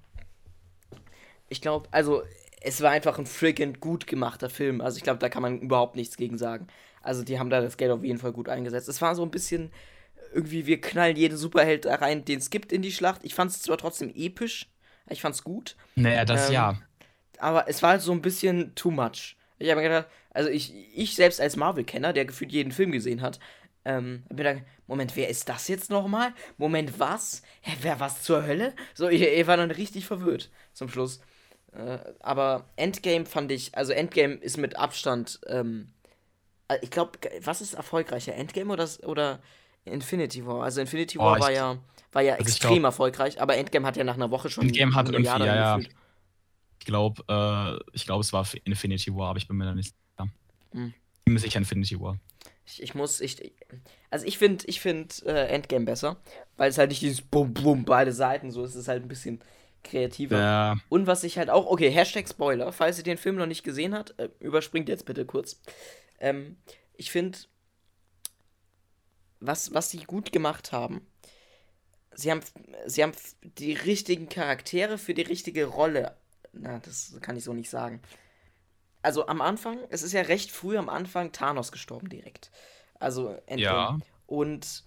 ich 1.49 1.61
glaube, 1.61 1.89
also 1.93 2.23
es 2.61 2.81
war 2.83 2.91
einfach 2.91 3.19
ein 3.19 3.27
freaking 3.27 3.79
gut 3.81 4.07
gemachter 4.07 4.51
Film. 4.51 4.81
Also 4.81 4.97
ich 4.97 5.05
glaube, 5.05 5.19
da 5.19 5.29
kann 5.29 5.43
man 5.43 5.61
überhaupt 5.61 5.95
nichts 5.97 6.17
gegen 6.17 6.39
sagen. 6.39 6.67
Also 7.07 7.23
die 7.23 7.39
haben 7.39 7.51
da 7.51 7.61
das 7.61 7.77
Geld 7.77 7.91
auf 7.91 8.05
jeden 8.05 8.19
Fall 8.19 8.33
gut 8.33 8.49
eingesetzt. 8.49 8.89
Es 8.89 9.01
war 9.01 9.15
so 9.15 9.23
ein 9.23 9.31
bisschen 9.31 9.71
irgendwie, 10.35 10.67
wir 10.67 10.81
knallen 10.81 11.17
jeden 11.17 11.37
Superheld 11.37 11.85
da 11.85 11.95
rein, 11.97 12.25
den 12.25 12.39
es 12.39 12.51
gibt 12.51 12.73
in 12.73 12.83
die 12.83 12.93
Schlacht. 12.93 13.23
Ich 13.25 13.35
fand 13.35 13.51
es 13.51 13.63
zwar 13.63 13.79
trotzdem 13.79 14.13
episch, 14.15 14.69
ich 15.09 15.21
fand 15.21 15.35
es 15.35 15.45
gut. 15.45 15.77
Naja, 15.95 16.25
das 16.25 16.49
ähm, 16.49 16.55
ja. 16.55 16.79
Aber 17.39 17.69
es 17.69 17.83
war 17.83 17.91
halt 17.91 18.03
so 18.03 18.13
ein 18.13 18.23
bisschen 18.23 18.75
too 18.75 18.91
much. 18.91 19.37
Ich 19.59 19.71
habe 19.71 19.81
mir 19.81 19.89
gedacht, 19.89 20.09
also 20.31 20.51
ich, 20.51 20.75
ich 20.95 21.15
selbst 21.15 21.41
als 21.41 21.57
Marvel-Kenner, 21.57 22.13
der 22.13 22.25
gefühlt 22.25 22.53
jeden 22.53 22.73
Film 22.73 22.93
gesehen 22.93 23.23
hat, 23.23 23.39
ähm, 23.85 24.25
hab 24.25 24.37
mir 24.37 24.45
gedacht, 24.45 24.63
Moment, 24.87 25.17
wer 25.17 25.29
ist 25.29 25.49
das 25.49 25.69
jetzt 25.69 25.91
nochmal? 25.91 26.33
Moment, 26.59 26.99
was? 26.99 27.43
Hä, 27.63 27.77
wer 27.83 28.01
was 28.01 28.23
zur 28.23 28.47
Hölle? 28.47 28.75
So, 28.95 29.09
ich, 29.09 29.23
ich 29.23 29.47
war 29.47 29.57
dann 29.57 29.71
richtig 29.71 30.07
verwirrt 30.07 30.51
zum 30.73 30.89
Schluss. 30.89 31.21
Äh, 31.73 31.99
aber 32.21 32.69
Endgame 32.77 33.27
fand 33.27 33.53
ich, 33.53 33.77
also 33.77 33.93
Endgame 33.93 34.35
ist 34.35 34.57
mit 34.57 34.77
Abstand 34.77 35.41
ähm, 35.47 35.89
äh, 35.96 35.96
ich 36.83 36.91
glaube, 36.91 37.13
was 37.43 37.61
ist 37.61 37.75
erfolgreicher? 37.75 38.35
Endgame 38.35 38.73
oder, 38.73 38.89
oder 39.05 39.41
Infinity 39.85 40.47
War? 40.47 40.65
Also 40.65 40.81
Infinity 40.81 41.19
War 41.19 41.37
oh, 41.37 41.41
war 41.41 41.53
ja, 41.53 41.79
war 42.13 42.23
ja 42.23 42.35
also 42.35 42.45
extrem 42.45 42.75
glaub, 42.75 42.85
erfolgreich, 42.85 43.41
aber 43.41 43.57
Endgame 43.57 43.87
hat 43.87 43.97
ja 43.97 44.05
nach 44.05 44.15
einer 44.15 44.31
Woche 44.31 44.51
schon 44.51 44.65
Endgame 44.65 44.95
hat 44.95 45.09
irgendwie, 45.09 45.25
ja, 45.25 45.79
ja. 45.79 45.79
Ich 46.79 46.87
glaube, 46.87 47.23
äh, 47.29 47.91
ich 47.95 48.05
glaube, 48.05 48.21
es 48.21 48.33
war 48.33 48.47
Infinity 48.65 49.15
War, 49.15 49.31
aber 49.31 49.39
ich 49.39 49.49
bin 49.49 49.57
mir 49.57 49.65
da 49.65 49.75
nicht 49.75 49.95
sicher. 49.95 50.31
Hm. 50.73 50.95
Ich 51.19 51.25
bin 51.25 51.35
mir 51.35 51.41
sicher 51.41 51.59
Infinity 51.59 52.01
War. 52.01 52.19
Ich, 52.67 52.83
ich 52.83 52.95
muss, 52.95 53.21
ich, 53.21 53.53
also 54.11 54.27
ich 54.27 54.39
finde, 54.39 54.65
ich 54.67 54.81
finde 54.81 55.15
äh, 55.25 55.49
Endgame 55.49 55.85
besser, 55.85 56.17
weil 56.57 56.71
es 56.71 56.79
halt 56.79 56.91
nicht 56.91 57.03
dieses 57.03 57.23
Bum 57.23 57.55
Bum 57.55 57.85
beide 57.85 58.13
Seiten 58.13 58.51
so 58.51 58.65
ist, 58.65 58.71
es 58.71 58.83
ist 58.83 58.89
halt 58.89 59.03
ein 59.03 59.09
bisschen 59.09 59.41
kreativer. 59.85 60.39
Ja. 60.39 60.77
Und 60.89 61.07
was 61.07 61.25
ich 61.25 61.39
halt 61.39 61.49
auch, 61.49 61.67
okay, 61.67 61.91
Hashtag 61.91 62.29
Spoiler, 62.29 62.73
falls 62.73 62.99
ihr 62.99 63.05
den 63.05 63.19
Film 63.19 63.37
noch 63.37 63.47
nicht 63.47 63.63
gesehen 63.63 63.95
habt, 63.95 64.19
äh, 64.19 64.29
überspringt 64.41 64.89
jetzt 64.89 65.07
bitte 65.07 65.25
kurz. 65.25 65.61
Ähm, 66.19 66.57
ich 66.95 67.11
finde, 67.11 67.39
was, 69.41 69.75
was 69.75 69.91
sie 69.91 70.05
gut 70.05 70.33
gemacht 70.33 70.73
haben, 70.73 71.07
sie 72.15 72.31
haben, 72.31 72.41
sie 72.87 73.03
haben 73.03 73.13
die 73.43 73.75
richtigen 73.75 74.29
Charaktere 74.29 74.99
für 74.99 75.15
die 75.15 75.23
richtige 75.23 75.67
Rolle. 75.67 76.17
Na, 76.53 76.79
das 76.81 77.17
kann 77.21 77.37
ich 77.37 77.45
so 77.45 77.53
nicht 77.53 77.71
sagen. 77.71 78.01
Also 79.03 79.27
am 79.27 79.41
Anfang, 79.41 79.79
es 79.91 80.03
ist 80.03 80.13
ja 80.13 80.23
recht 80.23 80.51
früh 80.51 80.77
am 80.79 80.89
Anfang 80.89 81.33
Thanos 81.33 81.71
gestorben 81.71 82.09
direkt. 82.09 82.51
Also 82.99 83.37
Endgame. 83.47 83.61
Ja. 83.61 83.99
Und 84.27 84.85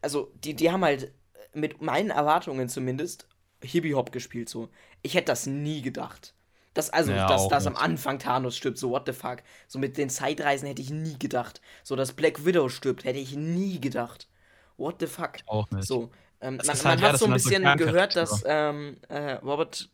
also 0.00 0.32
die, 0.42 0.54
die 0.54 0.70
haben 0.70 0.84
halt 0.84 1.12
mit 1.52 1.82
meinen 1.82 2.10
Erwartungen 2.10 2.68
zumindest 2.68 3.26
Hippie 3.62 3.94
Hop 3.94 4.12
gespielt 4.12 4.48
so. 4.48 4.68
Ich 5.02 5.14
hätte 5.14 5.26
das 5.26 5.46
nie 5.46 5.82
gedacht. 5.82 6.34
Das, 6.76 6.90
also, 6.90 7.10
ja, 7.10 7.26
dass, 7.26 7.48
dass 7.48 7.66
am 7.66 7.74
Anfang 7.74 8.18
Thanos 8.18 8.54
stirbt, 8.54 8.76
so 8.76 8.90
what 8.90 9.04
the 9.06 9.14
fuck. 9.14 9.38
So 9.66 9.78
mit 9.78 9.96
den 9.96 10.10
Zeitreisen 10.10 10.68
hätte 10.68 10.82
ich 10.82 10.90
nie 10.90 11.18
gedacht. 11.18 11.62
So, 11.82 11.96
dass 11.96 12.12
Black 12.12 12.44
Widow 12.44 12.68
stirbt, 12.68 13.04
hätte 13.04 13.18
ich 13.18 13.34
nie 13.34 13.80
gedacht. 13.80 14.28
What 14.76 14.96
the 15.00 15.06
fuck. 15.06 15.38
Auch 15.46 15.70
nicht. 15.70 15.88
So, 15.88 16.10
ähm, 16.42 16.58
man, 16.58 16.66
man 16.66 16.76
halt, 16.76 17.00
hat 17.00 17.12
ja, 17.12 17.16
so 17.16 17.24
ein 17.24 17.32
bisschen 17.32 17.64
so 17.64 17.76
gehört, 17.76 18.14
dass 18.14 18.44
ähm, 18.46 18.98
äh, 19.08 19.32
Robert 19.36 19.88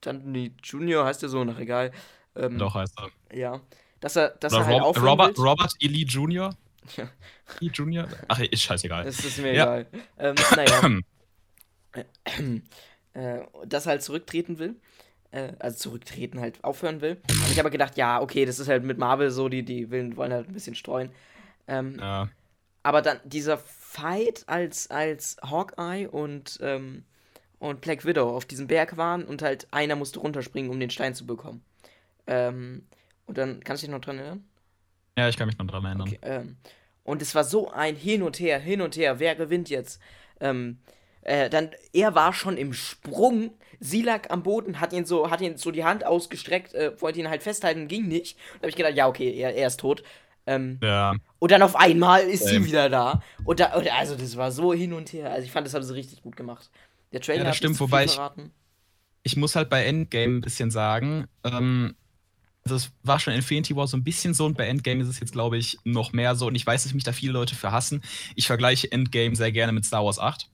Downey 0.00 0.54
Jr. 0.62 1.04
heißt 1.04 1.22
er 1.24 1.28
so, 1.28 1.44
nach 1.44 1.58
egal. 1.58 1.92
Ähm, 2.36 2.58
Doch, 2.58 2.74
heißt 2.74 2.94
er. 2.98 3.38
Ja. 3.38 3.60
Dass 4.00 4.16
er, 4.16 4.30
dass 4.30 4.54
er 4.54 4.64
halt 4.64 4.80
Rob, 4.80 5.02
Robert, 5.02 5.38
Robert 5.38 5.72
Eli 5.80 6.04
Jr. 6.04 6.56
Ja. 6.96 7.08
Eli 7.60 7.70
Jr. 7.70 8.08
Ach, 8.28 8.38
ist 8.40 8.62
scheißegal. 8.62 9.04
Das 9.04 9.22
ist 9.22 9.38
mir 9.38 9.52
ja. 9.52 9.78
egal. 9.80 9.86
Ähm, 10.18 10.34
naja. 10.56 11.00
äh, 13.12 13.40
dass 13.66 13.84
er 13.84 13.90
halt 13.90 14.02
zurücktreten 14.02 14.58
will 14.58 14.76
äh, 15.34 15.52
also 15.58 15.76
zurücktreten, 15.76 16.40
halt 16.40 16.62
aufhören 16.62 17.00
will. 17.00 17.20
Und 17.28 17.50
ich 17.50 17.58
habe 17.58 17.70
gedacht, 17.70 17.96
ja, 17.96 18.20
okay, 18.20 18.44
das 18.44 18.58
ist 18.58 18.68
halt 18.68 18.84
mit 18.84 18.98
Marvel 18.98 19.30
so, 19.30 19.48
die, 19.48 19.64
die 19.64 19.90
wollen, 19.90 20.16
wollen 20.16 20.32
halt 20.32 20.48
ein 20.48 20.54
bisschen 20.54 20.76
streuen. 20.76 21.10
Ähm, 21.66 21.96
ja. 21.98 22.28
Aber 22.82 23.02
dann 23.02 23.18
dieser 23.24 23.58
Fight, 23.58 24.44
als, 24.46 24.90
als 24.90 25.36
Hawkeye 25.42 26.06
und, 26.06 26.58
ähm, 26.62 27.04
und 27.58 27.80
Black 27.80 28.04
Widow 28.04 28.36
auf 28.36 28.44
diesem 28.44 28.66
Berg 28.66 28.96
waren 28.96 29.24
und 29.24 29.42
halt 29.42 29.66
einer 29.72 29.96
musste 29.96 30.20
runterspringen, 30.20 30.70
um 30.70 30.78
den 30.78 30.90
Stein 30.90 31.14
zu 31.14 31.26
bekommen. 31.26 31.64
Ähm, 32.26 32.86
und 33.26 33.38
dann, 33.38 33.60
kannst 33.64 33.82
du 33.82 33.86
dich 33.86 33.94
noch 33.94 34.02
dran 34.02 34.18
erinnern? 34.18 34.44
Ja, 35.18 35.28
ich 35.28 35.36
kann 35.36 35.48
mich 35.48 35.58
noch 35.58 35.66
dran 35.66 35.84
erinnern. 35.84 36.08
Okay, 36.08 36.18
ähm, 36.22 36.56
und 37.02 37.22
es 37.22 37.34
war 37.34 37.44
so 37.44 37.70
ein 37.70 37.96
Hin 37.96 38.22
und 38.22 38.38
Her, 38.38 38.58
hin 38.58 38.80
und 38.80 38.96
her, 38.96 39.18
wer 39.18 39.34
gewinnt 39.34 39.68
jetzt? 39.68 40.00
Ähm, 40.40 40.78
äh, 41.24 41.50
dann, 41.50 41.70
er 41.92 42.14
war 42.14 42.32
schon 42.32 42.56
im 42.56 42.72
Sprung 42.72 43.50
Sie 43.80 44.00
lag 44.00 44.30
am 44.30 44.42
Boden, 44.42 44.80
hat 44.80 44.94
ihn 44.94 45.04
so, 45.04 45.30
hat 45.30 45.42
ihn 45.42 45.58
so 45.58 45.70
die 45.70 45.84
Hand 45.84 46.06
ausgestreckt, 46.06 46.72
äh, 46.72 46.98
wollte 47.02 47.20
ihn 47.20 47.28
halt 47.28 47.42
festhalten, 47.42 47.86
ging 47.86 48.08
nicht. 48.08 48.38
Und 48.54 48.54
da 48.54 48.58
habe 48.60 48.70
ich 48.70 48.76
gedacht, 48.76 48.94
ja, 48.94 49.06
okay, 49.06 49.30
er, 49.34 49.54
er 49.54 49.66
ist 49.66 49.78
tot. 49.78 50.02
Ähm, 50.46 50.78
ja. 50.82 51.14
Und 51.38 51.50
dann 51.50 51.60
auf 51.60 51.76
einmal 51.76 52.22
ist 52.22 52.42
ähm. 52.42 52.48
sie 52.48 52.64
wieder 52.64 52.88
da. 52.88 53.22
Und 53.44 53.60
da, 53.60 53.74
und 53.74 53.92
also 53.92 54.14
das 54.16 54.38
war 54.38 54.52
so 54.52 54.72
hin 54.72 54.94
und 54.94 55.12
her. 55.12 55.30
Also 55.30 55.44
ich 55.44 55.52
fand, 55.52 55.66
das 55.66 55.74
haben 55.74 55.82
sie 55.82 55.94
richtig 55.94 56.22
gut 56.22 56.34
gemacht. 56.34 56.70
Der 57.12 57.20
Trailer 57.20 57.40
ja, 57.40 57.44
das 57.44 57.58
stimmt, 57.58 57.78
wobei 57.78 58.04
ich, 58.04 58.18
ich 59.22 59.36
muss 59.36 59.54
halt 59.54 59.68
bei 59.68 59.84
Endgame 59.84 60.36
ein 60.36 60.40
bisschen 60.40 60.70
sagen, 60.70 61.26
ähm, 61.44 61.94
also 62.64 62.76
es 62.76 62.90
war 63.02 63.20
schon 63.20 63.34
Infinity 63.34 63.76
War 63.76 63.86
so 63.86 63.98
ein 63.98 64.04
bisschen 64.04 64.32
so 64.32 64.46
und 64.46 64.56
bei 64.56 64.66
Endgame 64.66 65.02
ist 65.02 65.08
es 65.08 65.20
jetzt, 65.20 65.32
glaube 65.32 65.58
ich, 65.58 65.76
noch 65.84 66.14
mehr 66.14 66.34
so. 66.34 66.46
Und 66.46 66.54
ich 66.54 66.66
weiß, 66.66 66.84
dass 66.84 66.94
mich 66.94 67.04
da 67.04 67.12
viele 67.12 67.32
Leute 67.32 67.54
für 67.54 67.70
hassen. 67.70 68.02
Ich 68.34 68.46
vergleiche 68.46 68.90
Endgame 68.90 69.36
sehr 69.36 69.52
gerne 69.52 69.72
mit 69.72 69.84
Star 69.84 70.04
Wars 70.04 70.18
8. 70.18 70.48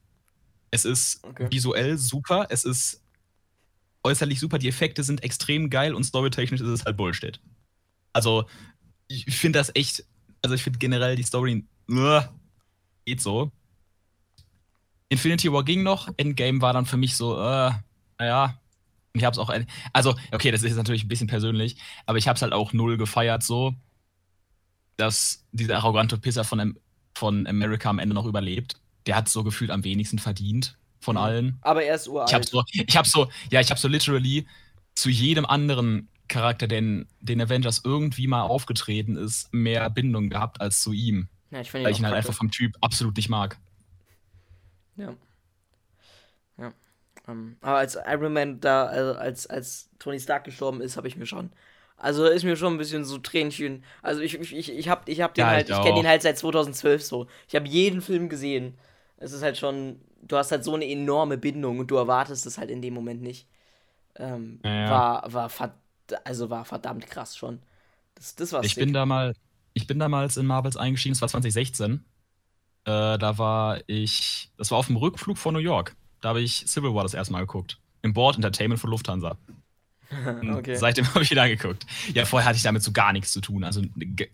Es 0.71 0.85
ist 0.85 1.25
okay. 1.25 1.49
visuell 1.51 1.99
super, 1.99 2.47
es 2.51 2.65
ist 2.65 3.03
äußerlich 4.03 4.41
super, 4.41 4.59
die 4.59 4.69
Effekte 4.69 5.03
sind 5.03 5.23
extrem 5.23 5.71
geil 5.71 5.95
und 5.95 6.05
storytechnisch 6.05 6.61
ist 6.61 6.69
es 6.69 6.85
halt 6.85 6.97
Bullshit. 6.97 7.41
Also, 8.13 8.47
ich 9.09 9.25
finde 9.25 9.59
das 9.59 9.73
echt, 9.75 10.05
also 10.43 10.55
ich 10.55 10.63
finde 10.63 10.79
generell 10.79 11.17
die 11.17 11.23
Story, 11.23 11.65
uh, 11.91 12.21
geht 13.05 13.21
so. 13.21 13.51
Infinity 15.09 15.53
War 15.53 15.65
ging 15.65 15.83
noch, 15.83 16.09
Endgame 16.17 16.61
war 16.61 16.73
dann 16.73 16.87
für 16.87 16.97
mich 16.97 17.17
so, 17.17 17.37
uh, 17.37 17.73
naja, 18.19 18.61
ich 19.13 19.25
hab's 19.25 19.39
auch, 19.39 19.53
also, 19.93 20.15
okay, 20.31 20.51
das 20.53 20.63
ist 20.63 20.69
jetzt 20.69 20.77
natürlich 20.77 21.05
ein 21.05 21.09
bisschen 21.09 21.27
persönlich, 21.27 21.77
aber 22.07 22.19
ich 22.19 22.29
hab's 22.29 22.43
halt 22.43 22.53
auch 22.53 22.73
null 22.73 22.97
gefeiert, 22.97 23.43
so, 23.43 23.75
dass 24.97 25.45
dieser 25.51 25.79
arrogante 25.79 26.17
Pisser 26.19 26.45
von, 26.45 26.79
von 27.15 27.47
America 27.47 27.91
am 27.91 27.99
Ende 27.99 28.15
noch 28.15 28.27
überlebt. 28.27 28.81
Der 29.11 29.17
hat 29.17 29.29
so 29.29 29.43
gefühlt 29.43 29.73
am 29.73 29.83
wenigsten 29.83 30.21
verdient 30.21 30.77
von 31.01 31.17
mhm. 31.17 31.21
allen. 31.21 31.59
Aber 31.63 31.83
er 31.83 31.97
ist 31.97 32.07
uralt. 32.07 32.29
Ich 32.29 32.35
habe 32.35 32.47
so, 32.47 32.63
ich 32.71 32.97
habe 32.97 33.09
so, 33.09 33.29
ja, 33.51 33.61
ich 33.61 33.71
habe 33.71 33.81
so 33.81 33.89
literally 33.89 34.47
zu 34.95 35.11
jedem 35.11 35.45
anderen 35.45 36.09
Charakter, 36.29 36.69
den 36.69 37.09
den 37.21 37.41
Avengers 37.41 37.83
irgendwie 37.85 38.29
mal 38.29 38.43
aufgetreten 38.43 39.17
ist, 39.17 39.53
mehr 39.53 39.91
Bindung 39.91 40.31
gehabt 40.31 40.61
als 40.61 40.81
zu 40.81 40.93
ihm. 40.93 41.27
Ja, 41.51 41.61
ich 41.61 41.75
weil 41.75 41.89
ich 41.89 41.99
ihn 41.99 42.07
halt 42.07 42.15
einfach 42.15 42.35
vom 42.35 42.53
Typ 42.53 42.77
absolut 42.81 43.17
nicht 43.17 43.29
mag. 43.29 43.59
Ja. 44.95 45.13
Ja. 46.57 46.73
Um, 47.27 47.33
ähm, 47.33 47.57
aber 47.63 47.79
als 47.79 47.99
Iron 48.07 48.33
Man 48.33 48.61
da, 48.61 48.85
also 48.85 49.19
als, 49.19 49.49
als 49.49 49.91
Tony 49.99 50.21
Stark 50.21 50.45
gestorben 50.45 50.81
ist, 50.83 50.97
habe 50.97 51.09
ich 51.09 51.17
mir 51.17 51.27
schon. 51.27 51.51
Also 51.97 52.27
ist 52.27 52.45
mir 52.45 52.57
schon 52.57 52.75
ein 52.75 52.79
bisschen 52.79 53.05
so 53.05 53.19
Tränchen. 53.19 53.83
Also 54.03 54.21
ich, 54.21 54.39
ich, 54.39 54.57
ich, 54.57 54.73
ich 54.73 54.89
hab, 54.89 55.09
ich 55.09 55.21
hab 55.21 55.35
den 55.35 55.43
ja, 55.43 55.51
halt, 55.51 55.69
ich, 55.69 55.77
ich 55.77 55.83
kenne 55.83 55.97
den 55.97 56.07
halt 56.07 56.23
seit 56.23 56.39
2012 56.39 57.03
so. 57.03 57.27
Ich 57.49 57.57
habe 57.57 57.67
jeden 57.67 58.03
Film 58.03 58.29
gesehen. 58.29 58.79
Es 59.21 59.33
ist 59.33 59.43
halt 59.43 59.57
schon, 59.59 60.01
du 60.23 60.37
hast 60.37 60.51
halt 60.53 60.65
so 60.65 60.75
eine 60.75 60.87
enorme 60.91 61.39
Bindung 61.39 61.79
und 61.79 61.91
du 61.91 61.97
erwartest 61.97 62.47
es 62.47 62.59
halt 62.59 62.71
in 62.71 62.83
dem 62.83 62.95
Moment 62.95 63.23
nicht. 63.23 63.49
Ähm, 64.17 64.61
Ja. 64.65 64.91
War, 64.91 65.33
war, 65.33 65.51
verd 65.51 65.75
also 66.25 66.51
war 66.51 66.65
verdammt 66.65 67.07
krass 67.07 67.37
schon. 67.37 67.61
Das, 68.17 68.35
das 68.35 68.53
war 68.53 68.65
Ich 68.65 68.75
sick. 68.75 68.85
bin 68.85 68.93
da 68.93 69.07
mal, 69.07 69.35
ich 69.75 69.87
bin 69.87 69.99
damals 70.01 70.37
in 70.37 70.47
Marvels 70.47 70.77
eingestiegen, 70.77 71.15
das 71.15 71.23
war 71.23 71.29
2016. 71.29 72.05
Äh, 72.85 73.19
da 73.19 73.39
war 73.39 73.81
ich, 73.89 74.51
das 74.57 74.71
war 74.73 74.79
auf 74.79 74.89
dem 74.89 74.97
Rückflug 74.97 75.39
von 75.39 75.55
New 75.55 75.61
York. 75.61 75.97
Da 76.21 76.31
habe 76.31 76.41
ich 76.41 76.67
Civil 76.67 76.95
War 76.95 77.05
das 77.05 77.15
erste 77.15 77.33
Mal 77.33 77.41
geguckt. 77.41 77.79
Im 78.03 78.13
Board 78.15 78.37
Entertainment 78.37 78.81
von 78.81 78.91
Lufthansa. 78.91 79.37
Okay. 80.11 80.75
Seitdem 80.75 81.07
habe 81.15 81.23
ich 81.23 81.31
wieder 81.31 81.49
geguckt. 81.49 81.87
Ja, 82.15 82.25
vorher 82.25 82.49
hatte 82.49 82.57
ich 82.57 82.65
damit 82.65 82.83
so 82.83 82.91
gar 82.91 83.13
nichts 83.13 83.31
zu 83.31 83.41
tun. 83.41 83.63
Also 83.63 83.83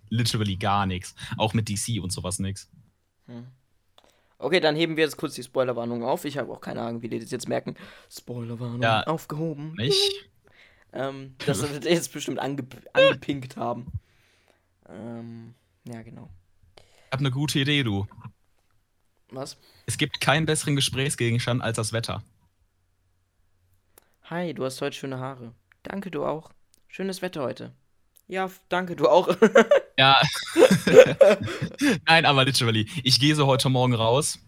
literally 0.09 0.57
gar 0.57 0.87
nichts. 0.87 1.14
Auch 1.37 1.53
mit 1.53 1.68
DC 1.68 2.03
und 2.03 2.12
sowas 2.12 2.38
nichts. 2.38 2.70
Okay, 4.38 4.61
dann 4.61 4.77
heben 4.77 4.96
wir 4.96 5.05
jetzt 5.05 5.16
kurz 5.16 5.35
die 5.35 5.42
Spoilerwarnung 5.42 6.03
auf. 6.05 6.25
Ich 6.25 6.37
habe 6.37 6.53
auch 6.53 6.61
keine 6.61 6.83
Ahnung, 6.83 7.03
wie 7.03 7.09
die 7.09 7.18
das 7.18 7.31
jetzt 7.31 7.49
merken. 7.49 7.75
Spoilerwarnung 8.11 8.83
Ja. 8.83 9.03
aufgehoben. 9.05 9.72
Nicht? 9.77 10.29
Ähm, 10.92 11.35
dass 11.46 11.62
wir 11.62 11.81
das 11.81 11.90
jetzt 11.90 12.12
bestimmt 12.12 12.38
ange 12.38 12.66
angepinkt 12.92 13.57
haben. 13.57 13.87
Ähm, 14.88 15.55
ja, 15.85 16.03
genau. 16.03 16.29
Ich 16.77 17.12
habe 17.12 17.20
eine 17.20 17.31
gute 17.31 17.59
Idee, 17.59 17.83
du. 17.83 18.07
Was? 19.31 19.57
Es 19.87 19.99
gibt 19.99 20.20
keinen 20.20 20.46
besseren 20.46 20.77
Gesprächsgegenstand 20.77 21.62
als 21.62 21.77
das 21.77 21.92
Wetter. 21.92 22.22
Hi, 24.25 24.55
du 24.55 24.64
hast 24.64 24.81
heute 24.81 24.96
schöne 24.96 25.18
Haare. 25.18 25.53
Danke, 25.83 26.11
du 26.11 26.25
auch. 26.25 26.51
Schönes 26.88 27.22
Wetter 27.22 27.42
heute. 27.42 27.72
Ja, 28.28 28.50
danke, 28.68 28.96
du 28.96 29.08
auch. 29.08 29.28
Ja. 29.98 30.20
Nein, 32.06 32.26
aber 32.26 32.44
literally. 32.44 32.86
Ich 33.02 33.18
gehe 33.18 33.34
so 33.34 33.46
heute 33.46 33.70
Morgen 33.70 33.94
raus 33.94 34.38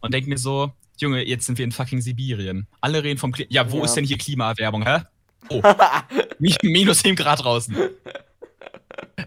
und 0.00 0.14
denke 0.14 0.28
mir 0.30 0.38
so, 0.38 0.70
Junge, 1.00 1.26
jetzt 1.26 1.46
sind 1.46 1.58
wir 1.58 1.64
in 1.64 1.72
fucking 1.72 2.00
Sibirien. 2.00 2.68
Alle 2.80 3.02
reden 3.02 3.18
vom 3.18 3.32
Klima. 3.32 3.48
Ja, 3.50 3.68
wo 3.72 3.78
Ja. 3.78 3.84
ist 3.84 3.94
denn 3.94 4.04
hier 4.04 4.16
Klimaerwärmung, 4.16 4.84
hä? 4.86 5.00
Oh, 5.48 5.60
Mi- 6.38 6.54
minus 6.62 7.00
7 7.00 7.16
Grad 7.16 7.42
draußen. 7.42 7.76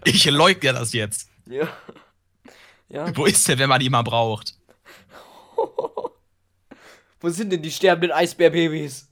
Ich 0.04 0.24
leugne 0.24 0.72
das 0.72 0.94
jetzt. 0.94 1.28
ja. 1.44 1.68
Ja. 2.88 3.14
Wo 3.14 3.26
ist 3.26 3.46
der, 3.48 3.58
wenn 3.58 3.68
man 3.68 3.82
ihn 3.82 3.92
mal 3.92 4.00
braucht? 4.02 4.54
Wo 7.20 7.28
sind 7.28 7.50
denn 7.52 7.60
die 7.60 7.70
sterbenden 7.70 8.12
Eisbärbabys? 8.16 9.08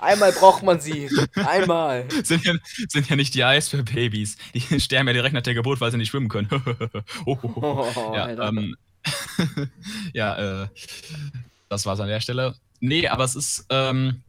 Einmal 0.00 0.32
braucht 0.32 0.62
man 0.62 0.80
sie. 0.80 1.10
Einmal. 1.34 2.06
Sind 2.24 2.44
ja, 2.44 2.54
sind 2.88 3.08
ja 3.10 3.16
nicht 3.16 3.34
die 3.34 3.44
Eisbär-Babys. 3.44 4.36
Die 4.54 4.60
sterben 4.80 5.08
ja 5.08 5.12
direkt 5.12 5.34
nach 5.34 5.42
der 5.42 5.54
Geburt, 5.54 5.80
weil 5.80 5.90
sie 5.90 5.98
nicht 5.98 6.10
schwimmen 6.10 6.28
können. 6.28 6.48
Oh, 7.26 7.38
oh, 7.42 7.52
oh. 7.56 7.92
Oh, 7.94 8.14
ja, 8.14 8.24
Alter. 8.24 8.48
ähm, 8.48 8.76
ja, 10.12 10.62
äh, 10.62 10.68
das 11.68 11.86
war's 11.86 12.00
an 12.00 12.08
der 12.08 12.20
Stelle. 12.20 12.54
Nee, 12.80 13.08
aber 13.08 13.24
es 13.24 13.34
ist, 13.34 13.66
ähm, 13.68 14.22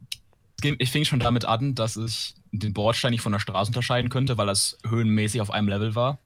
ich 0.61 0.91
fing 0.91 1.05
schon 1.05 1.19
damit 1.19 1.45
an, 1.45 1.75
dass 1.75 1.95
ich 1.97 2.35
den 2.51 2.73
Bordstein 2.73 3.11
nicht 3.11 3.21
von 3.21 3.31
der 3.31 3.39
Straße 3.39 3.69
unterscheiden 3.69 4.09
könnte, 4.09 4.37
weil 4.37 4.47
das 4.47 4.77
höhenmäßig 4.87 5.41
auf 5.41 5.51
einem 5.51 5.69
Level 5.69 5.95
war. 5.95 6.19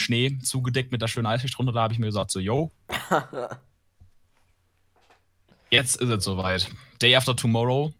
Schnee 0.00 0.38
zugedeckt 0.42 0.92
mit 0.92 1.02
der 1.02 1.08
schönen 1.08 1.26
Eisschicht 1.26 1.56
drunter, 1.56 1.72
da 1.72 1.82
habe 1.82 1.92
ich 1.92 1.98
mir 1.98 2.06
gesagt, 2.06 2.30
so, 2.30 2.38
yo, 2.38 2.70
jetzt 5.70 5.96
ist 5.96 6.08
es 6.08 6.24
soweit. 6.24 6.68
Day 7.00 7.14
after 7.16 7.34
tomorrow 7.34 7.92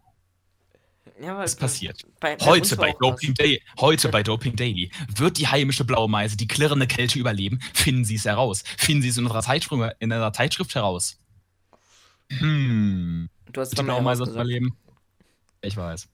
ja, 1.20 1.42
ist 1.42 1.59
passiert. 1.59 2.04
Bei, 2.20 2.37
bei 2.37 2.44
Heute 2.44 2.76
bei. 2.76 2.92
Doping 3.00 3.35
Day, 3.35 3.62
heute 3.78 4.09
bei 4.09 4.22
Doping 4.22 4.57
Daily 4.57 4.90
wird 5.14 5.38
die 5.38 5.48
heimische 5.48 5.85
Blaumeise 5.85 6.37
die 6.37 6.48
klirrende 6.48 6.87
Kälte 6.87 7.18
überleben. 7.18 7.61
Finden 7.74 8.04
Sie 8.04 8.16
es 8.16 8.24
heraus. 8.24 8.62
Finden 8.76 9.02
Sie 9.02 9.09
es 9.09 9.16
in 9.16 9.24
unserer 9.24 9.42
Zeitschrift, 9.42 9.96
in 9.98 10.12
unserer 10.12 10.33
Zeitschrift 10.33 10.74
heraus. 10.74 11.18
Hm. 12.31 13.28
Du 13.52 13.61
hast 13.61 13.76
die 13.76 13.83
Blaumeise 13.83 14.24
überleben? 14.24 14.76
Ich 15.62 15.76
weiß. 15.76 16.09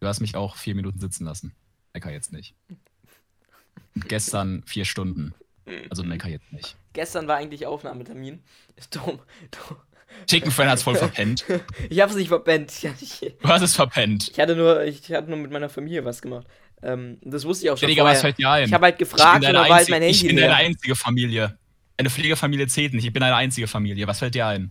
Du 0.00 0.06
hast 0.06 0.20
mich 0.20 0.36
auch 0.36 0.56
vier 0.56 0.74
Minuten 0.74 0.98
sitzen 0.98 1.24
lassen. 1.24 1.54
Mecker 1.94 2.10
jetzt 2.10 2.32
nicht. 2.32 2.54
Gestern 3.94 4.62
vier 4.66 4.84
Stunden. 4.84 5.34
Also 5.90 6.04
mecker 6.04 6.28
jetzt 6.28 6.52
nicht. 6.52 6.76
Gestern 6.92 7.26
war 7.26 7.36
eigentlich 7.36 7.66
Aufnahmetermin. 7.66 8.42
Ist 8.76 8.94
dumm. 8.94 9.18
Chicken 10.26 10.50
Friend 10.50 10.70
hat's 10.70 10.82
voll 10.82 10.96
verpennt. 10.96 11.44
Ich 11.90 12.00
hab's 12.00 12.14
nicht 12.14 12.28
verpennt. 12.28 12.72
Ich, 12.72 12.84
ich, 13.22 13.34
Du 13.40 13.48
hast 13.48 13.62
es 13.62 13.74
verpennt. 13.76 14.28
ich 14.32 14.40
hatte 14.40 14.56
nur, 14.56 14.82
ich 14.84 15.10
hatte 15.12 15.28
nur 15.28 15.38
mit 15.38 15.50
meiner 15.50 15.68
Familie 15.68 16.04
was 16.04 16.22
gemacht. 16.22 16.46
Ähm, 16.82 17.18
das 17.22 17.44
wusste 17.44 17.66
ich 17.66 17.70
auch 17.70 17.78
schon. 17.78 17.88
Digga, 17.88 18.02
vorher. 18.02 18.32
dir 18.32 18.50
ein? 18.50 18.64
Ich 18.66 18.72
habe 18.72 18.84
halt 18.84 18.94
Ich 18.94 18.98
gefragt 18.98 19.36
und 19.36 19.42
dann 19.42 19.54
war 19.68 19.76
halt 19.76 19.88
mein 19.88 20.02
ich 20.02 20.20
Handy 20.20 20.34
bin 20.34 20.36
deine 20.42 20.54
einzige 20.56 20.94
Familie. 20.96 21.58
Eine 21.96 22.10
Pflegefamilie 22.10 22.66
zählt 22.66 22.92
nicht. 22.92 23.04
Ich 23.06 23.12
bin 23.12 23.22
eine 23.22 23.34
einzige 23.36 23.66
Familie. 23.66 24.06
Was 24.06 24.18
fällt 24.18 24.34
dir 24.34 24.46
ein? 24.46 24.70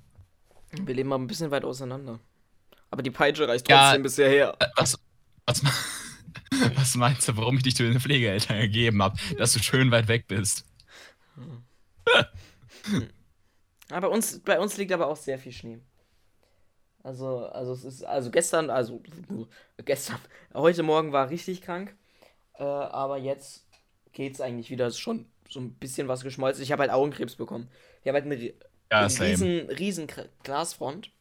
Wir 0.84 0.94
leben 0.94 1.10
mal 1.10 1.16
ein 1.18 1.28
bisschen 1.28 1.50
weit 1.52 1.64
auseinander. 1.66 2.20
Aber 2.92 3.02
die 3.02 3.12
Peitsche 3.12 3.48
reicht 3.48 3.68
Ja. 3.70 3.86
trotzdem 3.88 4.04
bisher 4.04 4.30
her. 4.30 4.56
Äh, 4.60 4.68
Was, 4.76 5.00
was, 5.46 5.62
was 6.76 6.96
meinst 6.96 7.28
du, 7.28 7.38
warum 7.38 7.58
ich 7.58 7.64
dich 7.64 7.76
zu 7.76 7.84
den 7.84 8.00
Pflegeeltern 8.00 8.60
gegeben 8.60 9.02
habe? 9.02 9.18
Dass 9.38 9.54
du 9.54 9.60
schön 9.64 9.90
weit 9.92 10.08
weg 10.08 10.26
bist. 10.28 10.66
Aber 13.92 14.10
bei 14.10 14.14
uns, 14.16 14.40
bei 14.40 14.60
uns 14.60 14.78
liegt 14.78 14.92
aber 14.92 15.08
auch 15.08 15.16
sehr 15.18 15.38
viel 15.40 15.52
Schnee. 15.52 15.80
Also, 17.04 17.46
also 17.48 17.74
es 17.74 17.84
ist, 17.86 18.04
also 18.04 18.32
gestern, 18.32 18.70
also 18.70 19.02
gestern, 19.86 20.18
heute 20.54 20.82
Morgen 20.84 21.12
war 21.12 21.30
richtig 21.30 21.62
krank. 21.62 21.96
Äh, 22.58 22.64
aber 22.64 23.18
jetzt 23.18 23.66
geht's 24.12 24.42
eigentlich 24.42 24.72
wieder. 24.72 24.88
Es 24.88 24.96
ist 24.96 25.02
schon 25.02 25.28
so 25.48 25.60
ein 25.60 25.74
bisschen 25.76 26.08
was 26.08 26.24
geschmolzen. 26.24 26.64
Ich 26.64 26.72
habe 26.72 26.82
halt 26.82 26.92
Augenkrebs 26.92 27.36
bekommen. 27.36 27.70
Ich 28.02 28.08
habe 28.08 28.20
halt 28.20 28.26
eine, 28.26 28.54
Ja, 28.92 29.06
riesen, 29.06 29.70
riesen 29.70 30.08
Glasfront. 30.44 31.12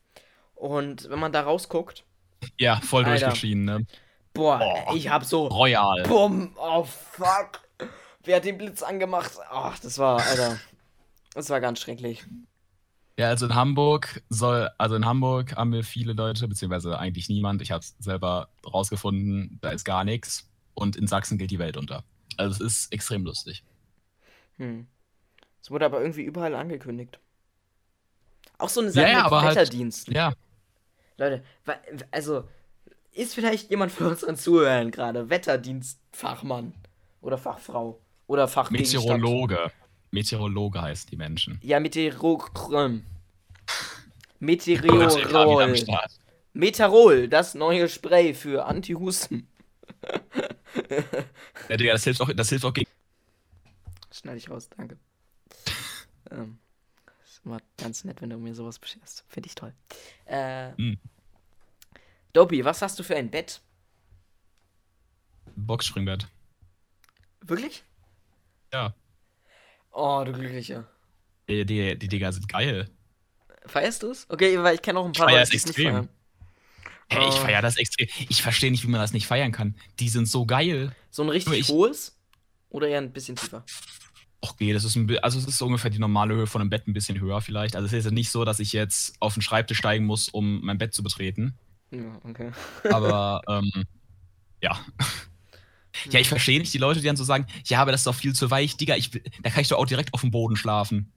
Und 0.55 1.11
wenn 1.11 1.19
man 1.19 1.33
da 1.33 1.43
rausguckt, 1.43 2.05
Ja, 2.59 2.81
voll 2.81 3.05
Alter. 3.05 3.27
durchgeschieden, 3.27 3.65
ne? 3.65 3.87
boah, 4.33 4.59
Boah. 4.59 4.95
ich 4.97 5.09
hab 5.11 5.25
so, 5.25 5.49
Royal. 5.49 6.03
bumm, 6.05 6.57
oh 6.57 6.85
fuck. 6.85 7.61
Wer 8.23 8.37
hat 8.37 8.45
den 8.47 8.57
Blitz 8.57 8.83
angemacht? 8.83 9.33
Ach, 9.51 9.79
das 9.81 9.99
war, 9.99 10.21
Alter, 10.21 10.59
das 11.35 11.51
war 11.51 11.61
ganz 11.61 11.81
schrecklich. 11.81 12.25
Ja, 13.19 13.29
also 13.29 13.47
in 13.47 13.55
Hamburg 13.55 14.23
soll, 14.29 14.69
also 14.77 14.97
in 14.97 15.05
Hamburg 15.07 15.55
haben 15.57 15.73
wir 15.73 15.85
viele 15.85 16.15
Leute, 16.15 16.49
beziehungsweise 16.49 16.99
eigentlich 16.99 17.29
niemand. 17.29 17.63
Ich 17.63 17.71
habe 17.71 17.81
es 17.81 17.95
selber 18.01 18.49
rausgefunden, 18.67 19.59
da 19.63 19.71
ist 19.71 19.85
gar 19.85 20.03
nichts. 20.05 20.51
Und 20.75 20.97
in 20.97 21.07
Sachsen 21.07 21.39
geht 21.39 21.53
die 21.53 21.61
Welt 21.61 21.77
unter. 21.77 22.03
Also 22.37 22.65
es 22.65 22.75
ist 22.83 22.93
extrem 22.93 23.25
lustig. 23.25 23.63
Hm. 24.57 24.89
Es 25.63 25.71
wurde 25.71 25.85
aber 25.87 26.01
irgendwie 26.01 26.23
überall 26.25 26.55
angekündigt. 26.57 27.21
Auch 28.59 28.69
so 28.69 28.81
eine 28.81 28.89
Ja, 28.89 28.95
Sache 28.95 29.09
ja, 29.09 29.17
mit 29.19 29.25
aber 29.27 29.43
halt- 29.43 29.57
Wetterdiensten. 29.57 30.15
Ja, 30.15 30.33
Leute, 31.17 31.45
also, 32.11 32.49
ist 33.13 33.35
vielleicht 33.37 33.71
jemand 33.71 33.93
von 33.93 34.09
unseren 34.09 34.35
Zuhörern 34.37 34.91
gerade 34.91 35.31
Wetterdienstfachmann 35.31 36.75
oder 37.21 37.39
Fachfrau 37.39 38.01
oder 38.27 38.49
Fachgegenstand? 38.49 39.05
Meteorologe. 39.05 39.71
Meteorologe 40.15 40.81
heißt 40.81 41.11
die 41.11 41.17
Menschen. 41.17 41.59
Ja, 41.61 41.81
Meteorol. 41.81 43.03
Meteorol. 44.39 45.77
Start. 45.77 46.13
Meterol, 46.53 47.29
das 47.29 47.55
neue 47.55 47.89
Spray 47.89 48.33
für 48.33 48.65
Anti-Husten. 48.65 49.49
Ja, 51.69 51.77
Digga, 51.77 51.93
das 51.93 52.03
hilft 52.03 52.21
auch, 52.21 52.33
das 52.35 52.49
hilft 52.49 52.65
auch 52.65 52.75
gegen. 52.75 52.91
Schneide 54.13 54.39
ich 54.39 54.51
raus, 54.51 54.69
danke. 54.77 54.99
ähm, 56.33 56.59
ist 57.25 57.43
immer 57.45 57.59
ganz 57.79 58.03
nett, 58.03 58.21
wenn 58.21 58.31
du 58.31 58.39
mir 58.39 58.57
sowas 58.57 58.81
bescherst. 58.81 59.25
Finde 59.29 59.47
ich 59.47 59.55
toll. 59.55 59.73
Äh, 60.27 60.73
Hm. 60.77 60.99
Dopey, 62.33 62.65
was 62.65 62.83
hast 62.83 62.99
du 62.99 63.05
für 63.05 63.15
ein 63.15 63.31
Bett? 63.31 63.61
Boxspringbett. 65.55 66.27
Wirklich? 67.41 67.85
Ja. 68.73 68.95
Oh, 69.95 70.23
du 70.25 70.33
Glücklicher. 70.33 70.87
Die, 71.49 71.65
die, 71.65 71.97
die 71.99 72.09
Dinger 72.09 72.33
sind 72.33 72.49
geil. 72.49 72.89
Feierst 73.67 74.03
du 74.03 74.11
es? 74.11 74.27
Okay, 74.29 74.61
weil 74.63 74.75
ich 74.75 74.83
kenne 74.83 74.99
auch 74.99 75.07
ein 75.07 75.13
paar 75.13 75.29
feier 75.29 75.39
Leute, 75.41 75.51
die 75.53 75.57
es 75.57 75.67
nicht 75.67 75.77
feiern. 75.79 76.09
Hey, 77.09 77.29
ich 77.29 77.35
Oh. 77.35 77.39
feiere 77.45 77.63
das 77.63 77.77
extrem. 77.77 78.09
Ich 78.29 78.43
verstehe 78.43 78.71
nicht, 78.71 78.83
wie 78.83 78.89
man 78.89 79.01
das 79.01 79.13
nicht 79.13 79.27
feiern 79.27 79.53
kann. 79.53 79.77
Die 80.01 80.09
sind 80.09 80.27
so 80.27 80.47
geil. 80.47 80.95
So 81.11 81.23
ein 81.23 81.29
richtig 81.29 81.53
ich- 81.61 81.69
hohes? 81.69 82.19
Oder 82.71 82.89
eher 82.89 82.99
ein 82.99 83.13
bisschen 83.13 83.37
tiefer? 83.37 83.65
Okay, 84.41 84.73
das 84.73 84.85
ist 84.85 84.97
ein, 84.97 85.09
also 85.21 85.39
es 85.39 85.47
ist 85.47 85.63
ungefähr 85.63 85.91
die 85.91 85.99
normale 85.99 86.35
Höhe 86.35 86.47
von 86.47 86.61
einem 86.61 86.71
Bett, 86.71 86.87
ein 86.89 86.93
bisschen 86.93 87.19
höher 87.21 87.41
vielleicht. 87.41 87.77
Also 87.77 87.87
es 87.87 87.93
ist 87.93 88.05
ja 88.05 88.11
nicht 88.11 88.31
so, 88.31 88.45
dass 88.45 88.59
ich 88.59 88.73
jetzt 88.73 89.15
auf 89.21 89.35
den 89.35 89.43
Schreibtisch 89.43 89.79
steigen 89.79 90.05
muss, 90.07 90.29
um 90.29 90.61
mein 90.65 90.77
Bett 90.77 90.93
zu 90.93 91.03
betreten. 91.03 91.57
Ja, 91.91 92.19
okay. 92.25 92.51
Aber 92.91 93.41
ähm, 93.49 93.85
ja. 94.61 94.79
Ja, 96.11 96.21
ich 96.21 96.29
verstehe 96.29 96.59
nicht 96.59 96.75
die 96.75 96.79
Leute, 96.79 97.01
die 97.01 97.07
dann 97.07 97.17
so 97.17 97.25
sagen, 97.25 97.47
ja, 97.67 97.81
aber 97.81 97.93
das 97.93 98.01
ist 98.01 98.07
doch 98.07 98.15
viel 98.15 98.35
zu 98.35 98.51
weich, 98.51 98.77
Digga, 98.77 98.97
ich, 98.97 99.11
da 99.11 99.51
kann 99.51 99.61
ich 99.63 99.69
doch 99.69 99.79
auch 99.79 99.87
direkt 99.87 100.13
auf 100.15 100.21
dem 100.23 100.31
Boden 100.31 100.57
schlafen. 100.57 101.13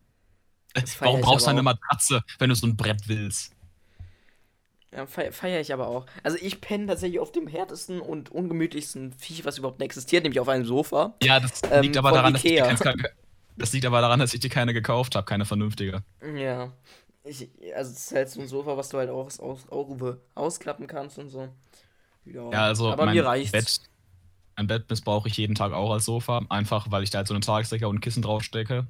Äh, 0.73 0.83
Warum 0.99 1.21
brauchst 1.21 1.47
du 1.47 1.51
eine 1.51 1.61
auch. 1.61 1.63
Matratze, 1.63 2.23
wenn 2.39 2.49
du 2.49 2.55
so 2.55 2.67
ein 2.67 2.77
Brett 2.77 3.07
willst? 3.07 3.53
Ja, 4.91 5.05
feiere 5.05 5.31
feier 5.33 5.59
ich 5.61 5.73
aber 5.73 5.87
auch. 5.87 6.05
Also 6.23 6.37
ich 6.41 6.61
penne 6.61 6.87
tatsächlich 6.87 7.19
auf 7.19 7.31
dem 7.31 7.47
härtesten 7.47 7.99
und 7.99 8.31
ungemütlichsten 8.31 9.13
Viech, 9.13 9.43
was 9.45 9.57
überhaupt 9.57 9.81
existiert, 9.81 10.23
nämlich 10.23 10.39
auf 10.39 10.47
einem 10.47 10.65
Sofa. 10.65 11.15
Ja, 11.21 11.39
das 11.39 11.61
Ähm, 11.69 11.81
liegt 11.81 11.97
aber 11.97 12.11
daran, 12.11 12.33
dass 12.33 12.43
ich, 12.45 12.53
dir 12.53 12.63
Ikea. 12.63 12.65
keins, 12.65 12.81
das 13.57 13.73
liegt 13.73 13.85
aber 13.85 14.01
daran, 14.01 14.19
dass 14.19 14.33
ich 14.33 14.39
dir 14.39 14.49
keine 14.49 14.73
gekauft 14.73 15.15
habe, 15.15 15.25
keine 15.25 15.45
vernünftige. 15.45 16.03
Ja. 16.35 16.73
Ich, 17.23 17.49
also 17.75 17.91
es 17.91 17.97
ist 17.97 18.11
halt 18.13 18.29
so 18.29 18.41
ein 18.41 18.47
Sofa, 18.47 18.77
was 18.77 18.89
du 18.89 18.97
halt 18.97 19.09
auch 19.09 19.25
aus, 19.25 19.39
aus, 19.39 19.67
aus, 19.69 20.17
ausklappen 20.35 20.87
kannst 20.87 21.17
und 21.19 21.29
so. 21.29 21.49
Ja, 22.25 22.51
ja 22.51 22.63
also 22.65 22.91
aber 22.91 23.05
mein 23.05 23.15
mir 23.15 23.25
reicht's. 23.25 23.51
Bett, 23.51 23.81
ein 24.57 24.67
Bett 24.67 24.89
missbrauche 24.89 25.29
ich 25.29 25.37
jeden 25.37 25.55
Tag 25.55 25.73
auch 25.73 25.91
als 25.93 26.05
Sofa, 26.05 26.45
einfach 26.49 26.91
weil 26.91 27.03
ich 27.03 27.11
da 27.11 27.19
halt 27.19 27.27
so 27.29 27.35
eine 27.35 27.41
Tagesdecke 27.41 27.87
und 27.87 27.97
ein 27.97 28.01
Kissen 28.01 28.23
draufstecke. 28.23 28.87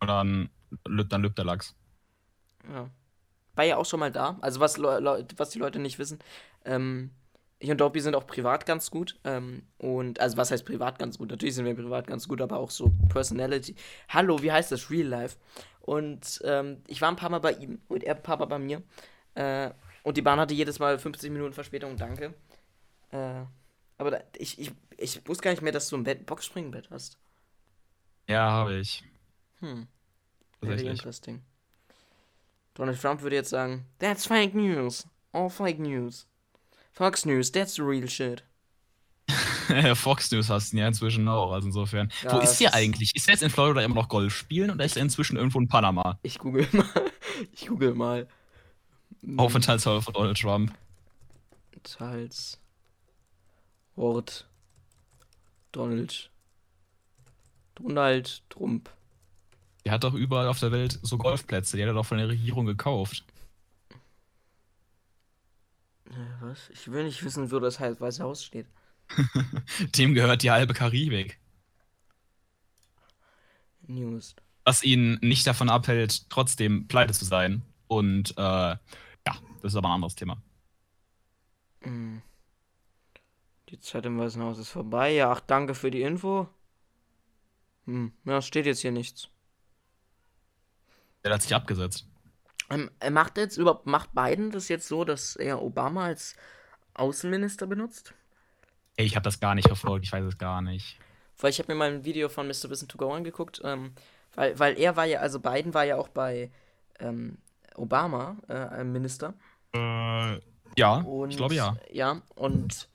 Und 0.00 0.08
dann, 0.08 0.50
lübt- 0.88 1.12
dann 1.12 1.22
lübt 1.22 1.38
der 1.38 1.46
Lachs. 1.46 1.76
Ja. 2.68 2.90
War 3.56 3.64
ja 3.64 3.76
auch 3.76 3.86
schon 3.86 4.00
mal 4.00 4.12
da. 4.12 4.38
Also 4.42 4.60
was, 4.60 4.78
was 4.80 5.50
die 5.50 5.58
Leute 5.60 5.78
nicht 5.80 5.98
wissen, 5.98 6.20
ähm, 6.64 7.12
ich 7.60 7.70
und 7.70 7.80
Dopey 7.80 8.00
sind 8.00 8.16
auch 8.16 8.26
privat 8.26 8.66
ganz 8.66 8.90
gut. 8.90 9.18
Ähm, 9.24 9.64
und 9.78 10.20
also 10.20 10.36
was 10.38 10.50
heißt 10.52 10.66
privat 10.66 10.98
ganz 10.98 11.18
gut? 11.18 11.30
Natürlich 11.30 11.56
sind 11.56 11.66
wir 11.66 11.74
privat 11.76 12.06
ganz 12.06 12.28
gut, 12.28 12.40
aber 12.42 12.58
auch 12.58 12.70
so 12.70 12.92
Personality. 13.10 13.76
Hallo, 14.10 14.42
wie 14.42 14.52
heißt 14.52 14.72
das? 14.72 14.90
Real 14.90 15.08
Life. 15.08 15.38
Und 15.82 16.40
ähm, 16.44 16.82
ich 16.88 17.00
war 17.02 17.10
ein 17.10 17.16
paar 17.16 17.30
Mal 17.30 17.40
bei 17.40 17.52
ihm 17.54 17.80
und 17.88 18.04
er 18.04 18.16
ein 18.16 18.22
paar 18.22 18.38
Mal 18.38 18.46
bei 18.46 18.58
mir. 18.60 18.82
Äh, 19.34 19.70
und 20.04 20.16
die 20.16 20.22
Bahn 20.22 20.40
hatte 20.40 20.54
jedes 20.54 20.78
Mal 20.80 20.98
50 20.98 21.30
Minuten 21.32 21.54
Verspätung, 21.54 21.96
danke. 21.96 22.34
Äh, 23.12 23.42
aber 24.00 24.10
da, 24.10 24.20
ich, 24.38 24.58
ich, 24.58 24.72
ich 24.96 25.28
wusste 25.28 25.42
gar 25.42 25.50
nicht 25.50 25.62
mehr, 25.62 25.72
dass 25.72 25.88
du 25.90 25.96
ein 25.96 26.04
Bett, 26.04 26.24
Boxspringbett 26.24 26.88
hast. 26.90 27.18
Ja, 28.28 28.50
habe 28.50 28.78
ich. 28.78 29.04
Hm. 29.58 29.86
Very 30.62 30.86
interesting. 30.86 31.42
Donald 32.74 33.00
Trump 33.00 33.20
würde 33.20 33.36
jetzt 33.36 33.50
sagen, 33.50 33.84
that's 33.98 34.26
fake 34.26 34.54
news. 34.54 35.06
All 35.32 35.50
fake 35.50 35.78
news. 35.78 36.26
Fox 36.92 37.26
News, 37.26 37.52
that's 37.52 37.74
the 37.74 37.82
real 37.82 38.08
shit. 38.08 38.42
Fox 39.94 40.30
News 40.32 40.48
hast 40.48 40.72
du 40.72 40.78
ja 40.78 40.88
inzwischen 40.88 41.28
auch, 41.28 41.52
also 41.52 41.68
insofern. 41.68 42.10
Ja, 42.22 42.32
Wo 42.32 42.38
ist 42.38 42.58
der 42.58 42.74
eigentlich? 42.74 43.14
Ist 43.14 43.28
er 43.28 43.34
jetzt 43.34 43.42
in 43.42 43.50
Florida 43.50 43.82
immer 43.82 43.94
noch 43.96 44.08
Golf 44.08 44.34
spielen 44.34 44.70
oder 44.70 44.84
ist 44.84 44.96
er 44.96 45.02
inzwischen 45.02 45.36
irgendwo 45.36 45.60
in 45.60 45.68
Panama? 45.68 46.18
Ich 46.22 46.38
google 46.38 46.66
mal. 46.72 46.86
Ich 47.52 47.66
google 47.68 47.94
mal. 47.94 48.26
Aufenthaltshaus 49.36 50.04
von 50.04 50.14
Donald 50.14 50.38
Trump. 50.38 50.74
Teils. 51.82 52.58
Ort. 54.00 54.48
Donald. 55.72 56.30
Donald 57.74 58.42
Trump. 58.48 58.90
Der 59.84 59.92
hat 59.92 60.04
doch 60.04 60.14
überall 60.14 60.48
auf 60.48 60.58
der 60.58 60.72
Welt 60.72 60.98
so 61.02 61.18
Golfplätze, 61.18 61.76
die 61.76 61.82
hat 61.82 61.88
er 61.88 61.94
doch 61.94 62.06
von 62.06 62.18
der 62.18 62.28
Regierung 62.28 62.64
gekauft. 62.64 63.24
Was? 66.40 66.70
Ich 66.70 66.90
will 66.90 67.04
nicht 67.04 67.22
wissen, 67.22 67.52
wo 67.52 67.58
das 67.60 67.80
Weiße 67.80 68.22
Haus 68.24 68.42
steht. 68.42 68.66
Dem 69.96 70.14
gehört 70.14 70.42
die 70.42 70.50
halbe 70.50 70.72
Karibik. 70.72 71.38
News. 73.86 74.34
Was 74.64 74.82
ihn 74.82 75.18
nicht 75.20 75.46
davon 75.46 75.68
abhält, 75.68 76.28
trotzdem 76.30 76.88
pleite 76.88 77.12
zu 77.12 77.24
sein. 77.26 77.62
Und 77.86 78.30
äh, 78.36 78.42
ja, 78.42 78.78
das 79.24 79.72
ist 79.72 79.76
aber 79.76 79.88
ein 79.88 79.94
anderes 79.94 80.14
Thema. 80.14 80.42
Hm. 81.82 82.22
Die 83.70 83.78
Zeit 83.78 84.04
im 84.04 84.18
Weißen 84.18 84.42
Haus 84.42 84.58
ist 84.58 84.70
vorbei. 84.70 85.12
Ja, 85.12 85.30
ach, 85.30 85.40
danke 85.40 85.76
für 85.76 85.92
die 85.92 86.02
Info. 86.02 86.48
Hm, 87.86 88.12
ja, 88.24 88.42
steht 88.42 88.66
jetzt 88.66 88.80
hier 88.80 88.90
nichts. 88.90 89.28
Der 91.22 91.32
hat 91.32 91.42
sich 91.42 91.54
abgesetzt. 91.54 92.06
Ähm, 92.68 92.90
er 92.98 93.12
macht 93.12 93.36
jetzt 93.36 93.56
überhaupt, 93.56 93.86
macht 93.86 94.12
Biden 94.12 94.50
das 94.50 94.68
jetzt 94.68 94.88
so, 94.88 95.04
dass 95.04 95.36
er 95.36 95.62
Obama 95.62 96.06
als 96.06 96.34
Außenminister 96.94 97.66
benutzt? 97.66 98.12
Ey, 98.96 99.06
ich 99.06 99.14
habe 99.14 99.24
das 99.24 99.38
gar 99.38 99.54
nicht 99.54 99.68
verfolgt, 99.68 100.04
ich 100.04 100.12
weiß 100.12 100.24
es 100.24 100.38
gar 100.38 100.62
nicht. 100.62 100.98
Weil 101.38 101.50
ich 101.50 101.58
habe 101.58 101.72
mir 101.72 101.78
mal 101.78 101.90
ein 101.90 102.04
Video 102.04 102.28
von 102.28 102.48
Mr. 102.48 102.70
Wissen 102.70 102.88
to 102.88 102.98
Go 102.98 103.12
angeguckt, 103.12 103.60
ähm, 103.64 103.92
weil, 104.34 104.58
weil 104.58 104.78
er 104.78 104.96
war 104.96 105.04
ja, 105.04 105.20
also 105.20 105.38
Biden 105.38 105.74
war 105.74 105.84
ja 105.84 105.96
auch 105.96 106.08
bei 106.08 106.50
ähm, 106.98 107.38
Obama 107.76 108.36
äh, 108.48 108.82
Minister. 108.82 109.34
Äh, 109.74 110.40
ja, 110.76 110.96
Und, 110.96 111.30
ich 111.30 111.36
glaube 111.36 111.54
ja. 111.54 111.76
Ja, 111.90 112.22
und 112.34 112.89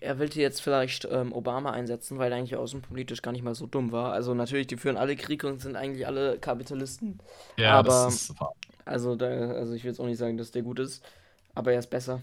er 0.00 0.18
wollte 0.18 0.40
jetzt 0.40 0.60
vielleicht 0.60 1.06
ähm, 1.10 1.32
Obama 1.32 1.70
einsetzen, 1.70 2.18
weil 2.18 2.30
er 2.32 2.38
eigentlich 2.38 2.56
außenpolitisch 2.56 3.22
gar 3.22 3.32
nicht 3.32 3.42
mal 3.42 3.54
so 3.54 3.66
dumm 3.66 3.92
war. 3.92 4.12
Also 4.12 4.34
natürlich, 4.34 4.66
die 4.66 4.76
führen 4.76 4.96
alle 4.96 5.16
Krieg 5.16 5.44
und 5.44 5.60
sind 5.60 5.76
eigentlich 5.76 6.06
alle 6.06 6.38
Kapitalisten. 6.38 7.18
Ja, 7.56 7.78
aber- 7.78 7.88
das 8.06 8.14
ist 8.30 8.40
wahr. 8.40 8.52
Also, 8.84 9.16
da, 9.16 9.26
also 9.26 9.74
ich 9.74 9.84
will 9.84 9.90
jetzt 9.90 10.00
auch 10.00 10.06
nicht 10.06 10.16
sagen, 10.16 10.38
dass 10.38 10.50
der 10.50 10.62
gut 10.62 10.78
ist, 10.78 11.04
aber 11.54 11.72
er 11.74 11.78
ist 11.78 11.90
besser. 11.90 12.22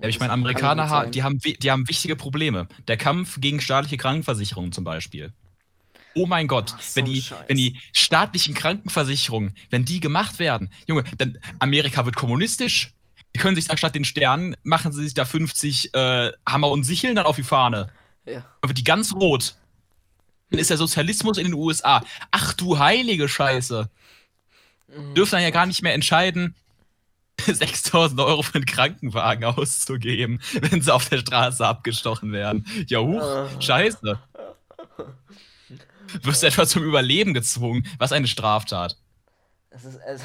Ja, 0.00 0.08
ich 0.08 0.18
meine, 0.18 0.32
Amerikaner, 0.32 0.90
ha 0.90 1.06
die, 1.06 1.22
haben, 1.22 1.38
die 1.38 1.70
haben 1.70 1.88
wichtige 1.88 2.16
Probleme. 2.16 2.66
Der 2.88 2.96
Kampf 2.96 3.40
gegen 3.40 3.60
staatliche 3.60 3.96
Krankenversicherungen 3.96 4.72
zum 4.72 4.82
Beispiel. 4.82 5.32
Oh 6.16 6.26
mein 6.26 6.48
Gott, 6.48 6.72
Ach, 6.76 6.82
so 6.82 6.96
wenn, 6.96 7.04
die, 7.06 7.22
Scheiß. 7.22 7.44
wenn 7.48 7.56
die 7.56 7.78
staatlichen 7.92 8.54
Krankenversicherungen, 8.54 9.54
wenn 9.70 9.84
die 9.84 10.00
gemacht 10.00 10.38
werden, 10.40 10.70
Junge, 10.88 11.04
dann 11.18 11.38
Amerika 11.60 12.04
wird 12.04 12.16
kommunistisch. 12.16 12.92
Die 13.34 13.40
können 13.40 13.56
sich 13.56 13.66
da 13.66 13.76
statt 13.76 13.94
den 13.94 14.04
Sternen, 14.04 14.56
machen 14.62 14.92
sie 14.92 15.02
sich 15.02 15.14
da 15.14 15.24
50 15.24 15.92
äh, 15.94 16.32
Hammer 16.48 16.70
und 16.70 16.84
Sicheln 16.84 17.16
dann 17.16 17.26
auf 17.26 17.36
die 17.36 17.42
Fahne. 17.42 17.90
Ja. 18.26 18.44
Dann 18.60 18.68
wird 18.70 18.78
die 18.78 18.84
ganz 18.84 19.12
rot. 19.14 19.56
Dann 20.50 20.60
ist 20.60 20.70
der 20.70 20.76
Sozialismus 20.76 21.36
in 21.38 21.44
den 21.44 21.54
USA. 21.54 22.02
Ach 22.30 22.52
du 22.54 22.78
heilige 22.78 23.28
Scheiße. 23.28 23.90
Mhm. 24.88 25.14
Dürfen 25.14 25.32
dann 25.32 25.42
ja 25.42 25.50
gar 25.50 25.66
nicht 25.66 25.82
mehr 25.82 25.94
entscheiden, 25.94 26.54
6000 27.44 28.20
Euro 28.20 28.42
für 28.42 28.54
einen 28.54 28.66
Krankenwagen 28.66 29.44
auszugeben, 29.44 30.40
wenn 30.60 30.80
sie 30.80 30.94
auf 30.94 31.08
der 31.08 31.18
Straße 31.18 31.66
abgestochen 31.66 32.30
werden. 32.32 32.64
Ja, 32.86 33.00
huch, 33.00 33.20
Ah. 33.20 33.48
scheiße. 33.60 34.18
Wirst 36.22 36.42
du 36.42 36.46
etwa 36.46 36.66
zum 36.66 36.84
Überleben 36.84 37.34
gezwungen? 37.34 37.86
Was 37.98 38.12
eine 38.12 38.28
Straftat. 38.28 38.96
Es 39.76 39.84
ist, 39.84 39.98
es, 40.06 40.20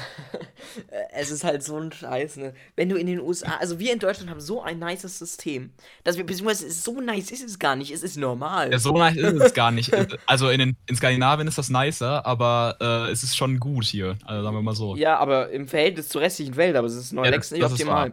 es 1.12 1.30
ist 1.32 1.42
halt 1.44 1.62
so 1.64 1.76
ein 1.76 1.90
Scheiß, 1.90 2.36
ne? 2.36 2.54
Wenn 2.76 2.88
du 2.88 2.96
in 2.96 3.06
den 3.08 3.18
USA, 3.20 3.56
also 3.58 3.78
wir 3.80 3.92
in 3.92 3.98
Deutschland 3.98 4.30
haben 4.30 4.40
so 4.40 4.62
ein 4.62 4.78
nices 4.78 5.18
System, 5.18 5.72
dass 6.04 6.16
wir, 6.16 6.24
beziehungsweise 6.24 6.70
so 6.70 7.00
nice 7.00 7.32
ist 7.32 7.42
es 7.44 7.58
gar 7.58 7.74
nicht, 7.74 7.90
es 7.90 8.02
ist 8.04 8.16
normal. 8.16 8.70
Ja, 8.70 8.78
so 8.78 8.92
nice 8.96 9.16
ist 9.16 9.42
es 9.42 9.54
gar 9.54 9.70
nicht. 9.72 9.90
Also 10.26 10.50
in, 10.50 10.60
den, 10.60 10.76
in 10.86 10.94
Skandinavien 10.96 11.48
ist 11.48 11.58
das 11.58 11.68
nicer, 11.70 12.24
aber 12.24 12.76
äh, 12.80 13.10
es 13.10 13.22
ist 13.24 13.36
schon 13.36 13.58
gut 13.58 13.84
hier. 13.84 14.16
Also 14.24 14.44
sagen 14.44 14.56
wir 14.56 14.62
mal 14.62 14.74
so. 14.74 14.94
Ja, 14.96 15.18
aber 15.18 15.50
im 15.50 15.66
Verhältnis 15.66 16.08
zur 16.08 16.20
restlichen 16.20 16.54
Welt, 16.56 16.76
aber 16.76 16.86
es 16.86 16.94
ist 16.94 17.12
noch 17.12 17.24
Ja, 17.24 17.30
längst 17.30 17.50
das- 17.50 17.56
nicht 17.58 17.64
das 17.64 17.72
optimal. 17.72 18.12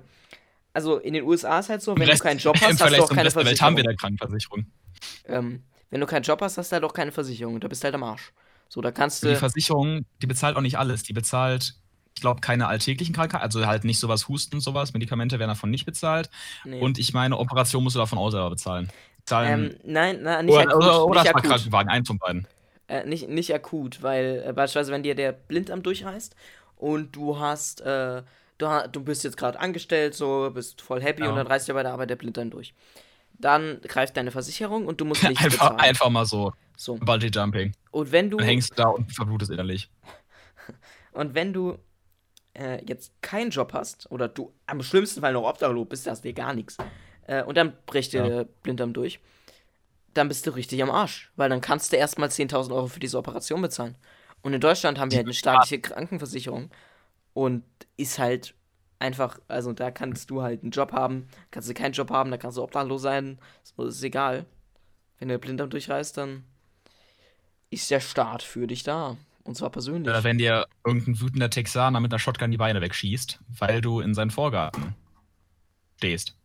Also 0.74 0.98
in 0.98 1.14
den 1.14 1.24
USA 1.24 1.60
ist 1.60 1.70
halt 1.70 1.82
so, 1.82 1.96
wenn 1.98 2.08
Rest- 2.08 2.22
du 2.22 2.28
keinen 2.28 2.40
Job 2.40 2.56
hast, 2.62 2.82
hast 2.82 2.94
du 2.98 3.04
auch 3.04 3.10
keine 3.10 3.30
der 3.30 3.46
Welt 3.46 3.62
haben 3.62 3.78
wir 3.78 3.84
Versicherung. 3.84 3.84
da 3.84 3.94
Krankenversicherung. 3.96 4.66
Ähm, 5.28 5.64
wenn 5.92 6.02
du 6.02 6.08
keinen 6.08 6.24
Job 6.24 6.42
hast, 6.42 6.58
hast 6.58 6.72
du 6.72 6.74
halt 6.76 6.84
auch 6.84 6.94
keine 6.94 7.12
Versicherung. 7.12 7.60
Da 7.60 7.68
bist 7.68 7.84
du 7.84 7.86
halt 7.86 7.96
am 7.96 8.04
Arsch. 8.04 8.32
So, 8.70 8.82
da 8.82 8.92
kannst 8.92 9.24
Die 9.24 9.28
du. 9.30 9.36
Versicherung, 9.38 10.06
die 10.22 10.28
bezahlt 10.28 10.56
auch 10.58 10.62
nicht 10.62 10.78
alles. 10.78 11.04
Die 11.04 11.14
bezahlt, 11.14 11.76
ich 12.16 12.22
glaube, 12.22 12.42
keine 12.42 12.68
alltäglichen 12.68 13.14
Krankheiten, 13.16 13.44
also 13.44 13.66
halt 13.66 13.84
nicht 13.84 14.00
sowas 14.00 14.28
Husten 14.28 14.56
und 14.56 14.62
sowas. 14.62 14.94
Medikamente 14.94 15.40
werden 15.40 15.50
davon 15.50 15.70
nicht 15.70 15.86
bezahlt. 15.86 16.30
Nee. 16.66 16.80
Und 16.82 16.98
ich 17.00 17.14
meine, 17.14 17.38
Operation 17.38 17.84
musst 17.84 17.96
du 17.96 18.00
davon 18.00 18.18
auch 18.20 18.30
selber 18.30 18.50
bezahlen. 18.50 18.90
Zahlen, 19.26 19.72
ähm, 19.72 19.78
nein, 19.84 20.22
nein, 20.24 20.46
nicht 20.46 20.54
oder, 20.56 20.64
akut. 20.70 20.76
oder, 20.84 21.06
oder 21.06 21.20
nicht 21.22 21.28
es 21.30 21.34
war 21.34 21.40
akut. 21.42 21.52
Krankenwagen, 21.52 21.90
eins 21.90 22.08
von 22.08 22.18
beiden. 22.18 22.48
Äh, 22.88 23.06
nicht, 23.06 23.28
nicht 23.28 23.54
akut, 23.54 24.02
weil 24.02 24.44
äh, 24.48 24.54
beispielsweise, 24.54 24.92
wenn 24.94 25.04
dir 25.04 25.16
der 25.16 25.34
Blinddarm 25.34 25.84
durchreißt 25.84 26.34
und 26.78 27.14
du 27.16 27.38
hast, 27.38 27.82
äh, 27.82 28.24
du, 28.58 28.68
du 28.92 29.04
bist 29.04 29.24
jetzt 29.26 29.36
gerade 29.36 29.60
angestellt, 29.60 30.16
so, 30.16 30.50
bist 30.54 30.82
voll 30.82 31.02
happy 31.02 31.24
Ja. 31.24 31.30
und 31.30 31.36
dann 31.36 31.48
reißt 31.48 31.68
dir 31.68 31.74
bei 31.74 31.84
der 31.84 31.92
Arbeit 31.92 32.10
der 32.10 32.16
Blinddarm 32.16 32.50
durch. 32.50 32.74
Dann 33.40 33.82
greift 33.84 34.16
deine 34.18 34.32
Versicherung 34.32 34.88
und 34.88 35.02
du 35.02 35.06
musst 35.06 35.24
nichts 35.28 35.44
Einfach, 35.44 35.72
bezahlen. 35.72 35.80
einfach 35.82 36.10
mal 36.10 36.26
so. 36.26 36.54
So. 36.78 36.96
Bungee 36.96 37.28
Jumping. 37.28 37.74
Und 37.92 38.12
wenn 38.12 38.30
du 38.30 38.38
Dann 38.38 38.48
hängst 38.48 38.72
du 38.72 38.76
da 38.76 38.88
und 38.88 39.12
verblutest 39.12 39.52
innerlich. 39.52 39.90
und 41.12 41.34
wenn 41.34 41.52
du 41.52 41.78
äh, 42.54 42.84
jetzt 42.86 43.12
keinen 43.22 43.50
Job 43.50 43.74
hast 43.74 44.10
oder 44.12 44.28
du 44.28 44.54
am 44.68 44.82
schlimmsten 44.82 45.22
Fall 45.22 45.34
noch 45.34 45.44
obdachlos 45.44 45.90
bist, 45.90 46.08
hast 46.08 46.24
du 46.24 46.30
dir 46.30 46.34
gar 46.34 46.54
nichts. 46.54 46.78
Äh, 47.26 47.44
und 47.44 47.58
dann 47.58 47.74
bricht 47.86 48.14
dir 48.14 48.20
Ja. 48.22 48.28
der 48.28 48.44
Blinddarm 48.46 48.94
durch. 48.94 49.20
Dann 50.14 50.28
bist 50.28 50.48
du 50.48 50.52
richtig 50.52 50.82
am 50.82 50.90
Arsch, 50.90 51.32
weil 51.36 51.50
dann 51.50 51.62
kannst 51.62 51.92
du 51.92 51.98
erstmal 51.98 52.30
10.000 52.30 52.72
Euro 52.74 52.88
für 52.88 53.00
diese 53.00 53.18
Operation 53.18 53.62
bezahlen. 53.62 53.96
Und 54.42 54.54
in 54.54 54.62
Deutschland 54.62 55.00
haben 55.00 55.12
wir 55.12 55.18
halt 55.18 55.28
eine 55.28 55.34
staatliche 55.34 55.82
Krankenversicherung 55.82 56.70
und 57.34 57.64
ist 57.98 58.18
halt 58.20 58.54
einfach, 59.00 59.40
also 59.48 59.74
da 59.74 59.92
kannst 59.92 60.30
du 60.30 60.42
halt 60.42 60.64
einen 60.64 60.72
Job 60.72 60.92
haben, 60.92 61.28
kannst 61.52 61.70
du 61.70 61.74
keinen 61.74 61.92
Job 61.94 62.10
haben, 62.10 62.32
da 62.32 62.38
kannst 62.38 62.58
du 62.58 62.64
obdachlos 62.64 63.02
sein, 63.02 63.40
so 63.64 63.86
ist 63.86 64.02
egal. 64.04 64.46
Wenn 65.20 65.28
der 65.28 65.38
Blinddarm 65.38 65.70
durchreißt, 65.70 66.18
dann 66.18 66.44
ist 67.70 67.92
der 67.92 68.00
Staat 68.00 68.44
für 68.44 68.68
dich 68.68 68.84
da. 68.84 69.18
Und 69.44 69.56
zwar 69.56 69.70
persönlich. 69.70 70.10
Oder 70.10 70.24
wenn 70.24 70.38
dir 70.38 70.68
irgendein 70.86 71.22
wütender 71.22 71.50
Texaner 71.50 72.02
mit 72.02 72.12
einer 72.12 72.20
Shotgun 72.20 72.52
die 72.52 72.58
Beine 72.58 72.82
wegschießt, 72.82 73.40
weil 73.48 73.80
du 73.80 74.02
in 74.02 74.14
seinen 74.14 74.30
Vorgarten 74.32 74.96
stehst. 75.98 76.36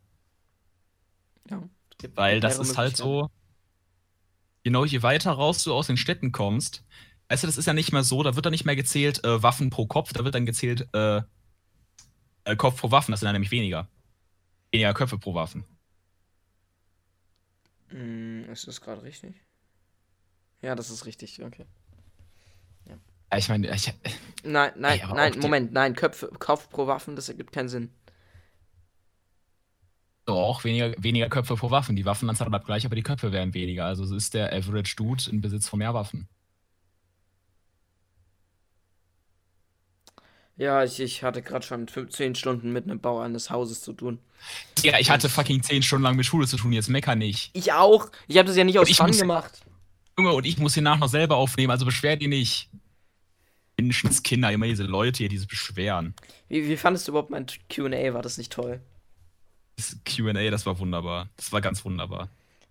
ja, 1.51 1.63
Weil 2.15 2.41
das 2.41 2.59
ist 2.59 2.79
halt 2.79 2.97
so, 2.97 3.29
genau 4.63 4.85
je 4.85 5.03
weiter 5.03 5.33
raus 5.33 5.65
du 5.65 5.75
aus 5.75 5.89
den 5.89 5.97
Städten 5.97 6.31
kommst, 6.31 6.85
weißt 7.29 7.43
du, 7.43 7.49
das 7.49 7.59
ist 7.59 7.67
ja 7.67 7.75
nicht 7.75 7.93
mehr 7.93 8.05
so, 8.05 8.23
da 8.23 8.37
wird 8.37 8.47
dann 8.47 8.53
nicht 8.53 8.65
mehr 8.65 8.77
gezählt 8.77 9.25
äh, 9.25 9.43
Waffen 9.43 9.71
pro 9.71 9.87
Kopf, 9.87 10.13
da 10.13 10.25
wird 10.25 10.35
dann 10.37 10.47
gezählt 10.47 10.89
äh, 10.93 11.23
äh, 12.45 12.57
Kopf 12.57 12.81
pro 12.81 12.91
Waffen, 12.91 13.11
das 13.11 13.21
sind 13.21 13.27
dann 13.27 13.35
nämlich 13.35 13.51
weniger. 13.51 13.89
Weniger 14.71 14.95
Köpfe 14.95 15.19
pro 15.19 15.35
Waffen. 15.35 15.65
Mm, 17.91 18.45
ist 18.51 18.67
das 18.67 18.81
gerade 18.81 19.03
richtig? 19.03 19.35
Ja, 20.63 20.75
das 20.75 20.91
ist 20.91 21.07
richtig, 21.07 21.43
okay. 21.43 21.67
Ja, 22.87 23.39
ich 23.39 23.49
meine, 23.49 23.75
ich, 23.75 23.93
Nein, 24.45 24.73
nein, 24.77 25.01
Ey, 25.01 25.15
nein, 25.15 25.39
Moment, 25.39 25.73
nein, 25.73 25.95
Köpfe, 25.95 26.29
Kopf 26.39 26.69
pro 26.71 26.87
Waffen, 26.87 27.17
das 27.17 27.29
ergibt 27.29 27.53
keinen 27.53 27.69
Sinn. 27.69 27.91
doch 30.25 30.65
weniger, 30.65 30.95
weniger 30.99 31.29
Köpfe 31.29 31.57
pro 31.57 31.71
Waffen. 31.71 31.97
Die 31.97 32.05
Waffenanzahl 32.07 32.49
bleibt 32.49 32.67
gleich, 32.67 32.87
aber 32.87 32.95
die 32.95 33.03
Köpfe 33.03 33.33
werden 33.33 33.55
weniger. 33.55 33.87
Also 33.87 34.05
es 34.05 34.11
ist 34.11 34.35
der 34.35 34.53
Average 34.53 34.95
Dude 34.97 35.25
in 35.31 35.41
Besitz 35.41 35.69
von 35.69 35.79
mehr 35.79 35.95
Waffen. 35.95 36.29
Ja, 40.57 40.85
ich, 40.85 41.01
ich 41.01 41.25
hatte 41.25 41.43
gerade 41.43 41.67
schon 41.67 41.89
15 41.89 42.35
Stunden 42.35 42.73
mit 42.73 42.85
einem 42.85 43.01
Bau 43.01 43.21
eines 43.21 43.51
Hauses 43.51 43.81
zu 43.81 43.95
tun. 43.95 44.19
Ja, 44.83 44.99
ich 44.99 45.11
hatte 45.11 45.29
fucking 45.29 45.63
10 45.63 45.83
Stunden 45.83 46.05
lang 46.05 46.15
mit 46.15 46.27
Schule 46.27 46.47
zu 46.47 46.57
tun, 46.57 46.73
jetzt 46.73 46.89
mecker 46.89 47.15
nicht. 47.17 47.51
Ich 47.55 47.73
auch. 47.73 48.11
Ich 48.29 48.37
habe 48.37 48.47
das 48.47 48.57
ja 48.57 48.65
nicht 48.65 48.79
aus 48.79 48.91
Fun 48.91 49.11
gemacht. 49.11 49.65
Junge, 50.23 50.35
und 50.37 50.47
ich 50.47 50.59
muss 50.59 50.75
hier 50.75 50.83
nach 50.83 50.99
noch 50.99 51.09
selber 51.09 51.37
aufnehmen, 51.37 51.71
also 51.71 51.85
beschwer 51.85 52.17
dir 52.17 52.29
nicht. 52.29 52.69
Menschenskinder, 53.81 54.53
immer 54.53 54.67
diese 54.67 54.85
Leute 54.85 55.19
hier, 55.19 55.29
die 55.29 55.39
sich 55.39 55.49
beschweren. 55.49 56.15
Wie, 56.49 56.69
wie 56.69 56.77
fandest 56.77 57.09
du 57.09 57.13
überhaupt 57.13 57.31
mein 57.31 57.47
QA? 57.69 58.15
War 58.15 58.23
das 58.23 58.39
nicht 58.39 58.53
toll? 58.53 58.81
Das 59.77 59.97
QA, 60.05 60.51
das 60.51 60.67
war 60.67 60.79
wunderbar. 60.79 61.31
Das 61.37 61.51
war 61.51 61.61
ganz 61.61 61.85
wunderbar. 61.85 62.29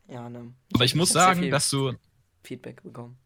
Ja, 0.08 0.30
ne. 0.30 0.54
Aber 0.74 0.86
ich 0.86 0.96
muss 0.96 1.10
hab 1.10 1.14
sehr 1.14 1.36
sagen, 1.36 1.52
dass 1.52 1.70
du 1.70 1.94
Feedback 2.44 2.84
bekommen. 2.84 3.18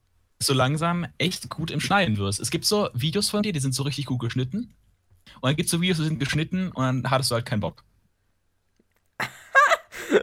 so 0.42 0.54
langsam 0.54 1.06
echt 1.18 1.50
gut 1.50 1.70
im 1.70 1.80
Schneiden 1.80 2.18
wirst. 2.18 2.40
Es 2.40 2.50
gibt 2.50 2.66
so 2.66 2.90
Videos 2.94 3.30
von 3.30 3.44
dir, 3.44 3.54
die 3.54 3.60
sind 3.60 3.76
so 3.76 3.84
richtig 3.84 4.06
gut 4.06 4.20
geschnitten. 4.20 4.74
Und 5.36 5.44
dann 5.44 5.56
gibt 5.56 5.68
es 5.68 5.72
so 5.72 5.82
Videos, 5.82 5.98
die 5.98 6.06
sind 6.06 6.20
geschnitten 6.20 6.70
und 6.72 6.84
dann 6.84 7.12
hattest 7.12 7.30
du 7.30 7.36
halt 7.36 7.46
keinen 7.46 7.60
Bock. 7.60 7.84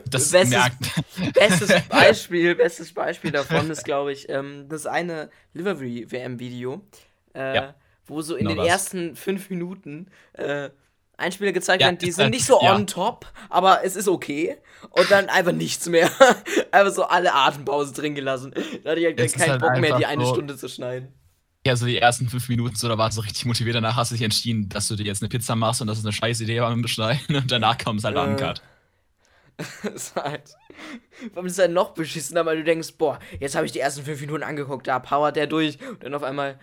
Das 0.09 0.31
Bestes- 0.31 0.51
merkt. 0.51 1.35
Bestes 1.35 1.83
Beispiel, 1.89 2.55
bestes 2.55 2.93
Beispiel 2.93 3.31
davon 3.31 3.71
ist, 3.71 3.85
glaube 3.85 4.13
ich, 4.13 4.29
ähm, 4.29 4.67
das 4.69 4.87
eine 4.87 5.31
Livery-WM-Video, 5.55 6.83
äh, 7.35 7.55
Ja. 7.55 7.75
wo 8.07 8.23
so 8.23 8.35
in 8.37 8.47
Genau 8.47 8.51
den 8.51 8.59
das. 8.59 8.69
ersten 8.69 9.17
fünf 9.17 9.51
Minuten 9.51 10.07
äh, 10.35 10.71
Einspieler 11.17 11.53
gezeigt 11.53 11.83
Ja, 11.83 11.89
werden, 11.89 11.99
die 11.99 12.11
sind 12.11 12.25
halt- 12.25 12.35
nicht 12.35 12.45
so 12.47 12.61
ja. 12.63 12.75
on 12.75 12.87
top, 12.87 13.27
aber 13.49 13.85
es 13.85 13.95
ist 13.97 14.09
okay. 14.09 14.57
Und 14.91 15.11
dann 15.11 15.29
einfach 15.29 15.53
nichts 15.53 15.89
mehr. 15.89 16.11
einfach 16.73 16.93
so 16.93 17.05
alle 17.05 17.33
Atempausen 17.33 17.95
drin 17.95 18.15
gelassen. 18.15 18.53
Da 18.83 18.91
hatte 18.91 19.01
ich 19.01 19.07
halt 19.07 19.21
Es 19.21 19.33
keinen 19.35 19.51
halt 19.53 19.61
Bock 19.61 19.79
mehr, 19.79 19.97
die 19.99 20.07
eine 20.07 20.25
so- 20.25 20.33
Stunde 20.35 20.57
zu 20.57 20.69
schneiden. 20.69 21.09
Ja, 21.65 21.77
so 21.77 21.87
die 21.87 21.97
ersten 21.99 22.29
fünf 22.29 22.49
Minuten 22.49 22.75
so, 22.75 22.89
da 22.89 22.99
warst 22.99 23.17
du 23.19 23.21
richtig 23.23 23.45
motiviert. 23.45 23.77
Danach 23.77 23.95
hast 23.95 24.11
du 24.11 24.17
dich 24.17 24.25
entschieden, 24.25 24.69
dass 24.69 24.89
du 24.89 24.97
dir 24.97 25.05
jetzt 25.07 25.23
eine 25.23 25.29
Pizza 25.29 25.55
machst 25.55 25.81
und 25.81 25.87
das 25.87 25.99
ist 25.99 26.05
eine 26.05 26.13
scheiß 26.13 26.41
Idee 26.41 26.61
war 26.61 26.75
mit 26.75 26.85
dem 26.85 26.89
Schneiden. 26.89 27.37
Und 27.37 27.53
danach 27.53 27.79
kam 27.79 27.99
es 27.99 28.05
halt 28.05 28.17
Äh. 28.17 28.21
uncut. 28.21 28.59
Das 28.59 28.72
ist 29.95 30.17
halt. 30.17 30.55
Warum 31.33 31.47
ist 31.47 31.59
halt 31.59 31.73
noch 31.73 31.95
beschissener, 31.95 32.47
weil 32.47 32.59
du 32.59 32.65
denkst, 32.65 32.95
boah, 32.99 33.19
jetzt 33.41 33.55
habe 33.55 33.67
ich 33.67 33.73
die 33.73 33.81
ersten 33.81 34.05
fünf 34.05 34.21
Minuten 34.21 34.43
angeguckt, 34.43 34.87
da 34.87 34.99
powert 34.99 35.37
der 35.37 35.47
durch 35.47 35.79
und 35.89 36.03
dann 36.03 36.15
auf 36.15 36.23
einmal, 36.23 36.59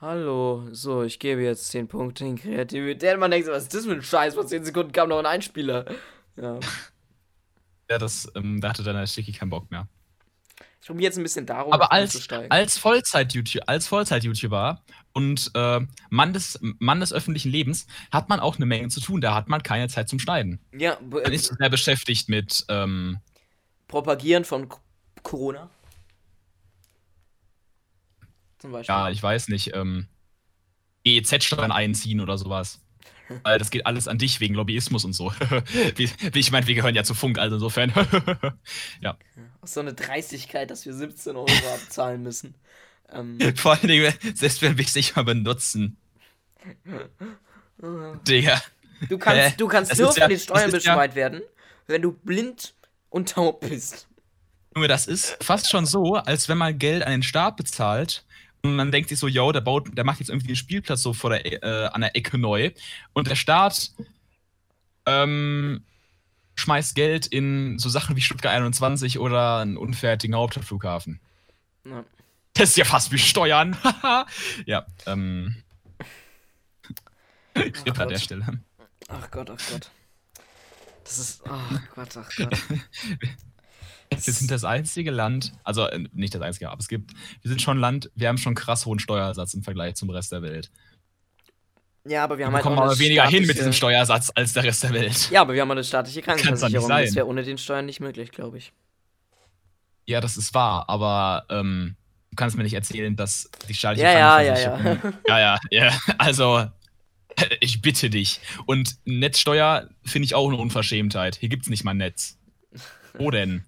hallo, 0.00 0.68
so, 0.72 1.02
ich 1.02 1.18
gebe 1.18 1.42
jetzt 1.42 1.68
10 1.68 1.88
Punkte 1.88 2.24
in 2.24 2.36
Kreativität. 2.36 3.18
Man 3.18 3.30
denkt 3.30 3.48
was 3.48 3.64
ist 3.64 3.74
das 3.74 3.86
für 3.86 3.92
ein 3.92 4.02
Scheiß? 4.02 4.34
Vor 4.34 4.46
10 4.46 4.64
Sekunden 4.64 4.92
kam 4.92 5.08
noch 5.08 5.18
ein 5.18 5.26
Einspieler. 5.26 5.86
Ja. 6.36 6.58
Ja, 7.90 7.98
das, 7.98 8.30
ähm, 8.34 8.60
da 8.60 8.68
hatte 8.70 8.82
dann 8.82 8.96
der 8.96 9.06
Sticky 9.06 9.32
keinen 9.32 9.50
Bock 9.50 9.70
mehr. 9.70 9.88
Ich 10.80 10.86
probiere 10.86 11.08
jetzt 11.08 11.16
ein 11.18 11.22
bisschen 11.22 11.46
darum, 11.46 11.72
Aber 11.72 11.92
als, 11.92 12.28
als 12.48 12.78
Vollzeit-YouTuber 12.78 13.68
als 13.68 13.86
Vollzeit-YouTuber 13.86 14.82
und 15.12 15.50
äh, 15.54 15.80
Mann, 16.10 16.32
des, 16.32 16.58
Mann 16.60 17.00
des 17.00 17.12
öffentlichen 17.12 17.50
Lebens 17.50 17.86
hat 18.12 18.28
man 18.28 18.40
auch 18.40 18.56
eine 18.56 18.66
Menge 18.66 18.88
zu 18.88 19.00
tun. 19.00 19.20
Da 19.20 19.34
hat 19.34 19.48
man 19.48 19.62
keine 19.62 19.88
Zeit 19.88 20.08
zum 20.08 20.18
Schneiden. 20.18 20.60
ja, 20.72 20.98
Man 21.00 21.32
ist 21.32 21.54
sehr 21.58 21.70
beschäftigt 21.70 22.28
mit, 22.28 22.64
ähm, 22.68 23.18
Propagieren 23.88 24.44
von 24.44 24.68
Corona. 25.22 25.70
Zum 28.58 28.72
Beispiel. 28.72 28.94
ja, 28.94 29.10
ich 29.10 29.22
weiß 29.22 29.48
nicht, 29.48 29.74
ähm, 29.74 30.08
EEZ-Steuern 31.04 31.72
einziehen 31.72 32.20
oder 32.20 32.36
sowas. 32.36 32.80
Weil 33.42 33.58
das 33.58 33.70
geht 33.70 33.86
alles 33.86 34.08
an 34.08 34.18
dich 34.18 34.40
wegen 34.40 34.54
Lobbyismus 34.54 35.04
und 35.04 35.12
so. 35.12 35.32
ich 36.34 36.50
meine, 36.50 36.66
wir 36.66 36.74
gehören 36.74 36.94
ja 36.94 37.04
zu 37.04 37.14
Funk, 37.14 37.38
also 37.38 37.56
insofern. 37.56 37.92
ja. 39.00 39.16
So 39.62 39.80
eine 39.80 39.94
Dreistigkeit, 39.94 40.70
dass 40.70 40.86
wir 40.86 40.94
17 40.94 41.36
Euro 41.36 41.50
abzahlen 41.74 42.22
müssen. 42.22 42.54
Ähm, 43.12 43.38
Vor 43.56 43.72
allen 43.72 43.88
Dingen, 43.88 44.12
selbst 44.34 44.62
wenn 44.62 44.76
wir 44.78 44.84
es 44.84 44.94
nicht 44.94 45.16
mal 45.16 45.22
benutzen. 45.24 45.96
Digga. 48.26 48.60
Du 49.08 49.18
kannst, 49.18 49.40
Hä? 49.40 49.54
du 49.56 49.68
kannst 49.68 49.96
nur 49.98 50.12
von 50.12 50.20
ja- 50.20 50.28
den 50.28 50.38
Steuern 50.38 50.70
ist 50.72 50.84
ja- 50.86 51.14
werden, 51.14 51.42
wenn 51.86 52.02
du 52.02 52.12
blind 52.12 52.74
und 53.10 53.30
taub 53.30 53.60
bist. 53.60 54.08
Junge, 54.74 54.88
das 54.88 55.06
ist 55.06 55.36
fast 55.42 55.70
schon 55.70 55.86
so, 55.86 56.14
als 56.14 56.48
wenn 56.48 56.58
man 56.58 56.78
Geld 56.78 57.02
an 57.04 57.12
den 57.12 57.22
Staat 57.22 57.56
bezahlt 57.56 58.24
und 58.62 58.76
man 58.76 58.90
denkt 58.90 59.08
sich 59.08 59.18
so, 59.18 59.28
yo, 59.28 59.50
der 59.52 59.60
baut, 59.60 59.96
der 59.96 60.04
macht 60.04 60.18
jetzt 60.20 60.28
irgendwie 60.28 60.48
den 60.48 60.56
Spielplatz 60.56 61.02
so 61.02 61.12
vor 61.14 61.30
der, 61.30 61.62
äh, 61.62 61.86
an 61.86 62.00
der 62.00 62.16
Ecke 62.16 62.38
neu 62.38 62.72
und 63.12 63.28
der 63.28 63.36
Staat 63.36 63.92
ähm, 65.06 65.84
schmeißt 66.56 66.94
Geld 66.96 67.26
in 67.28 67.78
so 67.78 67.88
Sachen 67.88 68.16
wie 68.16 68.20
Stuttgart 68.20 68.52
21 68.54 69.18
oder 69.20 69.58
einen 69.58 69.76
unfertigen 69.76 70.34
Hauptstadtflughafen. 70.34 71.20
Ja. 71.84 72.04
Das 72.58 72.70
ist 72.70 72.76
ja 72.76 72.84
fast 72.84 73.12
wie 73.12 73.18
Steuern. 73.18 73.76
ja, 74.66 74.84
ähm. 75.06 75.62
Rip 77.56 77.98
an 77.98 78.08
der. 78.08 78.18
Stelle. 78.18 78.46
Ach 79.08 79.30
Gott, 79.30 79.50
ach 79.50 79.60
Gott. 79.70 79.90
Das 81.04 81.18
ist. 81.18 81.42
Ach 81.48 81.80
Gott, 81.94 82.16
ach 82.16 82.30
Gott. 82.36 82.58
Wir 84.10 84.32
sind 84.32 84.50
das 84.50 84.64
einzige 84.64 85.10
Land, 85.10 85.52
also 85.64 85.86
äh, 85.86 86.08
nicht 86.12 86.34
das 86.34 86.40
einzige, 86.40 86.70
aber 86.70 86.80
es 86.80 86.88
gibt, 86.88 87.12
wir 87.42 87.50
sind 87.50 87.60
schon 87.60 87.76
ein 87.76 87.80
Land, 87.80 88.10
wir 88.14 88.28
haben 88.28 88.38
schon 88.38 88.54
krass 88.54 88.86
hohen 88.86 88.98
Steuersatz 88.98 89.52
im 89.52 89.62
Vergleich 89.62 89.96
zum 89.96 90.08
Rest 90.08 90.32
der 90.32 90.40
Welt. 90.40 90.70
Ja, 92.06 92.24
aber 92.24 92.36
wir 92.36 92.38
Wir 92.38 92.46
haben 92.46 92.54
halt. 92.54 92.62
bekommen 92.62 92.78
auch 92.78 92.84
eine 92.84 92.92
aber 92.92 92.98
weniger 93.00 93.26
hin 93.26 93.46
mit 93.46 93.58
diesem 93.58 93.74
Steuersatz 93.74 94.32
als 94.34 94.54
der 94.54 94.64
Rest 94.64 94.82
der 94.82 94.94
Welt. 94.94 95.30
Ja, 95.30 95.42
aber 95.42 95.52
wir 95.52 95.60
haben 95.60 95.70
eine 95.70 95.84
staatliche 95.84 96.22
Krankenversicherung. 96.22 96.88
Das 96.88 97.14
wäre 97.14 97.26
ohne 97.26 97.42
den 97.42 97.58
Steuern 97.58 97.84
nicht 97.84 98.00
möglich, 98.00 98.30
glaube 98.30 98.56
ich. 98.56 98.72
Ja, 100.06 100.22
das 100.22 100.38
ist 100.38 100.54
wahr, 100.54 100.88
aber 100.88 101.44
ähm, 101.50 101.96
kannst 102.38 102.56
mir 102.56 102.62
nicht 102.62 102.72
erzählen, 102.74 103.14
dass 103.16 103.50
die 103.68 103.74
staatliche 103.74 104.06
Ja, 104.06 104.40
ja, 104.40 104.40
ja, 104.54 104.68
Krankenversicherung. 104.70 105.14
Ja, 105.28 105.38
ja, 105.38 105.58
ja. 105.70 106.00
Also, 106.16 106.66
ich 107.60 107.82
bitte 107.82 108.08
dich. 108.10 108.40
Und 108.66 108.96
Netzsteuer 109.04 109.88
finde 110.04 110.24
ich 110.26 110.34
auch 110.34 110.48
eine 110.48 110.56
Unverschämtheit. 110.56 111.36
Hier 111.36 111.48
gibt's 111.50 111.68
nicht 111.68 111.84
mal 111.84 111.94
Netz. 111.94 112.38
Wo 113.18 113.30
denn? 113.30 113.64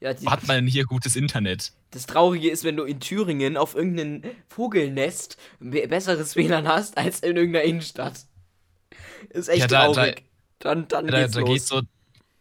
Ja, 0.00 0.12
die, 0.12 0.26
hat 0.26 0.46
man 0.46 0.66
hier 0.66 0.84
gutes 0.84 1.16
Internet? 1.16 1.72
das 1.92 2.06
Traurige 2.06 2.50
ist, 2.50 2.64
wenn 2.64 2.76
du 2.76 2.82
in 2.82 2.98
Thüringen 2.98 3.56
auf 3.56 3.76
irgendeinem 3.76 4.22
Vogelnest 4.48 5.36
be- 5.60 5.86
besseres 5.86 6.34
WLAN 6.34 6.66
hast 6.66 6.98
als 6.98 7.20
in 7.20 7.36
irgendeiner 7.36 7.64
Innenstadt. 7.64 8.24
Ist 9.30 9.48
echt 9.48 9.60
Ja, 9.60 9.66
da- 9.68 9.86
da- 9.86 9.92
traurig. 9.94 10.22
dann 10.58 10.88
dann 10.88 11.06
Da, 11.06 11.20
geht's 11.20 11.34
da 11.34 11.40
los. 11.40 11.48
geht 11.50 11.62
so, 11.62 11.76
ja, 11.76 11.82
da 11.82 11.88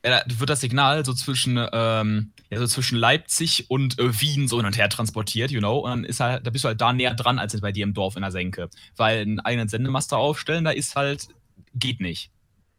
wird 0.03 0.49
das 0.49 0.61
Signal 0.61 1.05
so 1.05 1.13
zwischen, 1.13 1.57
ähm, 1.71 2.33
ja, 2.49 2.59
so 2.59 2.67
zwischen 2.67 2.97
Leipzig 2.97 3.69
und 3.69 3.99
äh, 3.99 4.21
Wien 4.21 4.47
so 4.47 4.57
hin 4.57 4.65
und 4.65 4.77
her 4.77 4.89
transportiert, 4.89 5.49
you 5.49 5.59
know, 5.59 5.79
und 5.79 5.89
dann 5.89 6.03
ist 6.03 6.19
halt, 6.19 6.45
da 6.45 6.51
bist 6.51 6.63
du 6.65 6.67
halt 6.67 6.81
da 6.81 6.91
näher 6.91 7.13
dran 7.13 7.39
als 7.39 7.59
bei 7.61 7.71
dir 7.71 7.83
im 7.83 7.93
Dorf 7.93 8.15
in 8.15 8.21
der 8.21 8.31
Senke. 8.31 8.69
Weil 8.97 9.21
einen 9.21 9.39
eigenen 9.39 9.69
Sendemaster 9.69 10.17
aufstellen, 10.17 10.65
da 10.65 10.71
ist 10.71 10.95
halt, 10.95 11.29
geht 11.73 12.01
nicht. 12.01 12.31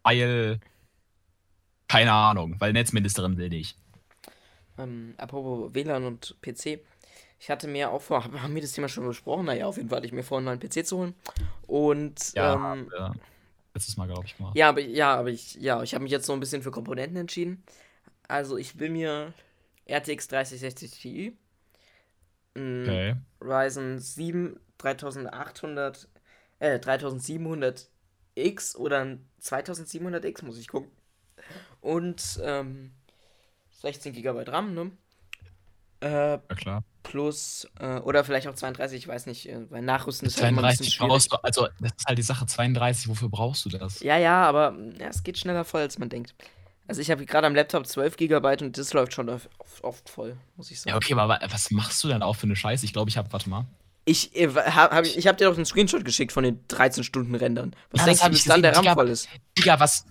Weil, 0.02 0.60
keine 1.88 2.12
Ahnung, 2.12 2.56
weil 2.58 2.74
Netzministerin 2.74 3.38
will 3.38 3.48
nicht. 3.48 3.78
Ähm, 4.76 5.14
apropos 5.16 5.72
WLAN 5.72 6.04
und 6.04 6.36
PC. 6.42 6.80
Ich 7.40 7.50
hatte 7.50 7.68
mir 7.68 7.90
auch 7.90 8.02
vor, 8.02 8.24
haben 8.42 8.54
wir 8.54 8.60
das 8.60 8.72
Thema 8.72 8.88
schon 8.88 9.06
besprochen? 9.06 9.46
Naja, 9.46 9.66
auf 9.66 9.78
jeden 9.78 9.88
Fall 9.88 9.96
hatte 9.96 10.06
ich 10.06 10.12
mir 10.12 10.24
vor, 10.24 10.38
einen 10.38 10.46
neuen 10.46 10.60
PC 10.60 10.86
zu 10.86 10.98
holen. 10.98 11.14
Und 11.66 12.34
Ja, 12.34 12.72
ähm, 12.74 12.90
ja 12.98 13.14
letztes 13.74 13.96
Mal, 13.96 14.06
glaube 14.06 14.24
ich, 14.26 14.38
mal. 14.38 14.52
ja, 14.54 14.68
aber 14.68 14.80
ja, 14.80 15.14
aber 15.16 15.30
ich, 15.30 15.54
ja, 15.56 15.82
ich 15.82 15.94
habe 15.94 16.02
mich 16.04 16.12
jetzt 16.12 16.26
so 16.26 16.32
ein 16.32 16.40
bisschen 16.40 16.62
für 16.62 16.70
Komponenten 16.70 17.16
entschieden. 17.16 17.62
Also 18.28 18.56
ich 18.56 18.78
will 18.78 18.90
mir 18.90 19.34
RTX 19.86 20.28
3060 20.28 20.90
Ti, 20.92 21.36
ein 22.56 22.82
Okay. 22.82 23.16
Ryzen 23.40 23.98
7 23.98 24.58
3800, 24.78 26.08
äh, 26.60 26.78
3700X 26.78 28.76
oder 28.76 29.00
ein 29.00 29.28
2700X, 29.42 30.44
muss 30.44 30.58
ich 30.58 30.68
gucken. 30.68 30.90
Und 31.80 32.40
ähm, 32.42 32.92
16 33.82 34.12
GB 34.14 34.44
RAM, 34.50 34.74
ne? 34.74 34.90
Äh, 36.04 36.32
Ja, 36.32 36.38
klar. 36.56 36.84
plus, 37.02 37.66
äh, 37.80 37.96
oder 38.00 38.24
vielleicht 38.24 38.46
auch 38.46 38.54
32, 38.54 38.98
ich 38.98 39.08
weiß 39.08 39.26
nicht, 39.26 39.48
äh, 39.48 39.70
weil 39.70 39.82
Nachrüsten 39.82 40.28
ist 40.28 40.40
halt 40.40 40.52
immer 40.52 40.62
ein 40.64 40.70
bisschen 40.70 40.86
32 40.86 40.94
schwierig. 40.94 41.28
du, 41.28 41.36
also, 41.42 41.68
das 41.80 41.92
ist 41.96 42.06
halt 42.06 42.18
die 42.18 42.22
Sache, 42.22 42.46
32, 42.46 43.08
wofür 43.08 43.28
brauchst 43.28 43.64
du 43.64 43.70
das? 43.70 44.00
Ja, 44.00 44.18
ja, 44.18 44.42
aber 44.44 44.76
ja, 44.98 45.08
es 45.08 45.22
geht 45.22 45.38
schneller 45.38 45.64
voll, 45.64 45.80
als 45.82 45.98
man 45.98 46.08
denkt. 46.08 46.34
Also 46.86 47.00
ich 47.00 47.10
habe 47.10 47.24
gerade 47.24 47.46
am 47.46 47.54
Laptop 47.54 47.86
12 47.86 48.16
GB 48.18 48.62
und 48.62 48.76
das 48.76 48.92
läuft 48.92 49.14
schon 49.14 49.30
oft, 49.30 49.48
oft 49.82 50.08
voll, 50.10 50.36
muss 50.56 50.70
ich 50.70 50.80
sagen. 50.80 50.90
Ja, 50.90 50.96
okay, 50.96 51.14
aber 51.14 51.40
was 51.50 51.70
machst 51.70 52.04
du 52.04 52.08
denn 52.08 52.22
auch 52.22 52.36
für 52.36 52.44
eine 52.44 52.56
Scheiße? 52.56 52.84
Ich 52.84 52.92
glaube, 52.92 53.08
ich 53.08 53.16
habe, 53.16 53.32
warte 53.32 53.48
mal. 53.48 53.64
Ich, 54.04 54.36
äh, 54.36 54.48
hab, 54.48 54.92
hab, 54.92 55.04
ich 55.06 55.26
hab 55.26 55.38
dir 55.38 55.46
doch 55.48 55.56
einen 55.56 55.64
Screenshot 55.64 56.04
geschickt 56.04 56.30
von 56.32 56.44
den 56.44 56.60
13 56.68 57.02
Stunden 57.04 57.34
Rendern. 57.34 57.74
Was 57.90 58.00
Ja, 58.02 58.06
denkst 58.08 58.22
du, 58.22 58.28
bis 58.30 58.44
dann 58.44 58.60
der 58.60 58.76
RAM 58.76 58.94
voll 58.94 59.08
ist? 59.08 59.30
Digga, 59.56 59.80
was. 59.80 60.04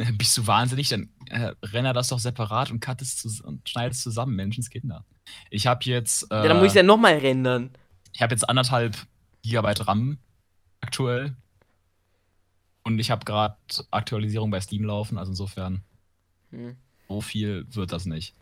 Bist 0.18 0.36
du 0.38 0.46
wahnsinnig? 0.46 0.88
Dann 0.88 1.10
äh, 1.26 1.52
renner 1.62 1.92
das 1.92 2.08
doch 2.08 2.18
separat 2.18 2.70
und 2.70 2.80
cut 2.80 3.02
es 3.02 3.40
und 3.40 3.68
schneid 3.68 3.92
es 3.92 4.02
zusammen, 4.02 4.34
Menschenskinder. 4.36 5.04
Ich 5.50 5.66
habe 5.66 5.84
jetzt. 5.84 6.30
Äh, 6.30 6.36
Ja, 6.36 6.48
dann 6.48 6.58
muss 6.58 6.68
ich 6.68 6.74
ja 6.74 6.82
nochmal 6.82 7.18
rendern. 7.18 7.70
ich 8.12 8.22
habe 8.22 8.32
jetzt 8.34 8.48
anderthalb 8.48 8.96
Gigabyte 9.42 9.86
RAM 9.86 10.18
aktuell. 10.80 11.36
Und 12.82 12.98
ich 12.98 13.10
habe 13.10 13.24
gerade 13.24 13.56
Aktualisierung 13.90 14.50
bei 14.50 14.60
Steam 14.60 14.84
laufen, 14.84 15.18
also 15.18 15.32
insofern 15.32 15.82
Hm. 16.50 16.76
so 17.08 17.20
viel 17.20 17.66
wird 17.70 17.92
das 17.92 18.06
nicht. 18.06 18.34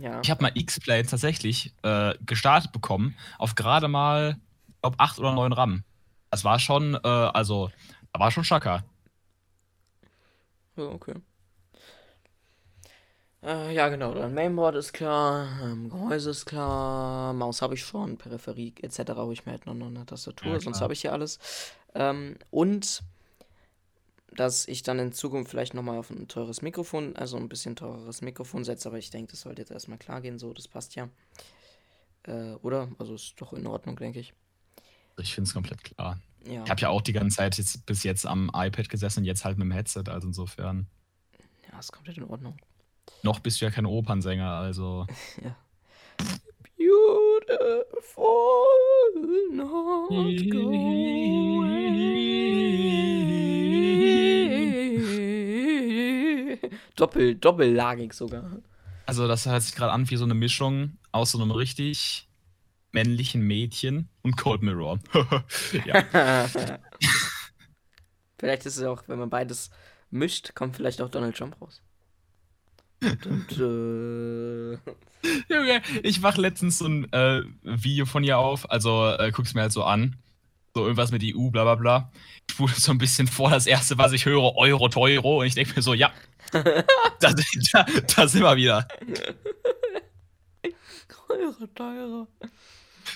Ja. 0.00 0.20
Ich 0.22 0.30
habe 0.30 0.42
mal 0.42 0.52
X-Play 0.54 1.02
tatsächlich 1.02 1.74
äh, 1.82 2.14
gestartet 2.24 2.72
bekommen 2.72 3.14
auf 3.38 3.54
gerade 3.54 3.88
mal, 3.88 4.38
glaube, 4.80 4.98
8 4.98 5.18
oder 5.18 5.34
9 5.34 5.52
RAM. 5.52 5.84
Das 6.30 6.44
war 6.44 6.58
schon, 6.58 6.94
äh, 6.94 6.98
also, 7.08 7.70
da 8.12 8.20
war 8.20 8.30
schon 8.30 8.44
Schaka. 8.44 8.84
Ja, 10.80 10.90
okay. 10.90 11.14
Äh, 13.42 13.74
ja, 13.74 13.88
genau. 13.88 14.12
Dann 14.12 14.34
Mainboard 14.34 14.76
ist 14.76 14.92
klar, 14.92 15.48
ähm, 15.62 15.88
Gehäuse 15.88 16.30
ist 16.30 16.44
klar, 16.44 17.32
Maus 17.32 17.62
habe 17.62 17.74
ich 17.74 17.82
schon, 17.82 18.18
Peripherie 18.18 18.74
etc. 18.82 19.12
hole 19.16 19.32
ich 19.32 19.46
mir 19.46 19.52
halt 19.52 19.66
noch, 19.66 19.74
noch 19.74 19.86
eine 19.86 20.04
Tastatur, 20.04 20.52
Ja, 20.52 20.60
sonst 20.60 20.82
habe 20.82 20.92
ich 20.92 21.00
hier 21.00 21.12
alles. 21.12 21.38
Ähm, 21.94 22.36
und 22.50 23.02
dass 24.32 24.68
ich 24.68 24.82
dann 24.82 24.98
in 24.98 25.12
Zukunft 25.12 25.50
vielleicht 25.50 25.74
nochmal 25.74 25.98
auf 25.98 26.10
ein 26.10 26.28
teures 26.28 26.62
Mikrofon, 26.62 27.16
also 27.16 27.36
ein 27.36 27.48
bisschen 27.48 27.76
teureres 27.76 28.20
Mikrofon 28.20 28.64
setze, 28.64 28.88
aber 28.88 28.98
ich 28.98 29.10
denke, 29.10 29.32
das 29.32 29.40
sollte 29.40 29.62
jetzt 29.62 29.72
erstmal 29.72 29.98
klar 29.98 30.20
gehen, 30.20 30.38
so, 30.38 30.52
das 30.52 30.68
passt 30.68 30.94
ja. 30.94 31.08
Äh, 32.24 32.54
oder? 32.62 32.88
Also 32.98 33.14
ist 33.14 33.34
doch 33.38 33.54
in 33.54 33.66
Ordnung, 33.66 33.96
denke 33.96 34.20
ich. 34.20 34.34
Ich 35.18 35.34
finde 35.34 35.48
es 35.48 35.54
komplett 35.54 35.82
klar. 35.82 36.18
Ja. 36.46 36.64
Ich 36.64 36.70
habe 36.70 36.80
ja 36.80 36.88
auch 36.88 37.02
die 37.02 37.12
ganze 37.12 37.36
Zeit 37.36 37.58
jetzt, 37.58 37.84
bis 37.86 38.02
jetzt 38.02 38.26
am 38.26 38.50
iPad 38.54 38.88
gesessen 38.88 39.20
und 39.20 39.24
jetzt 39.26 39.44
halt 39.44 39.58
mit 39.58 39.66
dem 39.66 39.72
Headset, 39.72 40.04
also 40.08 40.28
insofern. 40.28 40.86
Ja, 41.70 41.78
ist 41.78 41.92
komplett 41.92 42.16
in 42.16 42.24
Ordnung. 42.24 42.56
Noch 43.22 43.40
bist 43.40 43.60
du 43.60 43.66
ja 43.66 43.70
kein 43.70 43.86
Opernsänger, 43.86 44.50
also. 44.50 45.06
Ja. 45.42 45.56
Beautiful 46.76 48.64
not 49.52 50.08
going. 50.50 51.40
Doppel, 56.96 57.34
doppellagig 57.34 58.12
sogar. 58.12 58.58
Also, 59.06 59.28
das 59.28 59.46
hört 59.46 59.62
sich 59.62 59.74
gerade 59.74 59.92
an 59.92 60.08
wie 60.10 60.16
so 60.16 60.24
eine 60.24 60.34
Mischung 60.34 60.98
aus 61.12 61.32
so 61.32 61.40
einem 61.40 61.50
richtig 61.50 62.29
männlichen 62.92 63.42
Mädchen 63.42 64.08
und 64.22 64.36
Cold 64.36 64.62
Mirror. 64.62 64.98
ja. 65.84 66.48
vielleicht 68.38 68.66
ist 68.66 68.76
es 68.76 68.84
auch, 68.84 69.04
wenn 69.06 69.18
man 69.18 69.30
beides 69.30 69.70
mischt, 70.10 70.54
kommt 70.54 70.76
vielleicht 70.76 71.00
auch 71.00 71.08
Donald 71.08 71.36
Trump 71.36 71.60
raus. 71.60 71.82
Äh, 73.02 73.08
Junge, 75.48 75.82
ich 76.02 76.20
mach 76.20 76.36
letztens 76.36 76.78
so 76.78 76.86
ein 76.86 77.10
äh, 77.12 77.42
Video 77.62 78.06
von 78.06 78.24
ihr 78.24 78.38
auf, 78.38 78.70
also 78.70 79.08
äh, 79.08 79.30
guck's 79.32 79.54
mir 79.54 79.62
halt 79.62 79.72
so 79.72 79.84
an. 79.84 80.16
So 80.74 80.82
irgendwas 80.82 81.10
mit 81.10 81.22
EU, 81.24 81.50
bla 81.50 81.64
bla 81.64 81.74
bla. 81.74 82.12
Ich 82.46 82.54
spule 82.54 82.72
so 82.72 82.92
ein 82.92 82.98
bisschen 82.98 83.26
vor, 83.26 83.50
das 83.50 83.66
erste, 83.66 83.98
was 83.98 84.12
ich 84.12 84.24
höre, 84.24 84.56
Euro, 84.56 84.88
Teuro. 84.88 85.40
Und 85.40 85.46
ich 85.46 85.54
denke 85.54 85.74
mir 85.74 85.82
so, 85.82 85.94
ja, 85.94 86.12
da, 86.52 86.84
da, 87.20 87.86
da 88.16 88.28
sind 88.28 88.42
wir 88.42 88.56
wieder. 88.56 88.86
teure, 91.08 91.74
teure. 91.74 92.28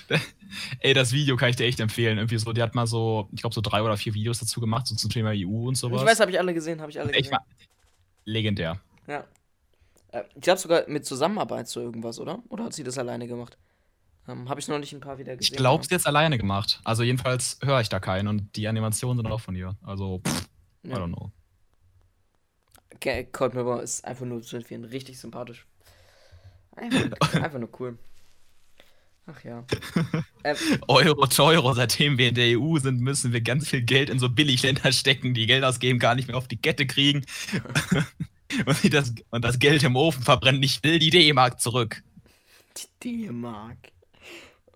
Ey, 0.79 0.93
das 0.93 1.11
Video 1.11 1.35
kann 1.35 1.49
ich 1.49 1.55
dir 1.55 1.65
echt 1.65 1.79
empfehlen. 1.79 2.17
Irgendwie 2.17 2.37
so, 2.37 2.53
die 2.53 2.61
hat 2.61 2.75
mal 2.75 2.87
so, 2.87 3.27
ich 3.33 3.41
glaube, 3.41 3.53
so 3.53 3.61
drei 3.61 3.81
oder 3.81 3.97
vier 3.97 4.13
Videos 4.13 4.39
dazu 4.39 4.59
gemacht, 4.61 4.87
so 4.87 4.95
zum 4.95 5.09
Thema 5.09 5.31
EU 5.33 5.67
und 5.67 5.75
sowas. 5.75 6.01
Ich 6.01 6.07
weiß, 6.07 6.19
habe 6.21 6.31
ich 6.31 6.39
alle 6.39 6.53
gesehen, 6.53 6.79
habe 6.81 6.91
ich 6.91 6.99
alle 6.99 7.11
gesehen. 7.11 7.31
mal 7.31 7.39
legendär. 8.25 8.79
Ja. 9.07 9.25
Äh, 10.11 10.23
Ich 10.35 10.41
glaube 10.41 10.59
sogar 10.59 10.83
mit 10.87 11.05
Zusammenarbeit 11.05 11.67
so 11.67 11.81
irgendwas, 11.81 12.19
oder? 12.19 12.41
Oder 12.49 12.65
hat 12.65 12.73
sie 12.73 12.83
das 12.83 12.97
alleine 12.97 13.27
gemacht? 13.27 13.57
Ähm, 14.27 14.49
habe 14.49 14.59
ich 14.59 14.67
noch 14.67 14.79
nicht 14.79 14.93
ein 14.93 15.01
paar 15.01 15.17
wieder 15.19 15.35
gesehen. 15.35 15.53
Ich 15.53 15.57
glaube, 15.57 15.83
sie 15.85 15.91
jetzt 15.93 16.07
alleine 16.07 16.37
gemacht. 16.37 16.79
Also 16.83 17.03
jedenfalls 17.03 17.59
höre 17.63 17.81
ich 17.81 17.89
da 17.89 17.99
keinen 17.99 18.27
und 18.27 18.55
die 18.55 18.67
Animationen 18.67 19.17
sind 19.23 19.31
auch 19.31 19.41
von 19.41 19.55
ihr. 19.55 19.75
Also, 19.83 20.21
pff, 20.25 20.47
I 20.83 20.89
Ja. 20.89 20.97
don't 20.97 21.13
know. 21.13 21.31
Okay, 22.95 23.25
Cold 23.31 23.53
Mirror 23.53 23.83
ist 23.83 24.03
einfach 24.05 24.25
nur 24.25 24.41
zu 24.41 24.55
empfehlen. 24.55 24.85
Richtig 24.85 25.19
sympathisch. 25.19 25.67
Einfach, 26.75 27.33
einfach 27.35 27.59
nur 27.59 27.69
cool. 27.79 27.97
Ach 29.27 29.43
ja. 29.43 29.65
ähm, 30.43 30.55
Euro, 30.87 31.25
Teuro, 31.25 31.73
seitdem 31.73 32.17
wir 32.17 32.29
in 32.29 32.35
der 32.35 32.59
EU 32.59 32.77
sind, 32.77 33.01
müssen 33.01 33.33
wir 33.33 33.41
ganz 33.41 33.67
viel 33.67 33.81
Geld 33.81 34.09
in 34.09 34.19
so 34.19 34.29
Billigländer 34.29 34.91
stecken, 34.91 35.33
die 35.33 35.47
Geld 35.47 35.63
ausgeben, 35.63 35.97
gar 35.97 36.13
nicht 36.13 36.27
mehr 36.27 36.37
auf 36.37 36.47
die 36.47 36.57
Kette 36.57 36.85
kriegen. 36.85 37.25
und, 38.65 38.93
das, 38.93 39.13
und 39.31 39.43
das 39.43 39.57
Geld 39.57 39.81
im 39.83 39.95
Ofen 39.95 40.21
verbrennen. 40.21 40.61
Ich 40.61 40.83
will 40.83 40.99
die 40.99 41.09
D-Mark 41.09 41.59
zurück. 41.59 42.03
die 42.77 43.25
D-Mark. 43.27 43.77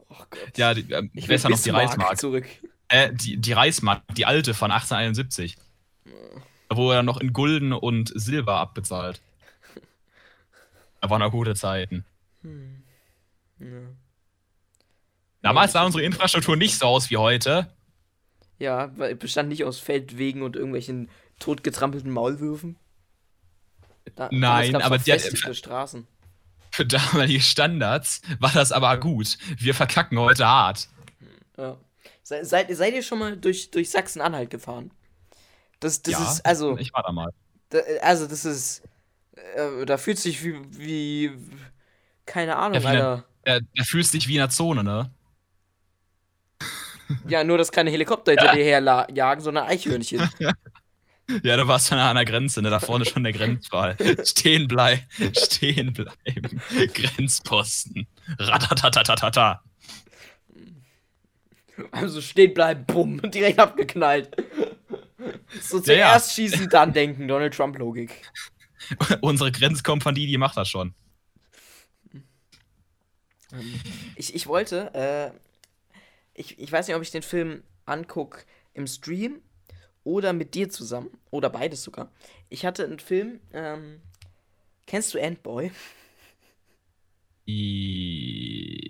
Oh 0.10 0.16
Gott. 0.32 0.58
Ja, 0.58 0.74
die, 0.74 0.92
äh, 0.92 1.08
ich 1.14 1.28
will 1.28 1.36
besser 1.36 1.50
noch 1.50 1.62
die 1.62 1.70
Reichsmark. 1.70 2.18
zurück. 2.18 2.48
Äh, 2.88 3.14
die, 3.14 3.38
die 3.38 3.54
Reichsmark, 3.54 4.02
die 4.16 4.26
alte 4.26 4.56
von 4.56 4.72
1871. 4.72 5.58
Wo 6.72 6.90
er 6.90 6.98
dann 6.98 7.06
noch 7.06 7.22
in 7.22 7.34
Gulden 7.34 7.72
und 7.72 8.12
Silber 8.16 8.56
abbezahlt. 8.56 9.22
Da 11.02 11.10
waren 11.10 11.22
noch 11.22 11.32
gute 11.32 11.56
Zeiten. 11.56 12.04
Hm. 12.42 12.84
Ja. 13.60 13.68
Damals 15.42 15.72
sah 15.72 15.86
unsere 15.86 16.04
Infrastruktur 16.04 16.56
nicht 16.58 16.78
so 16.78 16.86
aus 16.86 17.10
wie 17.10 17.18
heute. 17.18 17.74
ja, 18.58 18.92
weil 18.98 19.16
bestand 19.16 19.50
nicht 19.50 19.64
aus 19.64 19.80
Feldwegen 19.80 20.42
und 20.42 20.56
irgendwelchen 20.56 21.10
totgetrampelten 21.40 22.12
Maulwürfen. 22.12 22.78
Da, 24.16 24.28
Nein, 24.32 24.76
aber 24.76 24.98
die 24.98 25.14
hat- 25.14 25.56
Straßen. 25.56 26.08
Für 26.72 26.86
damalige 26.86 27.42
Standards 27.42 28.22
war 28.40 28.52
das 28.52 28.72
aber 28.72 28.98
gut. 28.98 29.38
Wir 29.58 29.74
verkacken 29.74 30.20
heute 30.20 30.46
hart. 30.46 30.88
Ja. 31.58 31.78
Se, 32.24 32.44
seid, 32.46 32.76
seid 32.76 32.94
ihr 32.94 33.02
schon 33.04 33.20
mal 33.20 33.38
durch, 33.38 33.72
durch 33.72 33.90
Sachsen-Anhalt 33.90 34.50
gefahren? 34.50 34.92
Das, 35.80 36.02
das 36.02 36.14
ja, 36.14 36.32
ist, 36.32 36.46
also, 36.46 36.78
Ich 36.78 36.94
war 36.94 37.04
da 37.04 37.12
mal. 37.12 37.32
da, 37.70 37.80
also 38.02 38.28
das 38.28 38.46
ist, 38.46 38.84
äh, 39.56 39.86
da 39.86 39.98
fühlt 39.98 40.20
sich 40.20 40.44
wie, 40.44 40.60
wie 40.78 41.32
keine 42.26 42.56
Ahnung, 42.58 42.76
Ja, 42.76 42.84
wie 42.84 42.88
eine- 42.88 43.08
Alter. 43.08 43.26
Der, 43.46 43.62
der 43.62 43.86
fühlt 43.86 44.06
sich 44.06 44.28
wie 44.28 44.34
in 44.34 44.40
der 44.40 44.50
Zone, 44.50 44.84
ne? 44.84 45.12
Ja, 47.28 47.44
nur, 47.44 47.58
dass 47.58 47.72
keine 47.72 47.90
Helikopter 47.90 48.32
hinter 48.34 48.54
dir 48.54 48.64
herjagen, 48.64 49.44
sondern 49.44 49.68
Eichhörnchen. 49.68 50.30
Ja, 51.44 51.58
da 51.58 51.68
warst 51.68 51.92
du 51.92 51.96
an 51.96 52.16
der 52.16 52.26
Grenze, 52.26 52.60
ne? 52.60 52.72
Da 52.72 52.80
vorne 52.80 53.06
schon 53.06 53.24
der 53.24 53.34
Grenzwall. 53.34 53.96
Stehen 54.26 54.68
bleiben. 54.68 55.04
Stehen 55.38 55.94
bleiben. 55.94 56.60
Grenzposten. 56.92 58.08
Ratatatatata. 58.40 59.62
Also 61.92 62.20
stehen 62.22 62.56
bleiben, 62.56 62.84
bumm, 62.88 63.22
direkt 63.30 63.60
abgeknallt. 63.60 64.36
So 65.62 65.78
Ja, 65.78 65.94
ja. 65.94 66.08
zuerst 66.10 66.34
schießen, 66.34 66.68
dann 66.70 66.94
denken, 66.94 67.28
Donald 67.28 67.54
Trump-Logik. 67.54 68.24
Unsere 69.22 69.52
Grenzkompanie, 69.52 70.26
die 70.26 70.38
macht 70.40 70.58
das 70.58 70.68
schon. 70.68 70.96
Ich, 74.16 74.34
ich 74.36 74.48
wollte, 74.48 74.94
äh, 74.94 75.32
ich, 76.40 76.58
ich 76.58 76.72
weiß 76.72 76.88
nicht, 76.88 76.96
ob 76.96 77.02
ich 77.02 77.12
den 77.12 77.22
Film 77.22 77.64
anguck 77.86 78.46
im 78.74 78.88
Stream 78.88 79.42
oder 80.06 80.32
mit 80.32 80.56
dir 80.56 80.70
zusammen. 80.70 81.10
Oder 81.32 81.50
beides 81.50 81.84
sogar. 81.84 82.14
Ich 82.48 82.66
hatte 82.66 82.86
einen 82.86 83.00
Film, 83.00 83.42
ähm, 83.54 84.00
kennst 84.88 85.14
du 85.14 85.22
Antboy? 85.22 85.72
Ich 87.46 88.84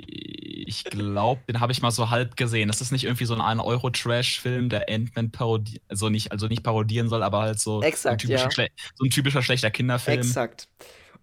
glaube, 0.84 1.42
den 1.48 1.60
habe 1.60 1.72
ich 1.72 1.82
mal 1.82 1.92
so 1.92 2.12
halb 2.12 2.38
gesehen. 2.38 2.68
Das 2.68 2.82
ist 2.82 2.92
nicht 2.92 3.06
irgendwie 3.06 3.26
so 3.26 3.34
ein 3.34 3.60
Euro-Trash-Film, 3.60 4.70
der 4.70 4.88
Ant-Man 4.88 5.32
parodiert, 5.32 5.82
also 5.88 6.10
nicht, 6.10 6.32
also 6.32 6.46
nicht 6.48 6.62
parodieren 6.62 7.10
soll, 7.10 7.24
aber 7.24 7.42
halt 7.42 7.60
so, 7.60 7.82
Exakt, 7.82 8.14
ein, 8.14 8.20
typischer 8.20 8.64
ja. 8.64 8.68
so 8.96 9.06
ein 9.06 9.10
typischer 9.10 9.42
schlechter 9.42 9.72
Kinderfilm. 9.72 10.20
Exakt. 10.20 10.68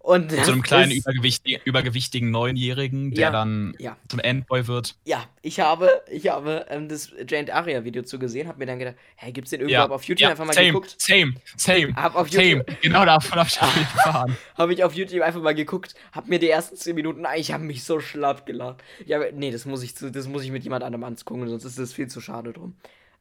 Und 0.07 0.31
Mit 0.31 0.45
so 0.45 0.53
einem 0.53 0.63
kleinen, 0.63 0.93
übergewichtigen, 0.93 1.61
übergewichtigen 1.65 2.31
Neunjährigen, 2.31 3.11
der 3.11 3.23
Ja, 3.23 3.31
dann 3.33 3.75
ja. 3.81 3.97
zum 4.07 4.21
Endboy 4.21 4.69
wird. 4.69 4.95
Ja, 5.05 5.25
ich 5.43 5.59
habe, 5.59 6.01
ich 6.09 6.29
habe 6.29 6.65
ähm, 6.69 6.89
das 6.89 7.11
Giant 7.25 7.51
Aria 7.51 7.83
Video 7.83 8.05
zu 8.05 8.21
gesehen, 8.21 8.47
habe 8.47 8.61
mir 8.61 8.67
dann 8.67 8.79
gedacht, 8.79 8.95
hey, 9.17 9.33
gibt's 9.33 9.51
den 9.51 9.63
irgendwo? 9.63 9.81
Hab 9.81 9.91
auf 9.91 10.05
YouTube 10.05 10.31
einfach 10.31 10.45
mal 10.45 10.53
same, 10.53 10.67
geguckt. 10.69 10.95
Same, 10.99 11.35
same, 11.57 11.93
Hab 11.97 12.15
auf 12.15 12.31
same. 12.31 12.45
YouTube, 12.45 12.81
Genau 12.83 13.05
davon 13.05 13.37
habe 13.37 13.49
ich 13.49 13.59
gefahren. 13.59 14.37
habe 14.57 14.75
ich 14.75 14.85
auf 14.85 14.95
YouTube 14.95 15.23
einfach 15.23 15.43
mal 15.43 15.57
geguckt, 15.57 15.97
hab 16.13 16.29
mir 16.29 16.39
die 16.39 16.51
ersten 16.51 16.77
10 16.77 16.95
Minuten, 16.95 17.27
ah, 17.27 17.35
ich 17.35 17.51
habe 17.51 17.65
mich 17.65 17.83
so 17.83 17.99
schlapp 17.99 18.47
gelacht. 18.47 18.85
Ja, 19.07 19.19
nee, 19.33 19.51
das 19.51 19.65
muss 19.65 19.83
ich 19.83 19.95
das 19.95 20.29
muss 20.29 20.45
ich 20.45 20.53
mit 20.53 20.63
jemand 20.63 20.85
anderem 20.85 21.03
angucken, 21.03 21.49
sonst 21.49 21.65
ist 21.65 21.81
das 21.81 21.93
viel 21.93 22.07
zu 22.07 22.21
schade 22.21 22.53
drum. 22.53 22.77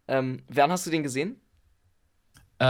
Ähm, 0.07 0.43
wann 0.49 0.71
hast 0.71 0.85
du 0.85 0.91
den 0.91 1.01
gesehen? 1.01 1.41
Äh, 2.59 2.63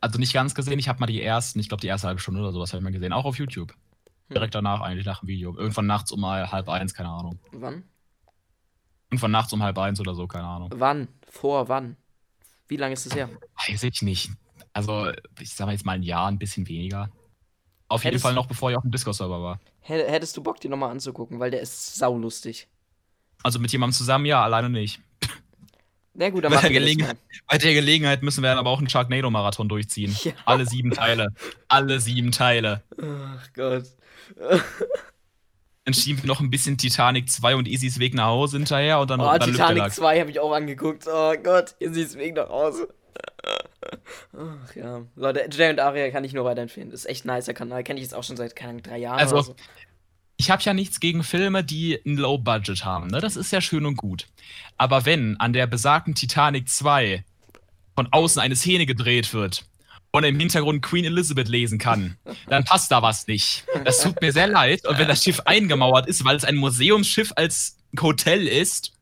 also 0.00 0.18
nicht 0.18 0.32
ganz 0.32 0.54
gesehen, 0.54 0.78
ich 0.78 0.88
habe 0.88 1.00
mal 1.00 1.06
die 1.06 1.22
ersten, 1.22 1.58
ich 1.60 1.68
glaube 1.68 1.80
die 1.80 1.86
erste 1.86 2.06
halbe 2.08 2.20
Stunde 2.20 2.40
oder 2.40 2.52
sowas 2.52 2.72
habe 2.72 2.80
ich 2.80 2.84
mal 2.84 2.92
gesehen, 2.92 3.12
auch 3.12 3.24
auf 3.24 3.38
YouTube. 3.38 3.72
Hm. 3.72 4.34
Direkt 4.34 4.54
danach 4.54 4.80
eigentlich, 4.80 5.06
nach 5.06 5.20
dem 5.20 5.28
Video. 5.28 5.56
Irgendwann 5.56 5.86
nachts 5.86 6.10
um 6.12 6.20
mal 6.20 6.50
halb 6.50 6.68
eins, 6.68 6.94
keine 6.94 7.10
Ahnung. 7.10 7.38
Wann? 7.52 7.84
Irgendwann 9.10 9.30
nachts 9.30 9.52
um 9.52 9.62
halb 9.62 9.78
eins 9.78 10.00
oder 10.00 10.14
so, 10.14 10.26
keine 10.26 10.46
Ahnung. 10.46 10.70
Wann? 10.74 11.08
Vor 11.28 11.68
wann? 11.68 11.96
Wie 12.66 12.76
lange 12.76 12.94
ist 12.94 13.06
es 13.06 13.14
her? 13.14 13.28
Weiß 13.68 13.82
ich 13.82 14.02
nicht. 14.02 14.30
Also, 14.72 15.10
ich 15.38 15.54
sag 15.54 15.66
mal 15.66 15.72
jetzt 15.72 15.84
mal 15.84 15.92
ein 15.92 16.02
Jahr, 16.02 16.26
ein 16.28 16.38
bisschen 16.38 16.66
weniger. 16.66 17.10
Auf 17.88 18.02
jeden 18.02 18.12
Hättest- 18.12 18.22
Fall 18.24 18.34
noch, 18.34 18.46
bevor 18.46 18.70
ich 18.70 18.76
auf 18.76 18.82
dem 18.82 18.90
Discord-Server 18.90 19.40
war. 19.42 19.60
Hä- 19.82 20.08
Hättest 20.08 20.36
du 20.36 20.42
Bock, 20.42 20.58
den 20.60 20.70
nochmal 20.70 20.90
anzugucken, 20.90 21.38
weil 21.38 21.50
der 21.50 21.60
ist 21.60 21.96
saulustig. 21.96 22.66
Also 23.42 23.58
mit 23.58 23.70
jemandem 23.70 23.94
zusammen, 23.94 24.24
ja, 24.24 24.42
alleine 24.42 24.70
nicht. 24.70 25.00
Na 26.14 26.30
gut, 26.30 26.44
dann 26.44 26.50
Bei 26.50 26.56
machen 26.56 26.72
der, 26.72 26.80
Gelegenheit, 26.80 27.16
bei 27.48 27.58
der 27.58 27.74
Gelegenheit 27.74 28.22
müssen 28.22 28.42
wir 28.42 28.50
dann 28.50 28.58
aber 28.58 28.70
auch 28.70 28.78
einen 28.78 28.88
Sharknado-Marathon 28.88 29.68
durchziehen. 29.68 30.16
Ja. 30.22 30.32
Alle 30.44 30.64
sieben 30.64 30.92
Teile. 30.92 31.28
Alle 31.68 31.98
sieben 32.00 32.30
Teile. 32.30 32.82
Ach 33.02 33.48
Gott. 33.52 33.84
Dann 35.84 35.92
schieben 35.92 36.22
wir 36.22 36.28
noch 36.28 36.40
ein 36.40 36.50
bisschen 36.50 36.78
Titanic 36.78 37.28
2 37.28 37.56
und 37.56 37.68
Easys 37.68 37.98
Weg 37.98 38.14
nach 38.14 38.26
Hause 38.26 38.58
hinterher 38.58 39.00
und 39.00 39.10
dann, 39.10 39.20
Oh, 39.20 39.24
dann 39.24 39.40
Titanic 39.40 39.58
Lüfterlack. 39.58 39.92
2 39.92 40.20
habe 40.20 40.30
ich 40.30 40.40
auch 40.40 40.52
angeguckt. 40.52 41.06
Oh 41.06 41.34
Gott, 41.42 41.74
es 41.80 42.16
Weg 42.16 42.36
nach 42.36 42.48
Hause. 42.48 42.88
Ach 44.36 44.74
ja. 44.74 45.02
Leute, 45.16 45.46
Jay 45.50 45.68
und 45.70 45.80
Aria 45.80 46.10
kann 46.10 46.24
ich 46.24 46.32
nur 46.32 46.44
weiterempfehlen. 46.44 46.90
Ist 46.90 47.06
echt 47.06 47.26
ein 47.26 47.34
nicer 47.34 47.54
Kanal. 47.54 47.84
Kenne 47.84 47.98
ich 47.98 48.04
jetzt 48.04 48.14
auch 48.14 48.24
schon 48.24 48.36
seit, 48.36 48.56
keine 48.56 48.70
Ahnung, 48.70 48.82
drei 48.82 48.98
Jahren 48.98 49.18
Also, 49.18 49.34
oder 49.36 49.44
so. 49.44 49.56
Ich 50.36 50.50
habe 50.50 50.62
ja 50.62 50.74
nichts 50.74 51.00
gegen 51.00 51.22
Filme, 51.22 51.62
die 51.62 51.98
ein 52.04 52.16
Low-Budget 52.16 52.84
haben. 52.84 53.08
Ne? 53.08 53.20
Das 53.20 53.36
ist 53.36 53.52
ja 53.52 53.60
schön 53.60 53.86
und 53.86 53.96
gut. 53.96 54.26
Aber 54.76 55.06
wenn 55.06 55.38
an 55.38 55.52
der 55.52 55.66
besagten 55.66 56.14
Titanic 56.14 56.68
2 56.68 57.24
von 57.94 58.08
außen 58.10 58.42
eine 58.42 58.56
Szene 58.56 58.86
gedreht 58.86 59.32
wird 59.32 59.64
und 60.10 60.24
im 60.24 60.38
Hintergrund 60.38 60.82
Queen 60.82 61.04
Elizabeth 61.04 61.48
lesen 61.48 61.78
kann, 61.78 62.16
dann 62.48 62.64
passt 62.64 62.90
da 62.90 63.02
was 63.02 63.26
nicht. 63.26 63.64
Das 63.84 64.02
tut 64.02 64.20
mir 64.20 64.32
sehr 64.32 64.48
leid. 64.48 64.86
Und 64.86 64.98
wenn 64.98 65.08
das 65.08 65.22
Schiff 65.22 65.40
eingemauert 65.44 66.06
ist, 66.06 66.24
weil 66.24 66.36
es 66.36 66.44
ein 66.44 66.56
Museumsschiff 66.56 67.32
als 67.36 67.76
Hotel 68.00 68.48
ist, 68.48 68.92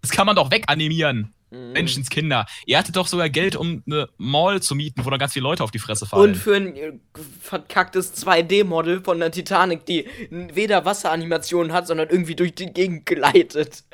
das 0.00 0.10
kann 0.10 0.26
man 0.26 0.36
doch 0.36 0.50
weganimieren. 0.50 1.34
Mhm. 1.50 1.72
Menschenskinder. 1.72 2.46
Ihr 2.66 2.78
hattet 2.78 2.96
doch 2.96 3.06
sogar 3.06 3.28
Geld, 3.28 3.56
um 3.56 3.82
eine 3.86 4.08
Mall 4.18 4.60
zu 4.60 4.74
mieten, 4.74 5.04
wo 5.04 5.10
dann 5.10 5.18
ganz 5.18 5.32
viele 5.32 5.44
Leute 5.44 5.64
auf 5.64 5.70
die 5.70 5.78
Fresse 5.78 6.06
fallen. 6.06 6.30
Und 6.30 6.36
für 6.36 6.56
ein 6.56 6.76
äh, 6.76 6.92
verkacktes 7.40 8.14
2D-Model 8.24 9.02
von 9.02 9.18
der 9.18 9.30
Titanic, 9.30 9.86
die 9.86 10.06
weder 10.30 10.84
Wasseranimationen 10.84 11.72
hat, 11.72 11.86
sondern 11.86 12.08
irgendwie 12.10 12.36
durch 12.36 12.54
die 12.54 12.66
Gegend 12.66 13.06
gleitet. 13.06 13.84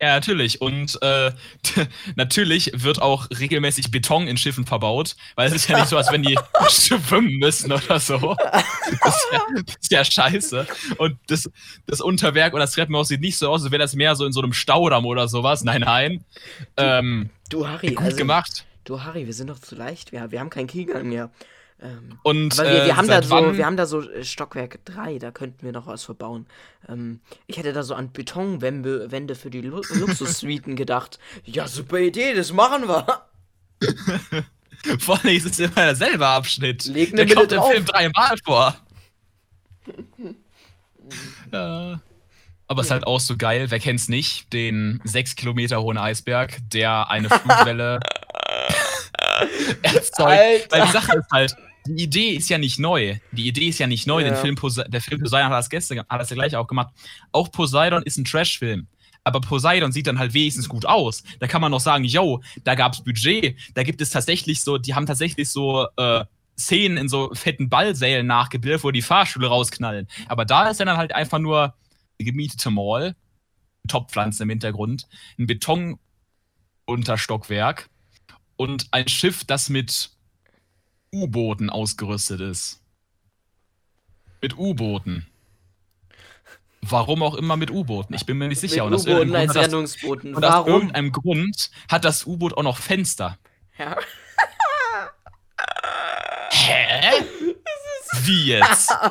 Ja, 0.00 0.14
natürlich. 0.14 0.60
Und 0.60 1.00
äh, 1.02 1.32
natürlich 2.16 2.70
wird 2.74 3.00
auch 3.00 3.28
regelmäßig 3.30 3.90
Beton 3.90 4.28
in 4.28 4.36
Schiffen 4.36 4.66
verbaut, 4.66 5.16
weil 5.36 5.48
es 5.48 5.54
ist 5.54 5.68
ja 5.68 5.78
nicht 5.78 5.88
so, 5.88 5.96
als 5.96 6.12
wenn 6.12 6.22
die 6.22 6.38
schwimmen 6.68 7.38
müssen 7.38 7.72
oder 7.72 7.98
so. 7.98 8.36
Das 9.02 9.16
ist 9.16 9.28
ja, 9.32 9.40
das 9.64 9.76
ist 9.80 9.92
ja 9.92 10.04
scheiße. 10.04 10.66
Und 10.98 11.18
das, 11.28 11.50
das 11.86 12.00
Unterwerk 12.00 12.52
oder 12.52 12.64
das 12.64 12.72
Treppenhaus 12.72 13.08
sieht 13.08 13.20
nicht 13.20 13.38
so 13.38 13.50
aus, 13.50 13.62
als 13.62 13.70
wäre 13.70 13.82
das 13.82 13.94
mehr 13.94 14.16
so 14.16 14.26
in 14.26 14.32
so 14.32 14.42
einem 14.42 14.52
Staudamm 14.52 15.06
oder 15.06 15.28
sowas. 15.28 15.64
Nein, 15.64 15.80
nein. 15.82 16.24
Ähm, 16.76 17.30
Du, 17.48 17.68
Harry, 17.68 17.94
gut 17.94 18.04
also, 18.04 18.16
gemacht. 18.16 18.66
du, 18.84 19.02
Harry, 19.04 19.26
wir 19.26 19.34
sind 19.34 19.48
doch 19.50 19.58
zu 19.60 19.76
leicht. 19.76 20.12
Wir, 20.12 20.30
wir 20.30 20.40
haben 20.40 20.50
keinen 20.50 20.66
Keygang 20.66 21.08
mehr. 21.08 21.30
Ähm, 21.80 22.18
Und 22.22 22.58
aber 22.58 22.70
wir, 22.70 22.82
äh, 22.82 22.86
wir, 22.86 22.96
haben 22.96 23.06
da 23.08 23.22
so, 23.22 23.30
wann- 23.30 23.56
wir 23.56 23.66
haben 23.66 23.76
da 23.76 23.84
so 23.86 24.00
äh, 24.10 24.24
Stockwerk 24.24 24.82
3, 24.86 25.18
da 25.18 25.30
könnten 25.30 25.64
wir 25.64 25.72
noch 25.72 25.86
was 25.86 26.04
verbauen. 26.04 26.46
Ähm, 26.88 27.20
ich 27.46 27.58
hätte 27.58 27.72
da 27.74 27.82
so 27.82 27.94
an 27.94 28.12
Betonwände 28.12 29.10
Wände 29.12 29.34
für 29.34 29.50
die 29.50 29.60
Lu 29.60 29.82
Luxussuiten 29.94 30.74
gedacht. 30.76 31.18
Ja, 31.44 31.68
super 31.68 31.98
Idee, 31.98 32.34
das 32.34 32.52
machen 32.52 32.88
wir. 32.88 33.06
Vor 35.00 35.18
allem 35.22 35.36
ist 35.36 35.46
es 35.46 35.58
immer 35.58 35.74
derselbe 35.74 36.26
Abschnitt. 36.26 36.84
Leg 36.86 37.14
Der 37.14 37.26
kommt 37.26 37.52
im 37.52 37.58
drauf. 37.58 37.70
Film 37.70 37.84
dreimal 37.84 38.36
vor. 38.44 38.76
ja. 41.52 42.00
Aber 42.68 42.80
es 42.80 42.88
ist 42.88 42.90
halt 42.90 43.06
auch 43.06 43.20
so 43.20 43.36
geil, 43.36 43.70
wer 43.70 43.78
kennt's 43.78 44.08
nicht, 44.08 44.52
den 44.52 45.00
sechs 45.04 45.36
Kilometer 45.36 45.80
hohen 45.80 45.98
Eisberg, 45.98 46.58
der 46.72 47.08
eine 47.10 47.28
Flutwelle 47.30 48.00
erzeugt. 49.82 50.72
Weil 50.72 50.82
die 50.82 50.90
Sache 50.90 51.18
ist 51.18 51.30
halt, 51.32 51.56
die 51.86 52.04
Idee 52.04 52.30
ist 52.30 52.48
ja 52.48 52.58
nicht 52.58 52.78
neu. 52.78 53.18
Die 53.32 53.48
Idee 53.48 53.68
ist 53.68 53.78
ja 53.78 53.86
nicht 53.86 54.06
neu. 54.06 54.22
Ja. 54.22 54.30
Den 54.30 54.36
Film 54.36 54.54
Pose 54.54 54.84
der 54.88 55.00
Film 55.00 55.20
Poseidon 55.20 55.50
hat 55.50 55.58
das, 55.58 55.70
gestern, 55.70 56.00
hat 56.00 56.20
das 56.20 56.30
ja 56.30 56.36
gleich 56.36 56.56
auch 56.56 56.66
gemacht. 56.66 56.94
Auch 57.32 57.50
Poseidon 57.50 58.02
ist 58.02 58.16
ein 58.16 58.24
Trash-Film. 58.24 58.86
Aber 59.24 59.40
Poseidon 59.40 59.90
sieht 59.90 60.06
dann 60.06 60.20
halt 60.20 60.34
wenigstens 60.34 60.68
gut 60.68 60.86
aus. 60.86 61.24
Da 61.40 61.48
kann 61.48 61.60
man 61.60 61.72
noch 61.72 61.80
sagen, 61.80 62.04
yo, 62.04 62.42
da 62.62 62.76
gab's 62.76 63.02
Budget, 63.02 63.56
da 63.74 63.82
gibt 63.82 64.00
es 64.00 64.10
tatsächlich 64.10 64.60
so, 64.60 64.78
die 64.78 64.94
haben 64.94 65.06
tatsächlich 65.06 65.50
so 65.50 65.88
äh, 65.96 66.24
Szenen 66.56 66.96
in 66.96 67.08
so 67.08 67.34
fetten 67.34 67.68
Ballsälen 67.68 68.26
nachgebildet, 68.26 68.84
wo 68.84 68.92
die 68.92 69.02
Fahrstühle 69.02 69.48
rausknallen. 69.48 70.06
Aber 70.28 70.44
da 70.44 70.70
ist 70.70 70.80
dann 70.80 70.96
halt 70.96 71.12
einfach 71.12 71.40
nur 71.40 71.74
eine 72.18 72.30
gemietete 72.30 72.70
Mall, 72.70 73.16
Topfpflanzen 73.88 74.44
im 74.44 74.50
Hintergrund, 74.50 75.08
ein 75.38 75.48
Betonunterstockwerk 75.48 77.90
und 78.56 78.86
ein 78.92 79.08
Schiff, 79.08 79.44
das 79.44 79.68
mit 79.68 80.15
U-Booten 81.22 81.70
ausgerüstet 81.70 82.40
ist. 82.40 82.80
Mit 84.42 84.56
U-Booten. 84.58 85.26
Warum 86.82 87.22
auch 87.22 87.34
immer 87.34 87.56
mit 87.56 87.70
U-Booten? 87.70 88.14
Ich 88.14 88.26
bin 88.26 88.38
mir 88.38 88.48
nicht 88.48 88.60
sicher. 88.60 88.84
Mit 88.84 88.94
aus 88.94 89.02
U-Booten 89.02 89.18
irgendeinem 89.34 89.48
als 89.48 89.52
Grund 89.52 89.56
hat 89.56 89.64
das- 89.64 89.72
Rettungsbooten. 89.72 90.34
und 90.34 90.44
aus 90.44 90.52
Warum? 90.52 90.72
irgendeinem 90.72 91.12
Grund 91.12 91.70
hat 91.90 92.04
das 92.04 92.26
U-Boot 92.26 92.56
auch 92.56 92.62
noch 92.62 92.78
Fenster. 92.78 93.38
Ja. 93.78 93.96
Hä? 96.52 97.24
Wie 98.22 98.46
jetzt? 98.46 98.92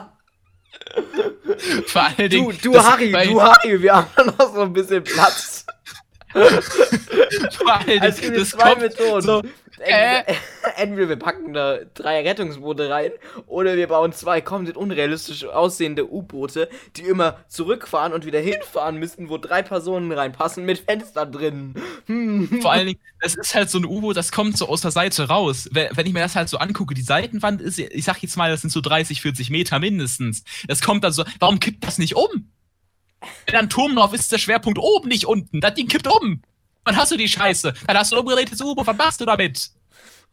Vor 1.88 2.02
allen 2.02 2.16
Du, 2.18 2.28
Dingen. 2.30 2.58
du 2.62 2.72
das- 2.74 2.86
Harry, 2.86 3.12
du 3.12 3.42
Harry, 3.42 3.82
wir 3.82 3.96
haben 3.96 4.26
noch 4.38 4.54
so 4.54 4.62
ein 4.62 4.72
bisschen 4.74 5.04
Platz. 5.04 5.55
Vor 7.52 7.80
Dingen, 7.86 8.04
Es 8.04 8.20
gibt 8.20 8.38
das 8.38 8.50
zwei 8.50 8.76
Methoden. 8.76 9.22
so, 9.22 9.42
Entweder, 9.80 10.26
entweder 10.78 11.10
wir 11.10 11.16
packen 11.18 11.54
da 11.54 11.80
drei 11.94 12.22
Rettungsboote 12.22 12.90
rein 12.90 13.12
oder 13.48 13.76
wir 13.76 13.88
bauen 13.88 14.14
zwei 14.14 14.42
komplett 14.42 14.78
unrealistisch 14.78 15.46
aussehende 15.46 16.10
U-Boote, 16.12 16.70
die 16.96 17.04
immer 17.04 17.38
zurückfahren 17.48 18.14
und 18.14 18.26
wieder 18.26 18.40
hinfahren 18.40 18.98
müssten, 18.98 19.30
wo 19.30 19.38
drei 19.38 19.62
Personen 19.62 20.12
reinpassen 20.12 20.66
mit 20.66 20.80
Fenster 20.80 21.26
drin. 21.26 21.76
Hm. 22.06 22.62
Vor 22.62 22.72
allen 22.72 22.88
Dingen, 22.88 23.00
das 23.22 23.36
ist 23.36 23.56
halt 23.56 23.70
so 23.70 23.80
ein 23.80 23.86
U-Boot, 23.86 24.16
das 24.16 24.32
kommt 24.32 24.58
so 24.58 24.68
aus 24.68 24.82
der 24.82 24.92
Seite 24.92 25.28
raus. 25.28 25.70
Wenn 25.72 25.90
wenn 25.96 26.08
ich 26.08 26.14
mir 26.14 26.20
das 26.20 26.36
halt 26.36 26.50
so 26.50 26.58
angucke, 26.58 26.94
die 26.94 27.02
Seitenwand 27.02 27.62
ist, 27.62 27.80
ich 27.80 28.06
sag 28.06 28.22
jetzt 28.22 28.38
mal, 28.38 28.50
das 28.50 28.62
sind 28.62 28.70
so 28.70 28.82
30, 28.82 29.22
40 29.22 29.50
Meter 29.50 29.80
mindestens. 29.80 30.44
Das 30.68 30.82
kommt 30.82 31.04
dann 31.04 31.14
so, 31.14 31.24
warum 31.40 31.60
kippt 31.60 31.86
das 31.86 31.98
nicht 31.98 32.16
um? 32.16 32.50
Wenn 33.46 33.56
ein 33.56 33.70
Turm 33.70 33.96
drauf 33.96 34.14
ist, 34.14 34.22
ist 34.22 34.32
der 34.32 34.38
Schwerpunkt 34.38 34.80
oben, 34.80 35.08
nicht 35.10 35.26
unten. 35.26 35.62
Das 35.62 35.74
Ding 35.74 35.88
kippt 35.88 36.08
um. 36.08 36.42
Dann 36.84 36.96
hast 36.98 37.12
du 37.12 37.18
die 37.18 37.28
Scheiße. 37.28 37.74
Dann 37.88 37.98
hast 37.98 38.12
du 38.12 38.16
ein 38.16 38.22
umgedrehtes 38.22 38.62
U-Boot. 38.62 38.86
Was 38.88 38.98
machst 38.98 39.22
du 39.22 39.26
damit? 39.26 39.70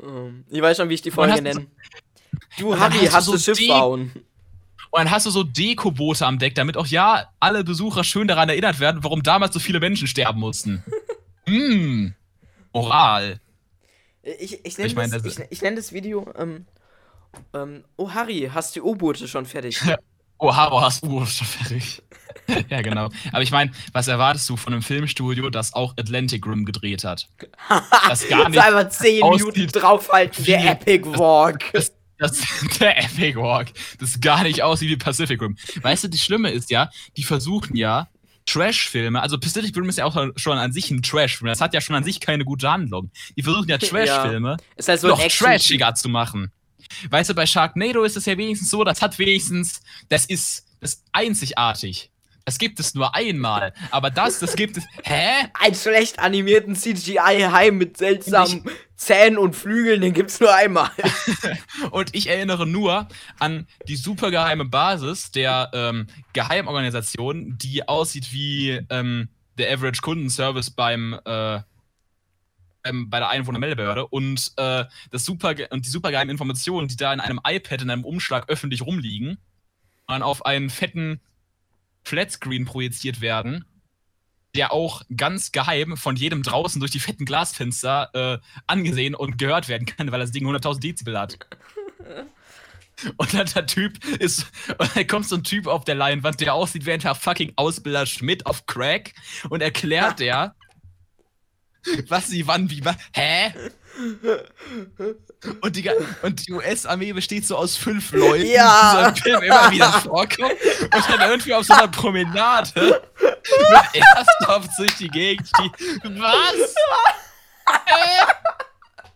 Ähm, 0.02 0.44
Ich 0.50 0.60
weiß 0.60 0.76
schon, 0.76 0.88
wie 0.88 0.94
ich 0.94 1.02
die 1.02 1.10
Folge 1.10 1.40
nenne. 1.40 1.66
Du 2.58 2.78
Harry, 2.78 2.96
hast 2.98 3.06
du 3.08 3.12
hast 3.12 3.24
so 3.26 3.32
du 3.32 3.38
Schiff 3.38 3.58
die- 3.58 3.68
bauen. 3.68 4.12
Und 4.94 4.98
dann 4.98 5.10
hast 5.10 5.24
du 5.24 5.30
so 5.30 5.42
Dekoboote 5.42 6.26
am 6.26 6.38
Deck, 6.38 6.54
damit 6.54 6.76
auch 6.76 6.86
ja 6.86 7.26
alle 7.40 7.64
Besucher 7.64 8.04
schön 8.04 8.28
daran 8.28 8.50
erinnert 8.50 8.78
werden, 8.78 9.02
warum 9.02 9.22
damals 9.22 9.54
so 9.54 9.60
viele 9.60 9.80
Menschen 9.80 10.06
sterben 10.06 10.38
mussten. 10.40 10.84
Hm. 11.48 12.14
Moral. 12.72 13.40
Ich, 14.22 14.64
ich 14.64 14.76
nenne 14.78 14.86
Ich 14.88 14.94
mein, 14.94 15.10
das, 15.10 15.22
das- 15.22 15.38
ich, 15.38 15.44
ich 15.50 15.62
nenn 15.62 15.74
das 15.76 15.92
Video, 15.92 16.32
ähm, 16.38 16.66
ähm, 17.54 17.84
oh 17.96 18.10
Harry, 18.12 18.50
hast 18.52 18.76
die 18.76 18.80
U-Boote 18.82 19.26
schon 19.26 19.46
fertig? 19.46 19.80
Oh, 20.42 20.56
Haro, 20.56 20.80
hast 20.80 21.04
du 21.04 21.24
schon 21.24 21.46
fertig. 21.46 22.02
ja, 22.68 22.82
genau. 22.82 23.10
Aber 23.30 23.42
ich 23.42 23.52
meine, 23.52 23.70
was 23.92 24.08
erwartest 24.08 24.50
du 24.50 24.56
von 24.56 24.72
einem 24.72 24.82
Filmstudio, 24.82 25.50
das 25.50 25.72
auch 25.72 25.94
Atlantic 25.96 26.44
Rim 26.44 26.64
gedreht 26.64 27.04
hat? 27.04 27.28
Das 28.08 28.28
gar 28.28 28.48
nicht. 28.48 28.58
einfach 28.58 28.88
10 28.88 29.22
aussieht 29.22 29.56
Minuten 29.56 29.72
draufhalten, 29.72 30.44
der 30.44 30.60
wie- 30.60 30.66
Epic 30.66 31.08
Walk. 31.16 31.72
Das, 31.72 31.92
das, 32.18 32.42
der 32.80 32.98
Epic 33.04 33.38
Walk, 33.38 33.68
das 34.00 34.20
gar 34.20 34.42
nicht 34.42 34.64
aussieht 34.64 34.90
wie 34.90 34.96
Pacific 34.96 35.40
Rim. 35.40 35.56
Weißt 35.80 36.02
du, 36.02 36.08
das 36.08 36.18
Schlimme 36.20 36.50
ist 36.50 36.70
ja, 36.72 36.90
die 37.16 37.22
versuchen 37.22 37.76
ja, 37.76 38.08
Trash-Filme, 38.46 39.22
also 39.22 39.38
Pacific 39.38 39.76
Rim 39.76 39.88
ist 39.88 39.98
ja 39.98 40.06
auch 40.06 40.16
schon 40.34 40.58
an 40.58 40.72
sich 40.72 40.90
ein 40.90 41.02
Trash-Film, 41.02 41.46
das 41.50 41.60
hat 41.60 41.72
ja 41.72 41.80
schon 41.80 41.94
an 41.94 42.02
sich 42.02 42.18
keine 42.18 42.44
gute 42.44 42.68
Handlung. 42.68 43.12
Die 43.36 43.44
versuchen 43.44 43.68
ja 43.68 43.78
Trash-Filme 43.78 44.56
Ist 44.74 44.88
halt 44.88 44.98
so 44.98 45.06
noch 45.06 45.24
trashiger 45.24 45.94
zu 45.94 46.08
machen. 46.08 46.50
Weißt 47.10 47.30
du, 47.30 47.34
bei 47.34 47.46
Sharknado 47.46 48.04
ist 48.04 48.16
es 48.16 48.26
ja 48.26 48.36
wenigstens 48.36 48.70
so, 48.70 48.84
das 48.84 49.02
hat 49.02 49.18
wenigstens, 49.18 49.80
das 50.08 50.24
ist, 50.26 50.66
das 50.80 50.94
ist 50.94 51.04
einzigartig. 51.12 52.10
Das 52.44 52.58
gibt 52.58 52.80
es 52.80 52.94
nur 52.94 53.14
einmal. 53.14 53.72
Aber 53.90 54.10
das, 54.10 54.40
das 54.40 54.56
gibt 54.56 54.76
es. 54.76 54.84
Hä? 55.04 55.46
Einen 55.60 55.74
schlecht 55.74 56.18
animierten 56.18 56.74
CGI-Hai 56.74 57.70
mit 57.70 57.96
seltsamen 57.96 58.64
Zähnen 58.96 59.38
und 59.38 59.56
Flügeln, 59.56 60.00
den 60.00 60.12
gibt's 60.12 60.38
nur 60.38 60.54
einmal. 60.54 60.90
Und 61.90 62.14
ich 62.14 62.28
erinnere 62.28 62.68
nur 62.68 63.08
an 63.40 63.66
die 63.88 63.96
supergeheime 63.96 64.64
Basis 64.64 65.32
der 65.32 65.70
ähm, 65.72 66.06
Geheimorganisation, 66.32 67.58
die 67.58 67.88
aussieht 67.88 68.32
wie 68.32 68.80
ähm, 68.90 69.28
der 69.58 69.72
Average 69.72 70.02
Kundenservice 70.02 70.70
beim 70.70 71.18
äh, 71.24 71.60
ähm, 72.84 73.10
bei 73.10 73.18
der 73.18 73.28
Einwohnermeldebehörde 73.28 74.06
und 74.06 74.52
äh, 74.56 74.84
das 75.10 75.24
super 75.24 75.54
und 75.70 75.84
die 75.86 75.90
supergeheimen 75.90 76.30
Informationen, 76.30 76.88
die 76.88 76.96
da 76.96 77.12
in 77.12 77.20
einem 77.20 77.40
iPad 77.46 77.82
in 77.82 77.90
einem 77.90 78.04
Umschlag 78.04 78.48
öffentlich 78.48 78.82
rumliegen 78.82 79.38
dann 80.12 80.22
auf 80.22 80.44
einen 80.46 80.70
fetten 80.70 81.20
Flatscreen 82.04 82.64
projiziert 82.64 83.20
werden, 83.20 83.64
der 84.54 84.72
auch 84.72 85.02
ganz 85.16 85.52
geheim 85.52 85.96
von 85.96 86.16
jedem 86.16 86.42
draußen 86.42 86.80
durch 86.80 86.92
die 86.92 87.00
fetten 87.00 87.24
Glasfenster 87.24 88.10
äh, 88.14 88.38
angesehen 88.66 89.14
und 89.14 89.38
gehört 89.38 89.68
werden 89.68 89.86
kann, 89.86 90.12
weil 90.12 90.20
das 90.20 90.32
Ding 90.32 90.46
100.000 90.46 90.80
Dezibel 90.80 91.18
hat. 91.18 91.38
Und 93.16 93.34
dann 93.34 93.46
der 93.46 93.66
Typ 93.66 94.04
ist, 94.20 94.46
und 94.78 94.94
dann 94.94 95.06
kommt 95.08 95.26
so 95.26 95.34
ein 95.34 95.42
Typ 95.42 95.66
auf 95.66 95.82
der 95.84 95.96
Leinwand, 95.96 96.40
der 96.40 96.54
aussieht 96.54 96.86
wie 96.86 96.92
ein 96.92 97.00
fucking 97.00 97.52
Ausbilder 97.56 98.06
Schmidt 98.06 98.46
auf 98.46 98.66
Crack 98.66 99.14
und 99.48 99.60
erklärt 99.60 100.20
der, 100.20 100.54
was 102.08 102.28
sie 102.28 102.46
wann 102.46 102.70
wie 102.70 102.84
was. 102.84 102.96
Hä? 103.12 103.52
Und 105.60 105.76
die, 105.76 105.90
und 106.22 106.46
die 106.46 106.52
US-Armee 106.52 107.12
besteht 107.12 107.46
so 107.46 107.56
aus 107.56 107.76
fünf 107.76 108.12
Leuten, 108.12 108.46
Ja. 108.46 108.94
die 108.94 109.02
so 109.02 109.08
im 109.08 109.16
Film 109.16 109.42
immer 109.42 109.70
wieder 109.70 109.92
vorkommen 110.00 110.50
und 110.50 111.08
dann 111.10 111.30
irgendwie 111.30 111.54
auf 111.54 111.66
so 111.66 111.74
einer 111.74 111.88
Promenade 111.88 112.70
mit 113.30 114.02
Airsoft 114.02 114.70
durch 114.78 114.94
die 114.96 115.08
Gegend 115.08 115.48
die. 115.58 115.70
Was? 116.20 116.74
Hä? 117.86 118.24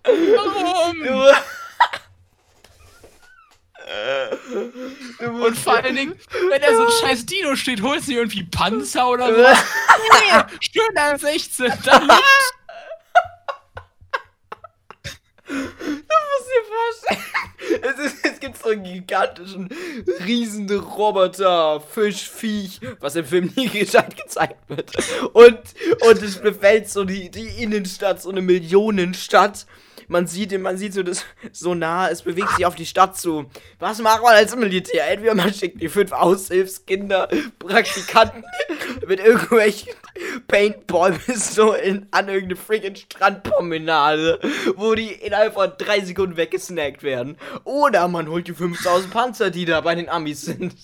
Warum? 0.05 1.35
Und 5.21 5.57
vor 5.57 5.77
allen 5.77 5.95
Dingen, 5.95 6.19
wenn 6.51 6.61
da 6.61 6.75
so 6.75 6.83
ein 6.83 6.93
scheiß 7.01 7.27
Dino 7.27 7.55
steht, 7.55 7.83
holst 7.83 8.09
du 8.09 8.13
dir 8.13 8.19
irgendwie 8.19 8.43
Panzer 8.45 9.09
oder 9.09 9.29
so. 9.29 9.41
Nee, 9.41 10.59
schön 10.61 10.99
am 10.99 11.19
16. 11.19 11.73
Da 11.85 11.99
liegt 11.99 12.13
musst 16.37 16.51
dir 16.51 16.65
vorstellen, 17.09 17.83
es, 17.83 18.13
ist, 18.13 18.25
es 18.25 18.41
gibt 18.41 18.59
so 18.59 18.71
einen 18.71 18.85
gigantischen, 18.85 19.69
riesen 20.25 20.69
Roboter, 20.71 21.81
Fisch, 21.81 22.29
Viech, 22.29 22.81
was 23.01 23.17
im 23.17 23.25
Film 23.25 23.53
nie 23.57 23.69
gescheit 23.73 24.17
gezeigt 24.17 24.69
wird. 24.69 24.91
Und, 25.33 25.61
und 26.01 26.23
es 26.23 26.41
befällt 26.41 26.89
so 26.89 27.05
die, 27.05 27.31
die 27.31 27.63
Innenstadt, 27.63 28.21
so 28.23 28.31
eine 28.31 28.43
Millionenstadt. 28.43 29.67
Man 30.09 30.27
sieht, 30.27 30.59
man 30.61 30.77
sieht 30.77 30.95
so 30.95 31.03
das 31.03 31.25
so 31.53 31.75
nah, 31.75 32.09
es 32.09 32.23
bewegt 32.23 32.51
sich 32.57 32.67
auf 32.67 32.75
die 32.75 32.87
Stadt 32.87 33.19
zu. 33.19 33.47
Was 33.79 34.01
macht 34.01 34.23
man 34.23 34.35
als 34.35 34.55
Militär? 34.55 35.11
Entweder 35.11 35.35
man 35.35 35.53
schickt 35.53 35.81
die 35.81 35.89
fünf 35.89 36.13
Aushilfskinder, 36.13 37.29
Praktikanten 37.59 38.45
mit 39.07 39.21
irgendwelchen 39.21 39.93
Paintball-Pistolen 40.49 42.07
an 42.11 42.29
irgendeine 42.29 42.57
freaking 42.57 42.95
Strandpromenade, 42.97 44.41
wo 44.77 44.95
die 44.95 45.13
innerhalb 45.13 45.55
von 45.55 45.73
drei 45.77 46.01
Sekunden 46.01 46.37
weggesnackt 46.37 47.03
werden. 47.03 47.37
Oder 47.65 48.07
man 48.09 48.29
holt 48.29 48.47
die 48.49 48.55
5000 48.55 49.13
Panzer, 49.13 49.51
die 49.51 49.65
da 49.65 49.81
bei 49.81 49.95
den 49.95 50.09
Amis 50.09 50.43
sind. 50.43 50.75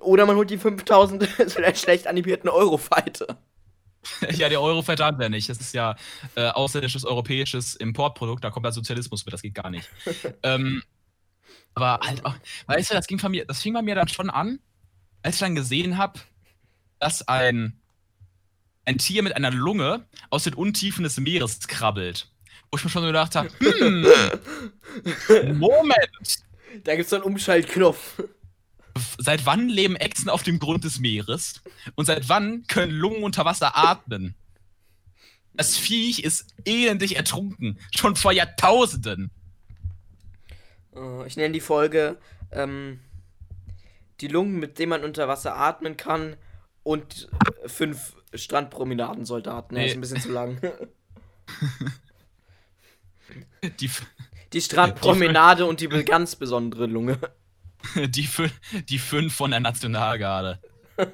Oder 0.00 0.26
man 0.26 0.36
holt 0.36 0.50
die 0.50 0.58
5000 0.58 1.28
schlecht 1.76 2.06
animierten 2.06 2.50
Eurofighter. 2.50 3.38
Ja, 4.32 4.48
der 4.48 4.60
Eurofighter 4.60 5.06
haben 5.06 5.18
wir 5.18 5.28
nicht. 5.28 5.48
Das 5.48 5.60
ist 5.60 5.74
ja 5.74 5.96
äh, 6.34 6.48
ausländisches 6.48 7.04
europäisches 7.04 7.74
Importprodukt. 7.74 8.44
Da 8.44 8.50
kommt 8.50 8.64
der 8.64 8.72
Sozialismus 8.72 9.24
mit. 9.24 9.32
Das 9.32 9.42
geht 9.42 9.54
gar 9.54 9.70
nicht. 9.70 9.88
ähm, 10.42 10.82
aber 11.74 12.00
halt 12.04 12.24
auch, 12.24 12.34
weißt 12.66 12.90
du, 12.90 12.94
das 12.94 13.06
ging 13.06 13.18
von 13.18 13.30
mir, 13.30 13.44
das 13.44 13.62
fing 13.62 13.74
bei 13.74 13.82
mir 13.82 13.94
dann 13.94 14.08
schon 14.08 14.30
an, 14.30 14.58
als 15.22 15.36
ich 15.36 15.40
dann 15.40 15.54
gesehen 15.54 15.98
habe, 15.98 16.20
dass 16.98 17.26
ein, 17.28 17.80
ein 18.84 18.98
Tier 18.98 19.22
mit 19.22 19.36
einer 19.36 19.50
Lunge 19.50 20.06
aus 20.30 20.44
den 20.44 20.54
Untiefen 20.54 21.04
des 21.04 21.18
Meeres 21.18 21.60
krabbelt. 21.60 22.30
Wo 22.70 22.76
ich 22.76 22.84
mir 22.84 22.90
schon 22.90 23.02
so 23.02 23.08
gedacht 23.08 23.34
habe, 23.34 23.48
hm, 23.60 24.06
Moment, 25.58 26.10
Da 26.84 26.96
gibt's 26.96 27.10
so 27.10 27.16
einen 27.16 27.24
Umschaltknopf. 27.24 28.22
Seit 29.18 29.46
wann 29.46 29.68
leben 29.68 29.96
Echsen 29.96 30.28
auf 30.28 30.42
dem 30.42 30.58
Grund 30.58 30.84
des 30.84 30.98
Meeres? 31.00 31.62
Und 31.94 32.06
seit 32.06 32.28
wann 32.28 32.66
können 32.66 32.92
Lungen 32.92 33.22
unter 33.22 33.44
Wasser 33.44 33.76
atmen? 33.76 34.34
Das 35.54 35.76
Viech 35.76 36.20
ist 36.20 36.54
elendig 36.64 37.16
ertrunken. 37.16 37.78
Schon 37.94 38.14
vor 38.16 38.32
Jahrtausenden. 38.32 39.30
Äh, 40.94 41.26
Ich 41.26 41.36
nenne 41.36 41.52
die 41.52 41.60
Folge 41.60 42.18
ähm, 42.52 43.00
Die 44.20 44.28
Lungen, 44.28 44.58
mit 44.58 44.78
denen 44.78 44.90
man 44.90 45.04
unter 45.04 45.26
Wasser 45.28 45.56
atmen 45.56 45.96
kann 45.96 46.36
und 46.82 47.28
fünf 47.66 48.14
Strandpromenadensoldaten. 48.34 49.76
Nee. 49.76 49.86
ist 49.88 49.94
ein 49.94 50.00
bisschen 50.00 50.20
zu 50.20 50.30
lang. 50.30 50.60
Die, 53.80 53.90
Die 54.52 54.60
Strandpromenade 54.60 55.66
und 55.66 55.80
die 55.80 55.88
ganz 55.88 56.36
besondere 56.36 56.86
Lunge. 56.86 57.18
die, 58.08 58.26
fü- 58.26 58.50
die 58.88 58.98
fünf 58.98 59.34
von 59.34 59.50
der 59.50 59.60
Nationalgarde. 59.60 60.58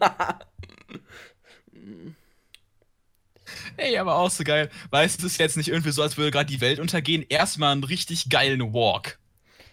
Ey, 3.76 3.98
aber 3.98 4.16
auch 4.16 4.30
so 4.30 4.44
geil. 4.44 4.70
Weißt 4.90 5.20
du, 5.20 5.26
es 5.26 5.32
ist 5.32 5.38
jetzt 5.38 5.56
nicht 5.56 5.68
irgendwie 5.68 5.90
so, 5.90 6.02
als 6.02 6.16
würde 6.16 6.30
gerade 6.30 6.46
die 6.50 6.60
Welt 6.60 6.78
untergehen. 6.78 7.24
Erstmal 7.28 7.72
einen 7.72 7.84
richtig 7.84 8.30
geilen 8.30 8.72
Walk. 8.72 9.18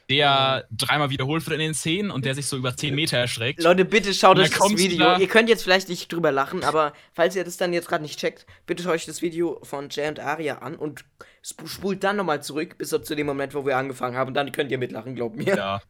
Der 0.10 0.66
dreimal 0.72 1.10
wiederholt 1.10 1.46
wird 1.46 1.54
in 1.54 1.62
den 1.68 1.74
Szenen 1.74 2.12
und 2.12 2.26
der 2.26 2.36
sich 2.36 2.46
so 2.46 2.58
über 2.58 2.76
10 2.76 2.94
Meter 2.94 3.18
erschreckt. 3.18 3.64
Leute, 3.64 3.86
bitte 3.86 4.14
schaut 4.14 4.38
euch 4.40 4.50
das 4.50 4.70
Video. 4.78 4.98
da- 4.98 5.18
Ihr 5.20 5.28
könnt 5.30 5.48
jetzt 5.48 5.64
vielleicht 5.64 5.88
nicht 5.88 6.12
drüber 6.12 6.34
lachen, 6.34 6.66
aber 6.66 6.92
falls 7.14 7.34
ihr 7.38 7.46
das 7.46 7.56
dann 7.56 7.72
jetzt 7.72 7.88
gerade 7.88 8.04
nicht 8.04 8.20
checkt, 8.20 8.46
bitte 8.66 8.84
schaut 8.84 8.92
euch 8.94 9.06
das 9.06 9.22
Video 9.22 9.60
von 9.64 9.88
Jay 9.90 10.10
und 10.10 10.20
Aria 10.20 10.58
an 10.58 10.76
und 10.76 11.06
sp 11.48 11.64
spult 11.66 12.04
dann 12.04 12.18
nochmal 12.18 12.44
zurück, 12.44 12.78
bis 12.78 12.90
zu 12.90 13.16
dem 13.16 13.26
Moment, 13.26 13.54
wo 13.54 13.66
wir 13.66 13.78
angefangen 13.78 14.18
haben. 14.18 14.34
Dann 14.34 14.52
könnt 14.52 14.70
ihr 14.72 14.78
mitlachen, 14.80 15.16
glaubt 15.16 15.38
mir. 15.38 15.56
Ja. 15.56 15.82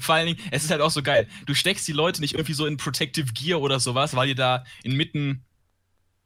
Vor 0.00 0.14
allen 0.14 0.26
Dingen, 0.26 0.38
es 0.50 0.64
ist 0.64 0.70
halt 0.70 0.80
auch 0.80 0.90
so 0.90 1.02
geil. 1.02 1.28
Du 1.46 1.54
steckst 1.54 1.86
die 1.88 1.92
Leute 1.92 2.20
nicht 2.20 2.34
irgendwie 2.34 2.54
so 2.54 2.66
in 2.66 2.76
Protective 2.76 3.32
Gear 3.32 3.60
oder 3.60 3.80
sowas, 3.80 4.14
weil 4.14 4.28
die 4.28 4.34
da 4.34 4.64
inmitten 4.82 5.44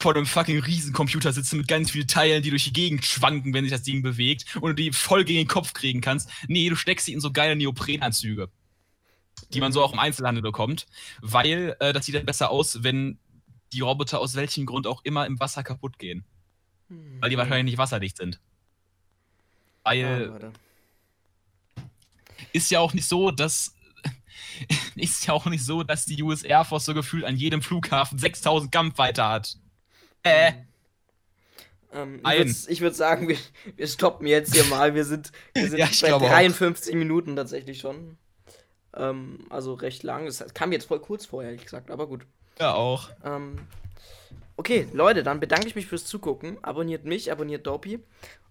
vor 0.00 0.14
einem 0.16 0.26
fucking 0.26 0.59
Riesencomputer 0.59 1.32
sitzen 1.32 1.59
mit 1.59 1.68
ganz 1.68 1.92
vielen 1.92 2.09
Teilen, 2.09 2.42
die 2.42 2.50
durch 2.50 2.64
die 2.64 2.72
Gegend 2.72 3.05
schwanken, 3.05 3.55
wenn 3.55 3.64
sich 3.64 3.72
das 3.72 3.82
Ding 3.82 4.03
bewegt 4.03 4.57
und 4.57 4.70
du 4.70 4.74
die 4.74 4.92
voll 4.92 5.24
gegen 5.24 5.38
den 5.38 5.48
Kopf 5.48 5.74
kriegen 5.74 6.00
kannst. 6.00 6.28
Nee, 6.48 6.68
du 6.68 6.76
steckst 6.76 7.07
sie 7.07 7.12
in 7.12 7.20
so 7.20 7.30
geile 7.30 7.55
Neoprenanzüge, 7.55 8.48
die 9.50 9.61
man 9.61 9.72
so 9.72 9.82
auch 9.82 9.92
im 9.92 10.00
Einzelhandel 10.00 10.42
bekommt, 10.42 10.86
weil 11.20 11.76
äh, 11.78 11.92
das 11.92 12.05
sieht 12.05 12.16
dann 12.16 12.26
besser 12.26 12.50
aus, 12.50 12.82
wenn 12.82 13.18
die 13.72 13.80
Roboter 13.80 14.18
aus 14.18 14.34
welchem 14.34 14.66
Grund 14.66 14.86
auch 14.86 15.05
immer 15.05 15.26
im 15.26 15.38
Wasser 15.38 15.62
kaputt 15.62 15.98
gehen. 15.98 16.24
Weil 17.20 17.30
die 17.30 17.38
wahrscheinlich 17.38 17.64
nicht 17.72 17.78
wasserdicht 17.78 18.16
sind. 18.18 18.38
Weil 19.82 19.98
Ja, 19.98 20.18
Leute. 20.18 20.53
Ist 22.53 22.70
ja 22.70 22.80
auch 22.80 22.94
nicht 22.94 23.09
so, 23.09 23.30
dass 23.30 23.74
ist 24.96 25.26
ja 25.26 25.32
auch 25.34 25.46
nicht 25.46 25.64
so, 25.64 25.82
dass 25.82 26.05
die 26.05 26.22
US 26.22 26.42
Air 26.42 26.64
Force 26.64 26.84
so 26.84 26.94
gefühlt 26.94 27.24
an 27.24 27.36
jedem 27.36 27.62
Flughafen 27.62 28.18
6000 28.18 28.70
Kampfweiter 28.72 29.28
hat. 29.28 29.57
Äh, 30.22 30.53
Ähm, 31.92 32.20
ich 32.68 32.80
würde 32.80 32.94
sagen, 32.96 33.28
wir, 33.28 33.36
wir 33.76 33.86
stoppen 33.86 34.26
jetzt 34.26 34.55
hier 34.55 34.64
mal. 34.64 34.94
Wir 34.94 35.05
sind, 35.05 35.32
wir 35.55 35.68
sind 35.68 35.78
Ja, 35.78 35.86
bei 36.00 36.09
glaube 36.09 36.26
auch. 36.26 36.30
53 36.30 36.94
Minuten 36.94 37.36
tatsächlich 37.36 37.80
schon. 37.80 38.16
Ähm, 38.94 39.46
also 39.50 39.74
recht 39.74 40.03
lang. 40.03 40.26
Das 40.26 40.44
kam 40.55 40.72
jetzt 40.72 40.86
voll 40.86 41.00
kurz 41.00 41.26
vor, 41.26 41.42
ehrlich 41.42 41.64
gesagt, 41.64 41.90
aber 41.90 42.07
gut. 42.07 42.26
ja 42.59 42.74
auch. 42.74 43.11
Ähm, 43.24 43.68
okay, 44.57 44.88
Leute, 44.92 45.22
dann 45.22 45.40
bedanke 45.40 45.66
ich 45.68 45.74
mich 45.74 45.86
fürs 45.86 46.05
Zugucken. 46.07 46.62
Abonniert 46.62 47.05
mich, 47.05 47.30
abonniert. 47.32 47.66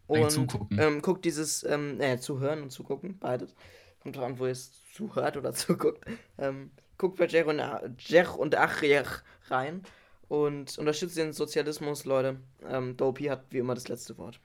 Nein, 0.07 0.23
Und. 0.23 0.51
Ähm, 0.77 1.01
guckt 1.01 1.25
dieses, 1.25 1.63
ähm, 1.63 1.99
äh, 2.01 2.19
zuhören 2.19 2.61
und 2.63 2.71
zugucken, 2.71 3.17
beides. 3.19 3.55
Kommt 4.01 4.15
drauf 4.15 4.25
an, 4.25 4.39
wo 4.39 4.45
ihr 4.45 4.51
es 4.51 4.71
zuhört 4.93 5.37
oder 5.37 5.53
zuguckt. 5.53 6.05
Ähm, 6.37 6.71
guckt 6.97 7.17
bei 7.17 7.27
Jer 7.27 7.47
und, 7.47 7.61
Jer 8.07 8.37
und 8.37 8.55
Achrier 8.55 9.05
rein 9.49 9.83
und 10.27 10.77
unterstützt 10.77 11.17
den 11.17 11.33
Sozialismus, 11.33 12.05
Leute. 12.05 12.39
Ähm, 12.67 12.97
Dopey 12.97 13.25
hat 13.25 13.45
wie 13.49 13.59
immer 13.59 13.75
das 13.75 13.87
letzte 13.87 14.17
Wort. 14.17 14.39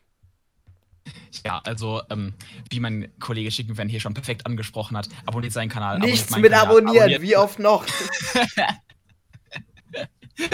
Ja, 1.45 1.61
also, 1.65 2.03
ähm, 2.11 2.35
wie 2.71 2.81
mein 2.81 3.13
Kollege 3.21 3.51
Schickenfan 3.51 3.89
hier 3.89 4.01
schon 4.01 4.15
perfekt 4.15 4.45
angesprochen 4.47 4.97
hat, 4.97 5.09
abonniert 5.27 5.53
seinen 5.53 5.69
Kanal. 5.69 6.01
Nichts 6.01 6.35
mit 6.37 6.51
Kanal, 6.51 6.67
abonnieren, 6.67 7.05
abonniert- 7.05 7.23
wie 7.23 7.37
oft 7.37 7.59
noch? 7.61 7.87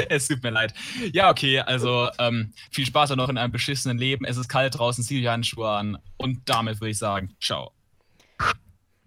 es 0.09 0.29
tut 0.29 0.43
mir 0.43 0.51
leid. 0.51 0.75
Ja, 1.13 1.31
okay, 1.31 1.61
also, 1.61 2.11
ähm, 2.19 2.53
viel 2.71 2.85
Spaß 2.85 3.13
auch 3.13 3.17
noch 3.17 3.31
in 3.31 3.39
einem 3.39 3.53
beschissenen 3.53 3.97
Leben. 3.97 4.27
Es 4.27 4.37
ist 4.37 4.49
kalt 4.49 4.77
draußen, 4.79 5.03
zieh 5.03 5.21
die 5.21 5.29
Handschuhe 5.31 5.71
an. 5.71 5.97
Und 6.19 6.47
damit 6.49 6.81
würde 6.81 6.91
ich 6.91 6.99
sagen, 6.99 7.35
ciao. 7.41 7.73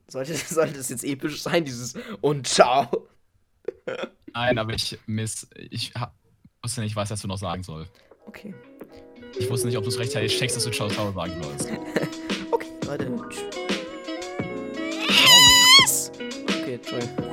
Sollte, 0.07 0.35
sollte 0.49 0.73
das 0.73 0.89
jetzt 0.89 1.03
episch 1.03 1.41
sein, 1.41 1.65
dieses 1.65 1.95
und 2.21 2.47
ciao? 2.47 3.07
Nein, 4.33 4.57
aber 4.57 4.73
ich 4.73 4.97
miss. 5.05 5.47
Ich 5.69 5.93
hab, 5.95 6.13
wusste 6.61 6.81
nicht, 6.81 6.95
was 6.95 7.09
du 7.09 7.27
noch 7.27 7.37
sagen 7.37 7.63
soll. 7.63 7.87
Okay. 8.25 8.53
Ich 9.37 9.49
wusste 9.49 9.67
nicht, 9.67 9.77
ob 9.77 9.83
du 9.83 9.89
es 9.89 9.99
rechtzeitig 9.99 10.37
checkst, 10.37 10.55
dass 10.55 10.63
du 10.63 10.71
ciao 10.71 10.89
ciao 10.89 11.11
sagen 11.11 11.41
sollst. 11.41 11.69
okay, 12.51 12.71
Leute. 12.85 13.11
Yes! 15.81 16.11
Okay, 16.47 16.77
toll. 16.77 17.24